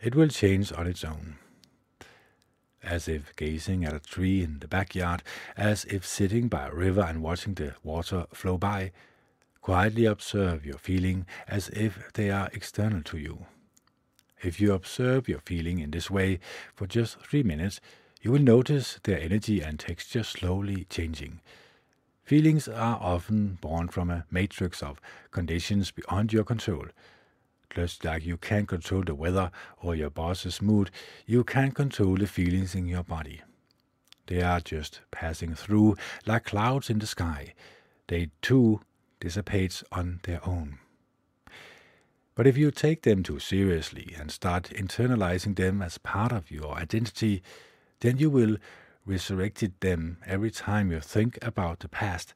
It 0.00 0.14
will 0.14 0.28
change 0.28 0.72
on 0.72 0.86
its 0.86 1.04
own 1.04 1.38
as 2.82 3.08
if 3.08 3.34
gazing 3.36 3.84
at 3.84 3.94
a 3.94 4.00
tree 4.00 4.42
in 4.42 4.58
the 4.60 4.68
backyard, 4.68 5.22
as 5.56 5.84
if 5.86 6.06
sitting 6.06 6.48
by 6.48 6.68
a 6.68 6.74
river 6.74 7.02
and 7.02 7.22
watching 7.22 7.54
the 7.54 7.74
water 7.82 8.26
flow 8.32 8.58
by. 8.58 8.92
Quietly 9.60 10.04
observe 10.04 10.64
your 10.64 10.78
feeling 10.78 11.26
as 11.46 11.68
if 11.70 12.12
they 12.14 12.30
are 12.30 12.50
external 12.52 13.02
to 13.02 13.18
you. 13.18 13.46
If 14.42 14.60
you 14.60 14.72
observe 14.72 15.28
your 15.28 15.40
feeling 15.40 15.80
in 15.80 15.90
this 15.90 16.10
way 16.10 16.38
for 16.74 16.86
just 16.86 17.20
three 17.20 17.42
minutes, 17.42 17.80
you 18.22 18.32
will 18.32 18.40
notice 18.40 18.98
their 19.02 19.20
energy 19.20 19.60
and 19.60 19.78
texture 19.78 20.22
slowly 20.22 20.86
changing. 20.88 21.40
Feelings 22.22 22.68
are 22.68 22.98
often 23.00 23.58
born 23.60 23.88
from 23.88 24.10
a 24.10 24.24
matrix 24.30 24.82
of 24.82 25.00
conditions 25.30 25.90
beyond 25.90 26.32
your 26.32 26.44
control. 26.44 26.86
Just 27.70 28.04
like 28.04 28.24
you 28.24 28.36
can't 28.36 28.66
control 28.66 29.02
the 29.02 29.14
weather 29.14 29.50
or 29.82 29.94
your 29.94 30.10
boss's 30.10 30.62
mood, 30.62 30.90
you 31.26 31.44
can't 31.44 31.74
control 31.74 32.16
the 32.16 32.26
feelings 32.26 32.74
in 32.74 32.86
your 32.86 33.04
body. 33.04 33.42
They 34.26 34.42
are 34.42 34.60
just 34.60 35.00
passing 35.10 35.54
through 35.54 35.96
like 36.26 36.44
clouds 36.44 36.90
in 36.90 36.98
the 36.98 37.06
sky. 37.06 37.54
They 38.08 38.30
too 38.42 38.80
dissipate 39.20 39.82
on 39.92 40.20
their 40.24 40.46
own. 40.46 40.78
But 42.34 42.46
if 42.46 42.56
you 42.56 42.70
take 42.70 43.02
them 43.02 43.22
too 43.22 43.40
seriously 43.40 44.14
and 44.16 44.30
start 44.30 44.70
internalizing 44.70 45.56
them 45.56 45.82
as 45.82 45.98
part 45.98 46.30
of 46.30 46.50
your 46.50 46.74
identity, 46.76 47.42
then 48.00 48.18
you 48.18 48.30
will 48.30 48.58
resurrect 49.04 49.80
them 49.80 50.18
every 50.24 50.50
time 50.50 50.92
you 50.92 51.00
think 51.00 51.38
about 51.42 51.80
the 51.80 51.88
past. 51.88 52.34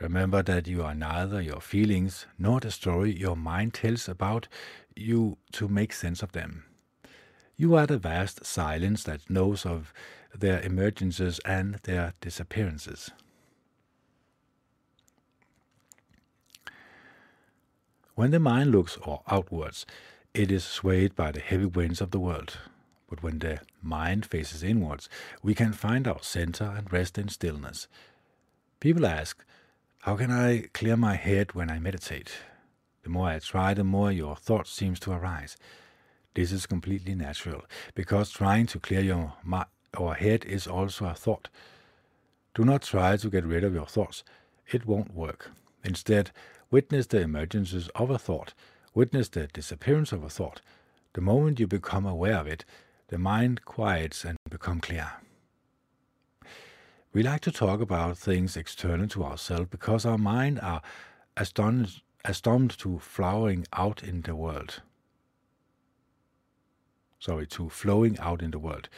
Remember 0.00 0.42
that 0.42 0.66
you 0.66 0.82
are 0.82 0.94
neither 0.94 1.42
your 1.42 1.60
feelings 1.60 2.26
nor 2.38 2.58
the 2.58 2.70
story 2.70 3.12
your 3.12 3.36
mind 3.36 3.74
tells 3.74 4.08
about 4.08 4.48
you 4.96 5.36
to 5.52 5.68
make 5.68 5.92
sense 5.92 6.22
of 6.22 6.32
them. 6.32 6.64
You 7.56 7.74
are 7.74 7.86
the 7.86 7.98
vast 7.98 8.46
silence 8.46 9.04
that 9.04 9.28
knows 9.28 9.66
of 9.66 9.92
their 10.34 10.60
emergences 10.62 11.38
and 11.44 11.74
their 11.82 12.14
disappearances. 12.22 13.10
When 18.14 18.30
the 18.30 18.40
mind 18.40 18.70
looks 18.70 18.98
outwards, 19.28 19.84
it 20.32 20.50
is 20.50 20.64
swayed 20.64 21.14
by 21.14 21.32
the 21.32 21.40
heavy 21.40 21.66
winds 21.66 22.00
of 22.00 22.10
the 22.10 22.20
world. 22.20 22.58
But 23.08 23.22
when 23.22 23.40
the 23.40 23.60
mind 23.82 24.24
faces 24.24 24.62
inwards, 24.62 25.10
we 25.42 25.54
can 25.54 25.72
find 25.72 26.08
our 26.08 26.22
center 26.22 26.64
and 26.64 26.90
rest 26.90 27.18
in 27.18 27.28
stillness. 27.28 27.88
People 28.78 29.04
ask, 29.04 29.44
How 30.04 30.16
can 30.16 30.30
I 30.30 30.62
clear 30.72 30.96
my 30.96 31.14
head 31.14 31.54
when 31.54 31.70
I 31.70 31.78
meditate? 31.78 32.32
The 33.02 33.10
more 33.10 33.28
I 33.28 33.38
try, 33.38 33.74
the 33.74 33.84
more 33.84 34.10
your 34.10 34.34
thoughts 34.34 34.72
seems 34.72 34.98
to 35.00 35.12
arise. 35.12 35.58
This 36.32 36.52
is 36.52 36.64
completely 36.64 37.14
natural, 37.14 37.66
because 37.94 38.30
trying 38.30 38.64
to 38.68 38.80
clear 38.80 39.02
your 39.02 39.34
mind 39.44 39.66
our 39.98 40.14
head 40.14 40.46
is 40.46 40.66
also 40.66 41.04
a 41.04 41.12
thought. 41.12 41.50
Do 42.54 42.64
not 42.64 42.80
try 42.80 43.18
to 43.18 43.28
get 43.28 43.44
rid 43.44 43.62
of 43.62 43.74
your 43.74 43.84
thoughts. 43.84 44.24
It 44.72 44.86
won't 44.86 45.12
work. 45.12 45.50
Instead, 45.84 46.30
witness 46.70 47.06
the 47.06 47.18
emergences 47.18 47.90
of 47.94 48.08
a 48.08 48.18
thought, 48.18 48.54
witness 48.94 49.28
the 49.28 49.48
disappearance 49.48 50.12
of 50.12 50.24
a 50.24 50.30
thought. 50.30 50.62
The 51.12 51.20
moment 51.20 51.60
you 51.60 51.66
become 51.66 52.06
aware 52.06 52.38
of 52.38 52.46
it, 52.46 52.64
the 53.08 53.18
mind 53.18 53.66
quiets 53.66 54.24
and 54.24 54.38
becomes 54.48 54.80
clear. 54.80 55.10
We 57.12 57.24
like 57.24 57.40
to 57.40 57.50
talk 57.50 57.80
about 57.80 58.18
things 58.18 58.56
external 58.56 59.08
to 59.08 59.24
ourselves 59.24 59.66
because 59.68 60.06
our 60.06 60.16
mind 60.16 60.60
are 60.60 60.80
astonished, 61.36 62.04
astonished 62.24 62.78
to 62.80 63.00
flowering 63.00 63.66
out 63.72 64.04
in 64.04 64.22
the 64.22 64.36
world. 64.36 64.80
Sorry, 67.18 67.48
to 67.48 67.68
flowing 67.68 68.16
out 68.20 68.42
in 68.42 68.52
the 68.52 68.60
world. 68.60 68.88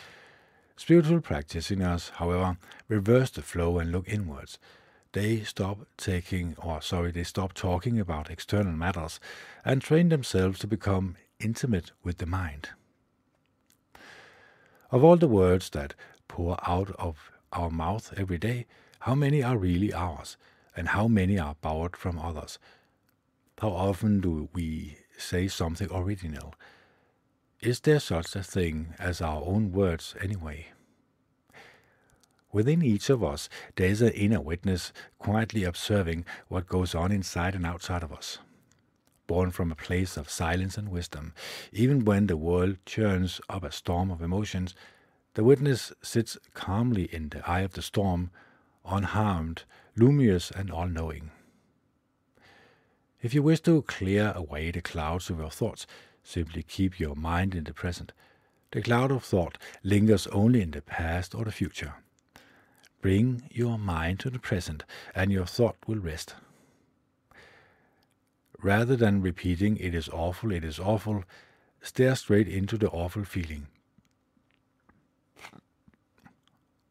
Spiritual 0.77 1.23
practitioners, 1.23 2.11
however, 2.17 2.59
reverse 2.87 3.31
the 3.31 3.41
flow 3.41 3.79
and 3.79 3.91
look 3.91 4.07
inwards. 4.07 4.59
They 5.13 5.41
stop 5.41 5.87
taking, 5.97 6.55
or 6.59 6.83
sorry, 6.83 7.13
they 7.13 7.25
stop 7.25 7.55
talking 7.55 7.99
about 7.99 8.31
external 8.31 8.73
matters 8.75 9.21
and 9.65 9.81
train 9.81 10.11
themselves 10.11 10.59
to 10.59 10.67
become 10.67 11.17
intimate 11.41 11.93
with 12.03 12.19
the 12.19 12.27
mind. 12.27 12.69
Of 14.91 15.03
all 15.03 15.17
the 15.17 15.29
words 15.29 15.71
that 15.71 15.95
pour 16.29 16.59
out 16.69 16.95
of 16.99 17.32
our 17.53 17.71
mouth 17.71 18.13
every 18.17 18.39
day, 18.39 18.67
how 19.01 19.15
many 19.15 19.43
are 19.43 19.57
really 19.57 19.93
ours, 19.93 20.37
and 20.77 20.89
how 20.89 21.09
many 21.09 21.39
are 21.39 21.57
borrowed 21.61 21.97
from 21.97 22.19
others? 22.19 22.59
How 23.61 23.69
often 23.71 24.21
do 24.21 24.49
we 24.53 24.99
say 25.19 25.49
something 25.49 25.89
original? 25.93 26.55
Is 27.61 27.81
there 27.81 28.01
such 28.01 28.35
a 28.35 28.43
thing 28.43 28.95
as 28.99 29.21
our 29.21 29.43
own 29.45 29.71
words 29.71 30.17
anyway? 30.21 30.69
Within 32.51 32.83
each 32.83 33.09
of 33.09 33.25
us, 33.25 33.49
there 33.77 33.89
is 33.89 34.03
an 34.03 34.11
inner 34.11 34.41
witness 34.41 34.93
quietly 35.19 35.65
observing 35.65 36.27
what 36.49 36.67
goes 36.67 36.95
on 36.95 37.11
inside 37.11 37.55
and 37.55 37.65
outside 37.65 38.03
of 38.03 38.13
us. 38.13 38.39
Born 39.27 39.51
from 39.51 39.73
a 39.73 39.77
place 39.77 40.17
of 40.17 40.29
silence 40.29 40.77
and 40.77 40.91
wisdom, 40.91 41.33
even 41.73 42.05
when 42.05 42.27
the 42.27 42.37
world 42.37 42.77
churns 42.85 43.41
up 43.49 43.65
a 43.65 43.73
storm 43.73 44.11
of 44.11 44.21
emotions, 44.21 44.75
the 45.35 45.45
witness 45.45 45.93
sits 46.03 46.37
calmly 46.55 47.05
in 47.05 47.29
the 47.29 47.49
eye 47.49 47.61
of 47.61 47.73
the 47.73 47.83
storm, 47.83 48.31
unharmed, 48.85 49.65
luminous, 49.97 50.51
and 50.51 50.71
all 50.71 50.87
knowing. 50.87 51.31
If 53.21 53.35
you 53.35 53.43
wish 53.43 53.61
to 53.61 53.83
clear 53.83 54.33
away 54.35 54.71
the 54.71 54.83
clouds 54.83 55.31
of 55.31 55.39
your 55.39 55.51
thoughts, 55.51 55.87
Simply 56.23 56.63
keep 56.63 57.01
your 57.01 57.17
mind 57.17 57.55
in 57.55 57.65
the 57.65 57.75
present. 57.75 58.13
The 58.71 58.83
cloud 58.83 59.11
of 59.11 59.25
thought 59.25 59.59
lingers 59.83 60.27
only 60.29 60.63
in 60.63 60.71
the 60.71 60.83
past 60.83 61.35
or 61.35 61.45
the 61.45 61.53
future. 61.53 61.95
Bring 63.01 63.49
your 63.51 63.79
mind 63.79 64.21
to 64.21 64.31
the 64.31 64.39
present, 64.39 64.85
and 65.15 65.33
your 65.33 65.47
thought 65.47 65.77
will 65.87 65.99
rest. 65.99 66.35
Rather 68.61 68.95
than 68.95 69.21
repeating, 69.21 69.77
it 69.79 69.93
is 69.95 70.09
awful, 70.09 70.53
it 70.53 70.65
is 70.65 70.79
awful, 70.79 71.25
stare 71.81 72.15
straight 72.15 72.47
into 72.47 72.79
the 72.79 72.89
awful 72.91 73.25
feeling. 73.25 73.67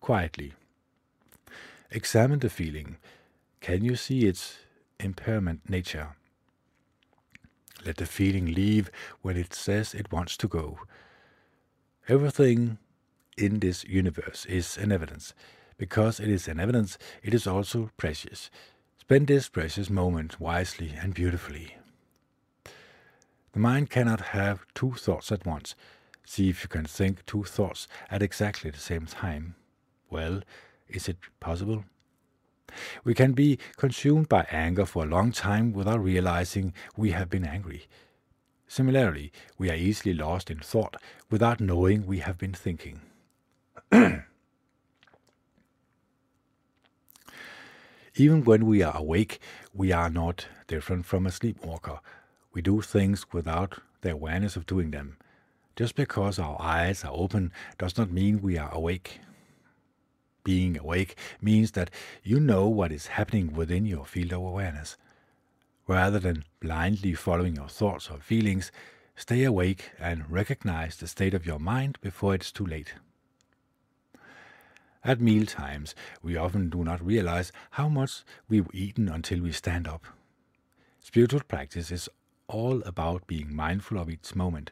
Quietly. 0.01 0.53
Examine 1.91 2.39
the 2.39 2.49
feeling. 2.49 2.97
Can 3.59 3.85
you 3.85 3.95
see 3.95 4.25
its 4.25 4.57
impermanent 4.99 5.69
nature? 5.69 6.15
Let 7.85 7.97
the 7.97 8.07
feeling 8.07 8.53
leave 8.53 8.89
when 9.21 9.37
it 9.37 9.53
says 9.53 9.93
it 9.93 10.11
wants 10.11 10.37
to 10.37 10.47
go. 10.47 10.79
Everything 12.07 12.79
in 13.37 13.59
this 13.59 13.83
universe 13.83 14.45
is 14.47 14.75
an 14.75 14.91
evidence. 14.91 15.35
Because 15.77 16.19
it 16.19 16.29
is 16.29 16.47
an 16.47 16.59
evidence, 16.59 16.97
it 17.21 17.33
is 17.33 17.45
also 17.45 17.91
precious. 17.97 18.49
Spend 18.97 19.27
this 19.27 19.49
precious 19.49 19.89
moment 19.89 20.39
wisely 20.39 20.93
and 20.99 21.13
beautifully. 21.13 21.77
The 23.53 23.59
mind 23.59 23.91
cannot 23.91 24.21
have 24.21 24.65
two 24.73 24.93
thoughts 24.93 25.31
at 25.31 25.45
once. 25.45 25.75
See 26.25 26.49
if 26.49 26.63
you 26.63 26.69
can 26.69 26.85
think 26.85 27.25
two 27.25 27.43
thoughts 27.43 27.87
at 28.09 28.23
exactly 28.23 28.71
the 28.71 28.79
same 28.79 29.05
time. 29.05 29.55
Well, 30.11 30.43
is 30.89 31.09
it 31.09 31.17
possible? 31.39 31.85
We 33.03 33.13
can 33.15 33.31
be 33.33 33.57
consumed 33.77 34.29
by 34.29 34.45
anger 34.51 34.85
for 34.85 35.03
a 35.03 35.07
long 35.07 35.31
time 35.31 35.73
without 35.73 36.03
realizing 36.03 36.73
we 36.95 37.11
have 37.11 37.29
been 37.29 37.45
angry. 37.45 37.87
Similarly, 38.67 39.31
we 39.57 39.69
are 39.69 39.75
easily 39.75 40.13
lost 40.13 40.51
in 40.51 40.59
thought 40.59 40.95
without 41.29 41.59
knowing 41.59 42.05
we 42.05 42.19
have 42.19 42.37
been 42.37 42.53
thinking. 42.53 43.01
Even 48.15 48.43
when 48.43 48.65
we 48.65 48.83
are 48.83 48.95
awake, 48.95 49.39
we 49.73 49.91
are 49.91 50.09
not 50.09 50.47
different 50.67 51.05
from 51.05 51.25
a 51.25 51.31
sleepwalker. 51.31 51.99
We 52.53 52.61
do 52.61 52.81
things 52.81 53.25
without 53.33 53.79
the 54.01 54.11
awareness 54.11 54.55
of 54.55 54.65
doing 54.65 54.91
them. 54.91 55.17
Just 55.75 55.95
because 55.95 56.37
our 56.37 56.61
eyes 56.61 57.03
are 57.05 57.13
open 57.13 57.51
does 57.77 57.97
not 57.97 58.11
mean 58.11 58.41
we 58.41 58.57
are 58.57 58.73
awake. 58.73 59.21
Being 60.43 60.77
awake 60.77 61.15
means 61.39 61.71
that 61.71 61.91
you 62.23 62.39
know 62.39 62.67
what 62.67 62.91
is 62.91 63.07
happening 63.07 63.53
within 63.53 63.85
your 63.85 64.05
field 64.05 64.33
of 64.33 64.41
awareness. 64.41 64.97
Rather 65.87 66.19
than 66.19 66.45
blindly 66.59 67.13
following 67.13 67.55
your 67.55 67.67
thoughts 67.67 68.09
or 68.09 68.17
feelings, 68.17 68.71
stay 69.15 69.43
awake 69.43 69.91
and 69.99 70.29
recognize 70.29 70.95
the 70.97 71.07
state 71.07 71.33
of 71.33 71.45
your 71.45 71.59
mind 71.59 71.99
before 72.01 72.33
it's 72.33 72.51
too 72.51 72.65
late. 72.65 72.93
At 75.03 75.19
meal 75.19 75.45
times, 75.45 75.95
we 76.21 76.37
often 76.37 76.69
do 76.69 76.83
not 76.83 77.03
realize 77.03 77.51
how 77.71 77.89
much 77.89 78.23
we've 78.47 78.69
eaten 78.71 79.09
until 79.09 79.41
we 79.41 79.51
stand 79.51 79.87
up. 79.87 80.05
Spiritual 80.99 81.41
practice 81.47 81.91
is 81.91 82.07
all 82.47 82.81
about 82.83 83.25
being 83.25 83.55
mindful 83.55 83.97
of 83.97 84.09
each 84.09 84.35
moment. 84.35 84.71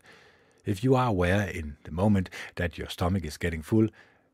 If 0.65 0.83
you 0.83 0.95
are 0.95 1.07
aware 1.07 1.47
in 1.47 1.77
the 1.83 1.91
moment 1.91 2.29
that 2.55 2.77
your 2.77 2.89
stomach 2.89 3.25
is 3.25 3.37
getting 3.37 3.63
full, 3.63 3.87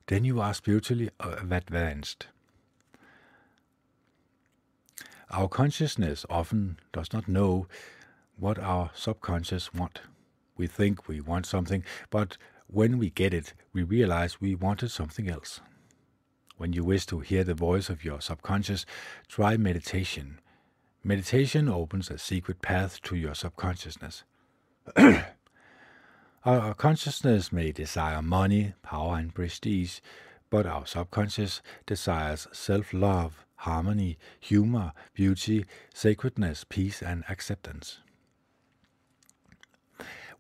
then 0.08 0.24
you 0.24 0.39
are 0.39 0.53
spiritually 0.53 1.10
uh, 1.20 1.38
advanced. 1.49 2.28
Our 5.32 5.47
consciousness 5.47 6.26
often 6.30 6.78
does 6.93 7.12
not 7.12 7.28
know 7.28 7.68
what 8.38 8.60
our 8.60 8.91
subconscious 8.93 9.74
want. 9.74 10.01
We 10.56 10.68
think 10.68 11.08
we 11.08 11.20
want 11.20 11.45
something, 11.45 11.84
but 12.10 12.38
when 12.68 12.97
we 12.97 13.10
get 13.10 13.34
it, 13.34 13.53
we 13.74 13.84
realize 13.84 14.39
we 14.39 14.56
wanted 14.56 14.91
something 14.91 15.30
else. 15.30 15.60
When 16.58 16.74
you 16.74 16.84
wish 16.84 17.06
to 17.08 17.20
hear 17.20 17.43
the 17.43 17.53
voice 17.53 17.89
of 17.89 18.06
your 18.06 18.22
subconscious, 18.22 18.86
try 19.28 19.58
meditation. 19.58 20.39
Meditation 21.03 21.68
opens 21.68 22.10
a 22.10 22.18
secret 22.18 22.62
path 22.62 23.01
to 23.03 23.16
your 23.16 23.36
subconsciousness. 23.36 24.24
Our 26.46 26.76
consciousness 26.76 27.52
may 27.52 27.72
desire 27.72 28.22
money, 28.22 28.76
power, 28.84 29.18
and 29.18 29.34
prestige, 29.34 30.00
but 30.52 30.68
our 30.68 30.86
subconscious 30.86 31.64
desires 31.88 32.48
self 32.52 32.93
love, 32.93 33.43
harmony, 33.56 34.20
humor, 34.39 34.93
beauty, 35.16 35.66
sacredness, 35.91 36.64
peace, 36.64 37.02
and 37.02 37.24
acceptance. 37.30 37.98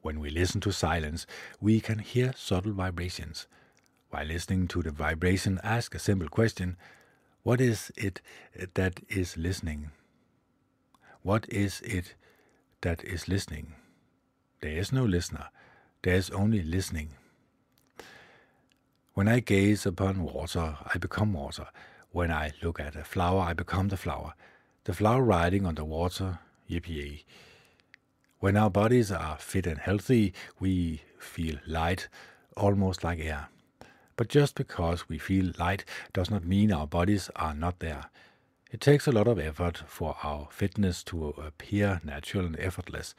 When 0.03 0.19
we 0.19 0.29
listen 0.29 0.61
to 0.61 0.71
silence, 0.71 1.25
we 1.59 1.79
can 1.79 1.97
hear 1.97 2.33
subtle 2.37 2.73
vibrations. 2.73 3.47
While 4.11 4.25
listening 4.27 4.67
to 4.67 4.83
the 4.83 4.91
vibration, 4.91 5.59
ask 5.63 5.95
a 5.95 5.99
simple 5.99 6.29
question 6.29 6.77
What 7.41 7.59
is 7.59 7.91
it 7.97 8.21
that 8.75 8.99
is 9.09 9.37
listening? 9.37 9.89
What 11.23 11.49
is 11.49 11.81
it 11.81 12.13
that 12.81 13.03
is 13.03 13.27
listening? 13.27 13.73
There 14.61 14.77
is 14.77 14.91
no 14.91 15.03
listener, 15.03 15.49
there 16.05 16.15
is 16.15 16.29
only 16.29 16.61
listening. 16.61 17.09
When 19.15 19.27
I 19.27 19.39
gaze 19.39 19.87
upon 19.87 20.21
water, 20.21 20.77
I 20.85 20.99
become 20.99 21.33
water. 21.33 21.65
When 22.11 22.29
I 22.29 22.51
look 22.61 22.79
at 22.79 22.95
a 22.95 23.03
flower, 23.03 23.41
I 23.41 23.53
become 23.53 23.87
the 23.87 23.97
flower. 23.97 24.35
The 24.83 24.93
flower 24.93 25.23
riding 25.23 25.65
on 25.65 25.73
the 25.73 25.83
water, 25.83 26.37
yippee. 26.69 27.23
When 28.39 28.55
our 28.55 28.69
bodies 28.69 29.11
are 29.11 29.39
fit 29.39 29.65
and 29.65 29.79
healthy, 29.79 30.35
we 30.59 31.01
feel 31.17 31.55
light, 31.65 32.07
almost 32.55 33.03
like 33.03 33.19
air. 33.19 33.47
But 34.15 34.29
just 34.29 34.53
because 34.53 35.09
we 35.09 35.17
feel 35.17 35.53
light 35.57 35.85
does 36.13 36.29
not 36.29 36.45
mean 36.45 36.71
our 36.71 36.85
bodies 36.85 37.31
are 37.35 37.55
not 37.55 37.79
there. 37.79 38.11
It 38.71 38.79
takes 38.79 39.07
a 39.07 39.11
lot 39.11 39.27
of 39.27 39.39
effort 39.39 39.81
for 39.87 40.17
our 40.21 40.49
fitness 40.51 41.03
to 41.05 41.29
appear 41.29 41.99
natural 42.03 42.45
and 42.45 42.59
effortless. 42.59 43.15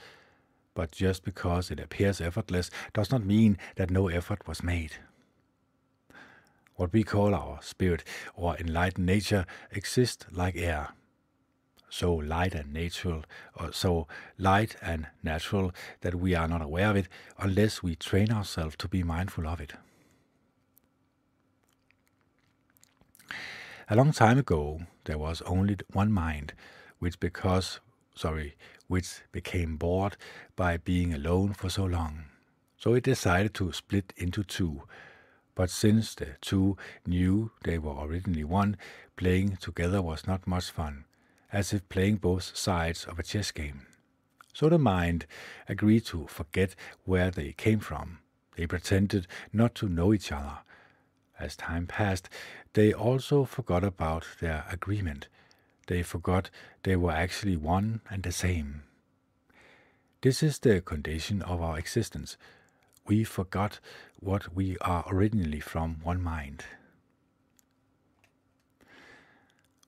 But 0.77 0.93
just 0.93 1.25
because 1.25 1.71
it 1.71 1.81
appears 1.81 2.21
effortless 2.21 2.71
does 2.93 3.11
not 3.11 3.25
mean 3.25 3.57
that 3.77 3.91
no 3.91 4.09
effort 4.09 4.47
was 4.47 4.63
made. 4.63 4.93
What 6.75 6.93
we 6.93 7.03
call 7.03 7.35
our 7.35 7.61
spirit 7.63 8.05
or 8.35 8.59
enlightened 8.59 9.07
nature 9.07 9.47
exists 9.73 10.27
like 10.31 10.55
air. 10.55 10.91
So 11.89 12.15
light 12.15 12.55
and 12.55 12.75
natural, 12.75 13.25
or 13.59 13.73
so 13.73 14.07
light 14.37 14.77
and 14.83 15.07
natural 15.23 15.73
that 16.03 16.15
we 16.15 16.35
are 16.35 16.47
not 16.47 16.61
aware 16.61 16.91
of 16.91 16.97
it 16.97 17.09
unless 17.39 17.83
we 17.83 17.97
train 17.97 18.31
ourselves 18.31 18.77
to 18.77 18.89
be 18.89 19.03
mindful 19.03 19.49
of 19.49 19.63
it. 19.63 19.73
A 23.89 23.97
long 23.97 24.13
time 24.13 24.37
ago, 24.37 24.81
there 25.05 25.17
was 25.17 25.41
only 25.43 25.79
one 25.93 26.13
mind, 26.13 26.53
which 26.99 27.19
because 27.19 27.81
sorry, 28.15 28.57
which 28.89 29.23
became 29.33 29.77
bored 29.77 30.17
by 30.55 30.77
being 30.77 31.13
alone 31.13 31.53
for 31.53 31.69
so 31.69 31.85
long. 31.85 32.25
So 32.77 32.95
it 32.95 33.05
decided 33.05 33.55
to 33.55 33.73
split 33.73 34.13
into 34.17 34.45
two. 34.45 34.83
But 35.55 35.71
since 35.71 36.15
the 36.15 36.37
two 36.41 36.77
knew 37.07 37.51
they 37.65 37.79
were 37.79 38.05
originally 38.07 38.45
one, 38.45 38.77
playing 39.17 39.57
together 39.57 40.03
was 40.03 40.27
not 40.27 40.47
much 40.47 40.71
fun, 40.71 41.05
as 41.51 41.73
if 41.73 41.89
playing 41.89 42.17
both 42.17 42.57
sides 42.57 43.05
of 43.05 43.19
a 43.19 43.23
chess 43.23 43.51
game. 43.51 43.87
So 44.53 44.69
the 44.69 44.79
mind 44.79 45.27
agreed 45.69 46.05
to 46.07 46.27
forget 46.27 46.75
where 47.05 47.31
they 47.31 47.53
came 47.53 47.81
from. 47.81 48.19
They 48.57 48.67
pretended 48.67 49.27
not 49.53 49.75
to 49.77 49.89
know 49.89 50.13
each 50.15 50.33
other, 50.33 50.59
as 51.39 51.57
time 51.57 51.87
passed, 51.87 52.29
they 52.73 52.93
also 52.93 53.45
forgot 53.45 53.85
about 53.85 54.27
their 54.41 54.65
agreement. 54.71 55.29
They 55.87 56.03
forgot 56.03 56.51
they 56.83 56.97
were 56.97 57.13
actually 57.13 57.57
one 57.57 58.01
and 58.11 58.23
the 58.23 58.33
same. 58.33 58.83
This 60.23 60.43
is 60.43 60.59
the 60.59 60.81
condition 60.81 61.43
of 61.43 61.63
our 61.63 61.79
existence. 61.79 62.37
We 63.07 63.23
forgot 63.23 63.79
what 64.19 64.55
we 64.55 64.77
are 64.81 65.05
originally 65.09 65.61
from 65.61 66.01
one 66.03 66.21
mind. 66.23 66.65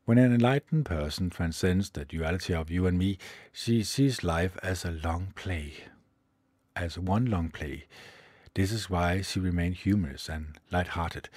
When 0.04 0.18
an 0.18 0.32
enlightened 0.32 0.86
person 0.86 1.28
transcends 1.28 1.90
the 1.90 2.04
duality 2.04 2.54
of 2.54 2.70
you 2.70 2.86
and 2.86 2.98
me, 2.98 3.18
she 3.52 3.82
sees 3.82 4.24
life 4.24 4.56
as 4.62 4.84
a 4.84 4.90
long 4.90 5.32
play, 5.34 5.74
as 6.74 6.98
one 6.98 7.26
long 7.26 7.50
play, 7.50 7.86
this 8.54 8.72
is 8.72 8.90
why 8.90 9.20
she 9.20 9.38
remains 9.38 9.80
humorous 9.80 10.28
and 10.28 10.58
light-hearted. 10.72 11.28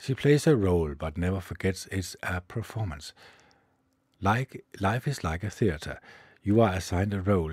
She 0.00 0.14
plays 0.14 0.46
a 0.46 0.56
role 0.56 0.94
but 0.98 1.16
never 1.16 1.40
forgets 1.40 1.86
it's 1.92 2.16
a 2.22 2.40
performance. 2.40 3.12
Like 4.26 4.64
life 4.80 5.06
is 5.06 5.22
like 5.22 5.44
a 5.44 5.50
theater. 5.50 6.00
You 6.42 6.60
are 6.60 6.72
assigned 6.72 7.14
a 7.14 7.20
role. 7.20 7.52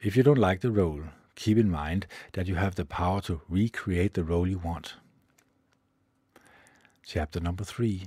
If 0.00 0.16
you 0.16 0.22
don't 0.22 0.38
like 0.38 0.60
the 0.60 0.70
role, 0.70 1.02
keep 1.34 1.58
in 1.58 1.68
mind 1.68 2.06
that 2.34 2.46
you 2.46 2.54
have 2.54 2.76
the 2.76 2.84
power 2.84 3.20
to 3.22 3.40
recreate 3.48 4.14
the 4.14 4.22
role 4.22 4.46
you 4.46 4.58
want. 4.58 4.94
Chapter 7.04 7.40
number 7.40 7.64
three 7.64 8.04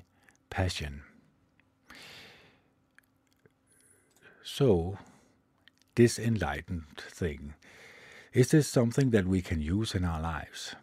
Passion. 0.49 1.03
So, 4.45 4.97
this 5.95 6.17
enlightened 6.17 6.97
thing 6.97 7.55
is 8.31 8.51
this 8.51 8.69
something 8.69 9.09
that 9.09 9.27
we 9.27 9.41
can 9.41 9.59
use 9.59 9.93
in 9.93 10.05
our 10.05 10.21
lives? 10.21 10.73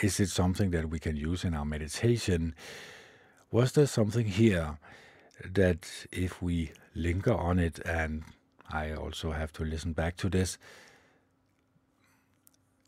Is 0.00 0.18
it 0.18 0.30
something 0.30 0.72
that 0.72 0.90
we 0.90 0.98
can 0.98 1.14
use 1.14 1.44
in 1.44 1.54
our 1.54 1.64
meditation? 1.64 2.56
Was 3.52 3.70
there 3.72 3.86
something 3.86 4.26
here 4.26 4.78
that 5.44 6.06
if 6.12 6.42
we 6.42 6.72
linger 6.94 7.34
on 7.34 7.58
it, 7.58 7.78
and 7.86 8.24
I 8.70 8.92
also 8.92 9.32
have 9.32 9.52
to 9.54 9.64
listen 9.64 9.92
back 9.92 10.16
to 10.18 10.28
this, 10.28 10.58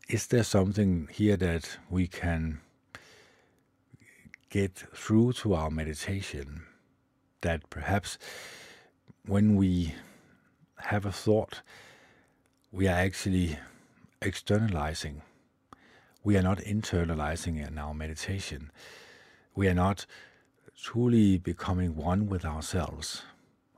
is 0.09 0.27
there 0.27 0.43
something 0.43 1.07
here 1.11 1.37
that 1.37 1.77
we 1.89 2.07
can 2.07 2.59
get 4.49 4.83
through 4.93 5.33
to 5.33 5.53
our 5.53 5.71
meditation? 5.71 6.63
That 7.41 7.69
perhaps 7.69 8.17
when 9.25 9.55
we 9.55 9.95
have 10.77 11.05
a 11.05 11.11
thought, 11.11 11.61
we 12.71 12.87
are 12.87 12.97
actually 12.97 13.57
externalizing. 14.21 15.21
We 16.23 16.37
are 16.37 16.43
not 16.43 16.59
internalizing 16.59 17.65
in 17.65 17.77
our 17.77 17.93
meditation. 17.93 18.71
We 19.55 19.67
are 19.67 19.73
not 19.73 20.05
truly 20.79 21.37
becoming 21.37 21.95
one 21.95 22.27
with 22.27 22.45
ourselves 22.45 23.23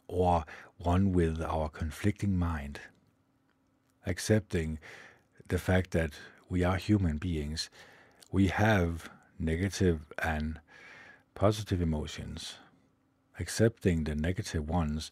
or 0.07 0.45
one 0.77 1.11
with 1.11 1.41
our 1.41 1.69
conflicting 1.69 2.37
mind. 2.37 2.79
Accepting 4.05 4.79
the 5.47 5.57
fact 5.57 5.91
that 5.91 6.11
we 6.49 6.63
are 6.63 6.75
human 6.75 7.17
beings, 7.17 7.69
we 8.31 8.47
have 8.47 9.09
negative 9.39 10.11
and 10.21 10.59
positive 11.35 11.81
emotions. 11.81 12.55
Accepting 13.39 14.03
the 14.03 14.15
negative 14.15 14.69
ones, 14.69 15.11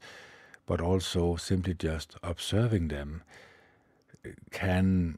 but 0.65 0.79
also 0.79 1.35
simply 1.35 1.73
just 1.73 2.15
observing 2.23 2.89
them 2.89 3.23
can 4.51 5.17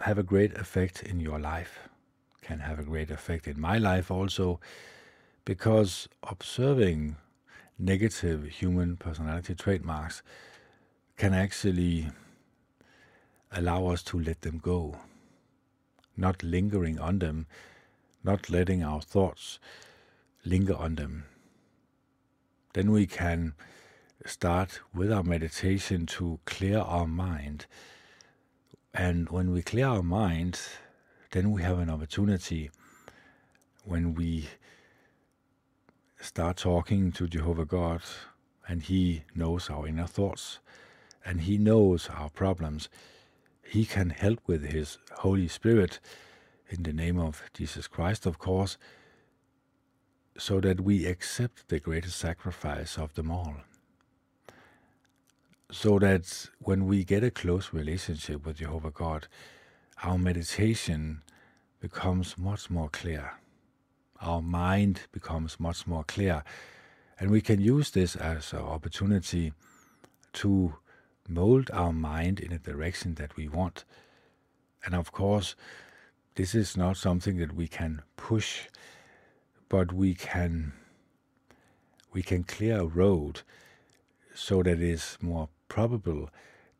have 0.00 0.18
a 0.18 0.22
great 0.22 0.52
effect 0.54 1.02
in 1.02 1.20
your 1.20 1.38
life, 1.38 1.88
can 2.42 2.58
have 2.58 2.78
a 2.78 2.84
great 2.84 3.10
effect 3.10 3.46
in 3.46 3.60
my 3.60 3.78
life 3.78 4.10
also, 4.10 4.60
because 5.44 6.08
observing 6.22 7.16
negative 7.78 8.44
human 8.44 8.96
personality 8.96 9.54
trademarks 9.54 10.22
can 11.16 11.34
actually 11.34 12.08
allow 13.50 13.86
us 13.86 14.02
to 14.02 14.18
let 14.18 14.40
them 14.42 14.58
go, 14.58 14.96
not 16.16 16.42
lingering 16.42 16.98
on 16.98 17.18
them, 17.18 17.46
not 18.24 18.48
letting 18.48 18.82
our 18.82 19.00
thoughts 19.00 19.58
linger 20.44 20.76
on 20.76 20.94
them. 20.94 21.24
Then 22.72 22.90
we 22.90 23.06
can 23.06 23.54
start 24.24 24.80
with 24.94 25.12
our 25.12 25.24
meditation 25.24 26.06
to 26.06 26.38
clear 26.46 26.78
our 26.78 27.06
mind 27.06 27.66
and 28.94 29.30
when 29.30 29.52
we 29.52 29.62
clear 29.62 29.86
our 29.86 30.02
mind, 30.02 30.60
then 31.30 31.50
we 31.50 31.62
have 31.62 31.78
an 31.78 31.88
opportunity 31.88 32.70
when 33.84 34.14
we 34.14 34.48
start 36.22 36.56
talking 36.56 37.12
to 37.12 37.26
Jehovah 37.26 37.66
God 37.66 38.00
and 38.66 38.82
He 38.82 39.24
knows 39.34 39.68
our 39.68 39.86
inner 39.86 40.06
thoughts 40.06 40.60
and 41.24 41.42
He 41.42 41.58
knows 41.58 42.08
our 42.08 42.30
problems. 42.30 42.88
He 43.62 43.84
can 43.84 44.10
help 44.10 44.40
with 44.46 44.70
His 44.70 44.98
Holy 45.18 45.48
Spirit 45.48 46.00
in 46.70 46.84
the 46.84 46.92
name 46.92 47.18
of 47.18 47.42
Jesus 47.52 47.88
Christ, 47.88 48.24
of 48.24 48.38
course, 48.38 48.78
so 50.38 50.60
that 50.60 50.80
we 50.80 51.04
accept 51.04 51.68
the 51.68 51.80
greatest 51.80 52.18
sacrifice 52.18 52.96
of 52.96 53.12
them 53.14 53.30
all 53.30 53.56
so 55.72 55.98
that 55.98 56.50
when 56.58 56.86
we 56.86 57.02
get 57.02 57.24
a 57.24 57.30
close 57.30 57.72
relationship 57.72 58.44
with 58.44 58.58
Jehovah 58.58 58.90
God, 58.90 59.26
our 60.02 60.18
meditation 60.18 61.22
becomes 61.80 62.36
much 62.36 62.68
more 62.68 62.90
clear. 62.90 63.32
Our 64.22 64.40
mind 64.40 65.00
becomes 65.10 65.60
much 65.60 65.86
more 65.86 66.04
clear. 66.04 66.44
And 67.18 67.30
we 67.30 67.40
can 67.40 67.60
use 67.60 67.90
this 67.90 68.16
as 68.16 68.52
an 68.52 68.60
opportunity 68.60 69.52
to 70.34 70.74
mold 71.28 71.70
our 71.72 71.92
mind 71.92 72.40
in 72.40 72.52
a 72.52 72.58
direction 72.58 73.16
that 73.16 73.36
we 73.36 73.48
want. 73.48 73.84
And 74.84 74.94
of 74.94 75.12
course, 75.12 75.54
this 76.36 76.54
is 76.54 76.76
not 76.76 76.96
something 76.96 77.36
that 77.38 77.54
we 77.54 77.68
can 77.68 78.02
push, 78.16 78.68
but 79.68 79.92
we 79.92 80.14
can 80.14 80.72
we 82.12 82.22
can 82.22 82.44
clear 82.44 82.80
a 82.80 82.86
road 82.86 83.40
so 84.34 84.62
that 84.62 84.72
it 84.72 84.82
is 84.82 85.18
more 85.20 85.48
probable 85.68 86.30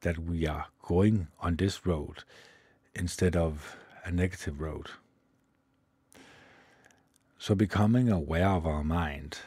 that 0.02 0.18
we 0.18 0.46
are 0.46 0.66
going 0.82 1.28
on 1.40 1.56
this 1.56 1.86
road 1.86 2.24
instead 2.94 3.34
of 3.34 3.76
a 4.04 4.10
negative 4.10 4.60
road. 4.60 4.88
So, 7.42 7.56
becoming 7.56 8.08
aware 8.08 8.50
of 8.50 8.68
our 8.68 8.84
mind, 8.84 9.38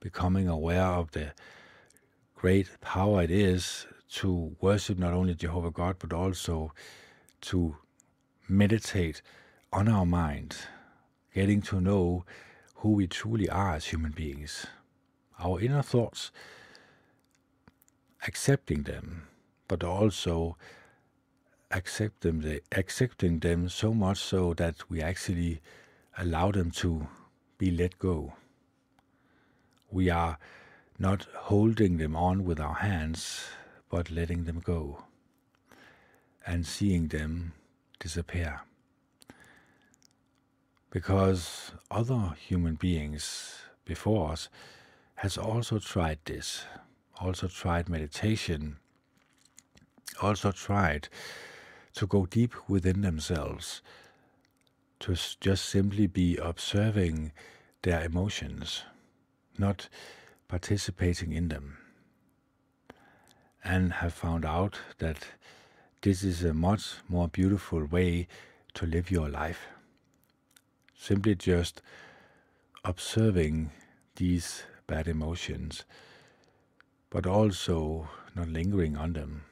becoming 0.00 0.48
aware 0.48 0.84
of 0.84 1.12
the 1.12 1.32
great 2.36 2.78
power 2.82 3.22
it 3.22 3.30
is 3.30 3.86
to 4.16 4.54
worship 4.60 4.98
not 4.98 5.14
only 5.14 5.34
Jehovah 5.34 5.70
God, 5.70 5.96
but 5.98 6.12
also 6.12 6.74
to 7.40 7.76
meditate 8.50 9.22
on 9.72 9.88
our 9.88 10.04
mind, 10.04 10.58
getting 11.34 11.62
to 11.62 11.80
know 11.80 12.26
who 12.74 12.90
we 12.90 13.06
truly 13.06 13.48
are 13.48 13.72
as 13.76 13.86
human 13.86 14.12
beings, 14.12 14.66
our 15.38 15.58
inner 15.62 15.80
thoughts, 15.80 16.30
accepting 18.26 18.82
them, 18.82 19.26
but 19.68 19.82
also 19.82 20.58
accept 21.70 22.20
them, 22.20 22.44
accepting 22.72 23.38
them 23.38 23.70
so 23.70 23.94
much 23.94 24.18
so 24.18 24.52
that 24.52 24.90
we 24.90 25.00
actually 25.00 25.62
allow 26.18 26.50
them 26.50 26.70
to 26.72 27.06
be 27.58 27.70
let 27.70 27.98
go. 27.98 28.34
We 29.90 30.10
are 30.10 30.38
not 30.98 31.26
holding 31.32 31.98
them 31.98 32.16
on 32.16 32.44
with 32.44 32.58
our 32.58 32.74
hands, 32.74 33.44
but 33.88 34.10
letting 34.10 34.44
them 34.44 34.60
go 34.60 35.04
and 36.44 36.66
seeing 36.66 37.08
them 37.08 37.52
disappear. 38.00 38.62
Because 40.90 41.72
other 41.90 42.34
human 42.36 42.74
beings 42.74 43.58
before 43.84 44.32
us 44.32 44.48
has 45.16 45.38
also 45.38 45.78
tried 45.78 46.18
this, 46.24 46.64
also 47.20 47.46
tried 47.46 47.88
meditation, 47.88 48.78
also 50.20 50.50
tried 50.50 51.08
to 51.94 52.06
go 52.06 52.26
deep 52.26 52.54
within 52.68 53.02
themselves, 53.02 53.82
to 55.00 55.16
just 55.40 55.64
simply 55.64 56.06
be 56.06 56.36
observing 56.36 57.32
their 57.82 58.04
emotions, 58.04 58.82
not 59.56 59.88
participating 60.48 61.32
in 61.32 61.48
them, 61.48 61.78
and 63.62 63.92
have 63.94 64.12
found 64.14 64.44
out 64.44 64.78
that 64.98 65.28
this 66.02 66.22
is 66.22 66.44
a 66.44 66.54
much 66.54 66.94
more 67.08 67.28
beautiful 67.28 67.84
way 67.84 68.28
to 68.74 68.86
live 68.86 69.10
your 69.10 69.28
life. 69.28 69.66
Simply 70.96 71.34
just 71.34 71.82
observing 72.84 73.70
these 74.16 74.62
bad 74.86 75.06
emotions, 75.08 75.84
but 77.10 77.26
also 77.26 78.08
not 78.34 78.48
lingering 78.48 78.96
on 78.96 79.12
them. 79.12 79.44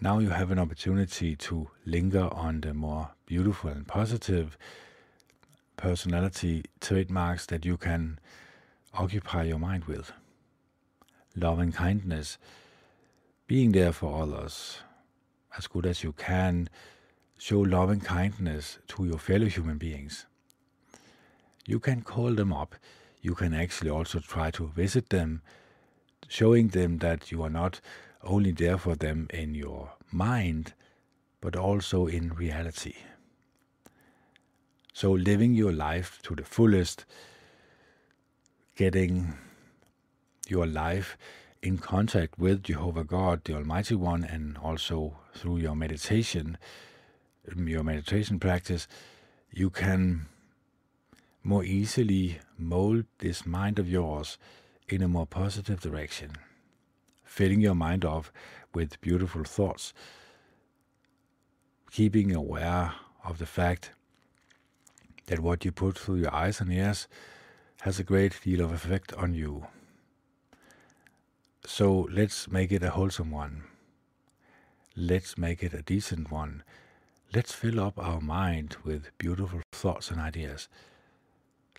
Now 0.00 0.18
you 0.18 0.28
have 0.28 0.50
an 0.50 0.58
opportunity 0.58 1.36
to 1.36 1.70
linger 1.86 2.28
on 2.32 2.60
the 2.60 2.74
more 2.74 3.12
beautiful 3.24 3.70
and 3.70 3.88
positive 3.88 4.58
personality 5.78 6.64
trademarks 6.80 7.46
that 7.46 7.64
you 7.64 7.78
can 7.78 8.18
occupy 8.92 9.44
your 9.44 9.58
mind 9.58 9.84
with. 9.84 10.12
Love 11.34 11.58
and 11.58 11.74
kindness 11.74 12.36
being 13.46 13.72
there 13.72 13.92
for 13.92 14.22
others 14.22 14.80
as 15.56 15.66
good 15.66 15.86
as 15.86 16.02
you 16.02 16.12
can, 16.12 16.68
show 17.38 17.60
love 17.60 17.88
and 17.88 18.04
kindness 18.04 18.78
to 18.88 19.06
your 19.06 19.18
fellow 19.18 19.46
human 19.46 19.78
beings. 19.78 20.26
You 21.66 21.80
can 21.80 22.02
call 22.02 22.34
them 22.34 22.52
up. 22.52 22.74
You 23.22 23.34
can 23.34 23.54
actually 23.54 23.90
also 23.90 24.20
try 24.20 24.50
to 24.52 24.66
visit 24.68 25.08
them, 25.08 25.42
showing 26.28 26.68
them 26.68 26.98
that 26.98 27.32
you 27.32 27.42
are 27.42 27.50
not 27.50 27.80
only 28.26 28.52
there 28.52 28.78
for 28.78 28.94
them 28.94 29.28
in 29.32 29.54
your 29.54 29.92
mind, 30.12 30.74
but 31.40 31.56
also 31.56 32.06
in 32.06 32.34
reality. 32.34 32.94
So, 34.92 35.12
living 35.12 35.54
your 35.54 35.72
life 35.72 36.20
to 36.22 36.34
the 36.34 36.44
fullest, 36.44 37.04
getting 38.76 39.34
your 40.48 40.66
life 40.66 41.16
in 41.62 41.78
contact 41.78 42.38
with 42.38 42.62
Jehovah 42.62 43.04
God, 43.04 43.44
the 43.44 43.54
Almighty 43.54 43.94
One, 43.94 44.24
and 44.24 44.56
also 44.58 45.18
through 45.34 45.58
your 45.58 45.74
meditation, 45.74 46.58
your 47.56 47.82
meditation 47.82 48.38
practice, 48.38 48.86
you 49.50 49.70
can 49.70 50.26
more 51.42 51.64
easily 51.64 52.38
mold 52.58 53.04
this 53.18 53.46
mind 53.46 53.78
of 53.78 53.88
yours 53.88 54.38
in 54.88 55.02
a 55.02 55.08
more 55.08 55.26
positive 55.26 55.80
direction, 55.80 56.32
filling 57.36 57.60
your 57.60 57.74
mind 57.74 58.02
off 58.02 58.32
with 58.72 58.98
beautiful 59.02 59.44
thoughts, 59.44 59.92
keeping 61.90 62.34
aware 62.34 62.94
of 63.24 63.36
the 63.38 63.44
fact 63.44 63.90
that 65.26 65.40
what 65.40 65.62
you 65.62 65.70
put 65.70 65.98
through 65.98 66.16
your 66.16 66.34
eyes 66.34 66.62
and 66.62 66.72
ears 66.72 67.06
has 67.82 67.98
a 67.98 68.04
great 68.04 68.40
deal 68.42 68.62
of 68.64 68.72
effect 68.72 69.12
on 69.14 69.34
you. 69.34 69.66
So 71.66 72.08
let's 72.10 72.48
make 72.50 72.72
it 72.72 72.82
a 72.82 72.90
wholesome 72.90 73.30
one. 73.30 73.64
Let's 74.96 75.36
make 75.36 75.62
it 75.62 75.74
a 75.74 75.82
decent 75.82 76.30
one. 76.30 76.62
Let's 77.34 77.52
fill 77.52 77.80
up 77.80 77.98
our 77.98 78.22
mind 78.22 78.76
with 78.82 79.10
beautiful 79.18 79.60
thoughts 79.72 80.10
and 80.10 80.18
ideas. 80.18 80.68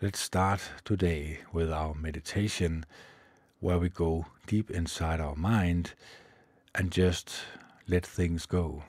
Let's 0.04 0.20
start 0.20 0.62
today 0.86 1.40
with 1.52 1.72
our 1.72 1.96
meditation 1.96 2.86
where 3.60 3.80
we 3.80 3.90
go 3.90 4.26
deep 4.46 4.70
inside 4.72 5.20
our 5.20 5.36
mind 5.36 5.94
and 6.76 6.92
just 6.92 7.34
let 7.88 8.06
things 8.06 8.46
go. 8.46 8.84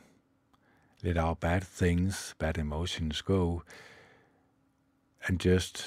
Let 1.03 1.17
our 1.17 1.37
bad 1.37 1.65
things, 1.65 2.35
bad 2.39 2.59
emotions 2.59 3.21
go 3.23 3.63
and 5.27 5.39
just 5.41 5.85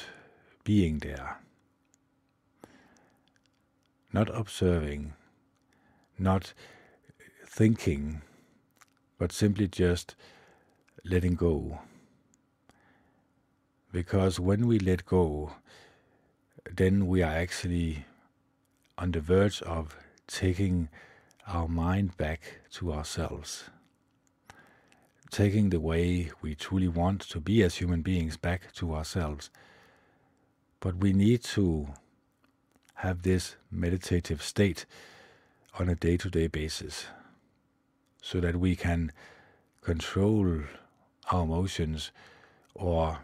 being 0.63 0.99
there 0.99 1.37
not 4.13 4.29
observing, 4.35 5.13
not 6.17 6.53
thinking, 7.45 8.21
but 9.17 9.31
simply 9.31 9.67
just 9.67 10.15
letting 11.05 11.35
go. 11.35 11.79
Because 13.91 14.39
when 14.39 14.67
we 14.67 14.79
let 14.79 15.05
go, 15.05 15.53
then 16.69 17.07
we 17.07 17.21
are 17.21 17.31
actually 17.31 18.05
on 19.01 19.11
the 19.11 19.19
verge 19.19 19.63
of 19.63 19.97
taking 20.27 20.87
our 21.47 21.67
mind 21.67 22.15
back 22.17 22.59
to 22.71 22.93
ourselves, 22.93 23.63
taking 25.31 25.71
the 25.71 25.79
way 25.79 26.29
we 26.43 26.53
truly 26.53 26.87
want 26.87 27.19
to 27.19 27.39
be 27.39 27.63
as 27.63 27.77
human 27.77 28.03
beings 28.03 28.37
back 28.37 28.71
to 28.71 28.93
ourselves. 28.93 29.49
But 30.79 30.97
we 30.97 31.13
need 31.13 31.43
to 31.55 31.87
have 32.93 33.23
this 33.23 33.55
meditative 33.71 34.43
state 34.43 34.85
on 35.79 35.89
a 35.89 35.95
day 35.95 36.15
to 36.17 36.29
day 36.29 36.45
basis 36.45 37.05
so 38.21 38.39
that 38.39 38.57
we 38.57 38.75
can 38.75 39.11
control 39.81 40.59
our 41.31 41.43
emotions 41.43 42.11
or 42.75 43.17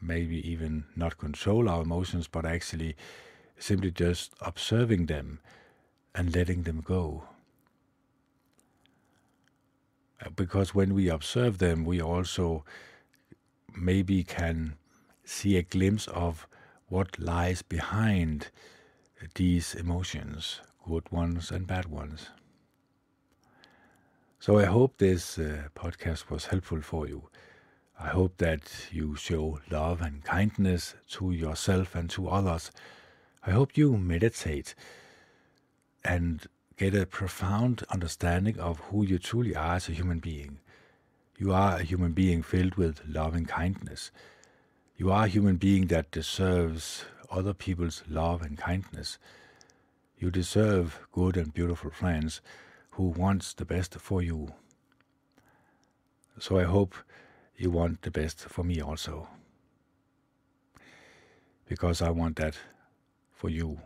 maybe 0.00 0.50
even 0.50 0.84
not 0.96 1.18
control 1.18 1.68
our 1.68 1.82
emotions 1.82 2.26
but 2.28 2.46
actually 2.46 2.96
simply 3.62 3.90
just 3.90 4.32
observing 4.40 5.06
them 5.06 5.38
and 6.14 6.34
letting 6.34 6.62
them 6.62 6.80
go. 6.80 7.24
Because 10.36 10.74
when 10.74 10.94
we 10.94 11.08
observe 11.08 11.58
them, 11.58 11.84
we 11.84 12.00
also 12.00 12.64
maybe 13.74 14.24
can 14.24 14.74
see 15.24 15.56
a 15.56 15.62
glimpse 15.62 16.06
of 16.08 16.46
what 16.88 17.18
lies 17.18 17.62
behind 17.62 18.48
these 19.34 19.74
emotions, 19.74 20.60
good 20.86 21.10
ones 21.10 21.50
and 21.50 21.66
bad 21.66 21.86
ones. 21.86 22.28
So 24.40 24.58
I 24.58 24.64
hope 24.64 24.98
this 24.98 25.38
uh, 25.38 25.68
podcast 25.76 26.28
was 26.28 26.46
helpful 26.46 26.82
for 26.82 27.06
you. 27.06 27.28
I 27.98 28.08
hope 28.08 28.38
that 28.38 28.88
you 28.90 29.14
show 29.14 29.60
love 29.70 30.00
and 30.00 30.24
kindness 30.24 30.96
to 31.10 31.30
yourself 31.30 31.94
and 31.94 32.10
to 32.10 32.28
others. 32.28 32.72
I 33.44 33.50
hope 33.50 33.76
you 33.76 33.96
meditate 33.96 34.76
and 36.04 36.46
get 36.76 36.94
a 36.94 37.06
profound 37.06 37.82
understanding 37.90 38.60
of 38.60 38.78
who 38.78 39.04
you 39.04 39.18
truly 39.18 39.56
are 39.56 39.76
as 39.76 39.88
a 39.88 39.92
human 39.92 40.20
being. 40.20 40.60
You 41.38 41.52
are 41.52 41.78
a 41.78 41.82
human 41.82 42.12
being 42.12 42.42
filled 42.42 42.76
with 42.76 43.02
love 43.06 43.34
and 43.34 43.48
kindness. 43.48 44.12
You 44.96 45.10
are 45.10 45.24
a 45.24 45.28
human 45.28 45.56
being 45.56 45.88
that 45.88 46.12
deserves 46.12 47.04
other 47.30 47.52
people's 47.52 48.04
love 48.08 48.42
and 48.42 48.56
kindness. 48.56 49.18
You 50.16 50.30
deserve 50.30 51.00
good 51.10 51.36
and 51.36 51.52
beautiful 51.52 51.90
friends 51.90 52.40
who 52.92 53.08
wants 53.08 53.54
the 53.54 53.64
best 53.64 53.96
for 53.96 54.22
you. 54.22 54.54
So 56.38 56.58
I 56.58 56.64
hope 56.64 56.94
you 57.56 57.72
want 57.72 58.02
the 58.02 58.12
best 58.12 58.40
for 58.40 58.62
me 58.62 58.80
also. 58.80 59.26
Because 61.68 62.00
I 62.00 62.10
want 62.10 62.36
that 62.36 62.54
for 63.42 63.50
you. 63.50 63.80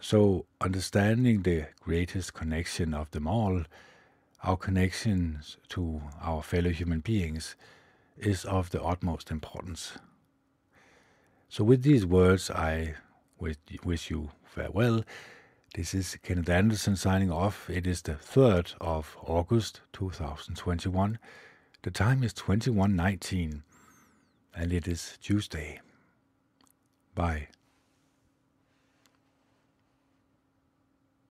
So, 0.00 0.46
understanding 0.62 1.42
the 1.42 1.66
greatest 1.84 2.32
connection 2.32 2.94
of 2.94 3.10
them 3.10 3.28
all, 3.28 3.64
our 4.42 4.56
connections 4.56 5.58
to 5.68 6.00
our 6.22 6.42
fellow 6.42 6.70
human 6.70 7.00
beings, 7.00 7.54
is 8.16 8.46
of 8.46 8.70
the 8.70 8.82
utmost 8.82 9.30
importance. 9.30 9.98
So, 11.50 11.64
with 11.64 11.82
these 11.82 12.06
words, 12.06 12.50
I 12.50 12.94
wish 13.38 14.10
you 14.10 14.30
farewell. 14.42 15.04
This 15.74 15.92
is 15.92 16.16
Kenneth 16.22 16.48
Anderson 16.48 16.96
signing 16.96 17.30
off. 17.30 17.68
It 17.68 17.86
is 17.86 18.00
the 18.00 18.14
3rd 18.14 18.74
of 18.80 19.18
August 19.22 19.82
2021. 19.92 21.18
The 21.82 21.90
time 21.90 22.22
is 22.22 22.32
21:19 22.32 23.62
and 24.54 24.72
it 24.72 24.88
is 24.88 25.18
Tuesday. 25.20 25.80
Bye. 27.14 27.48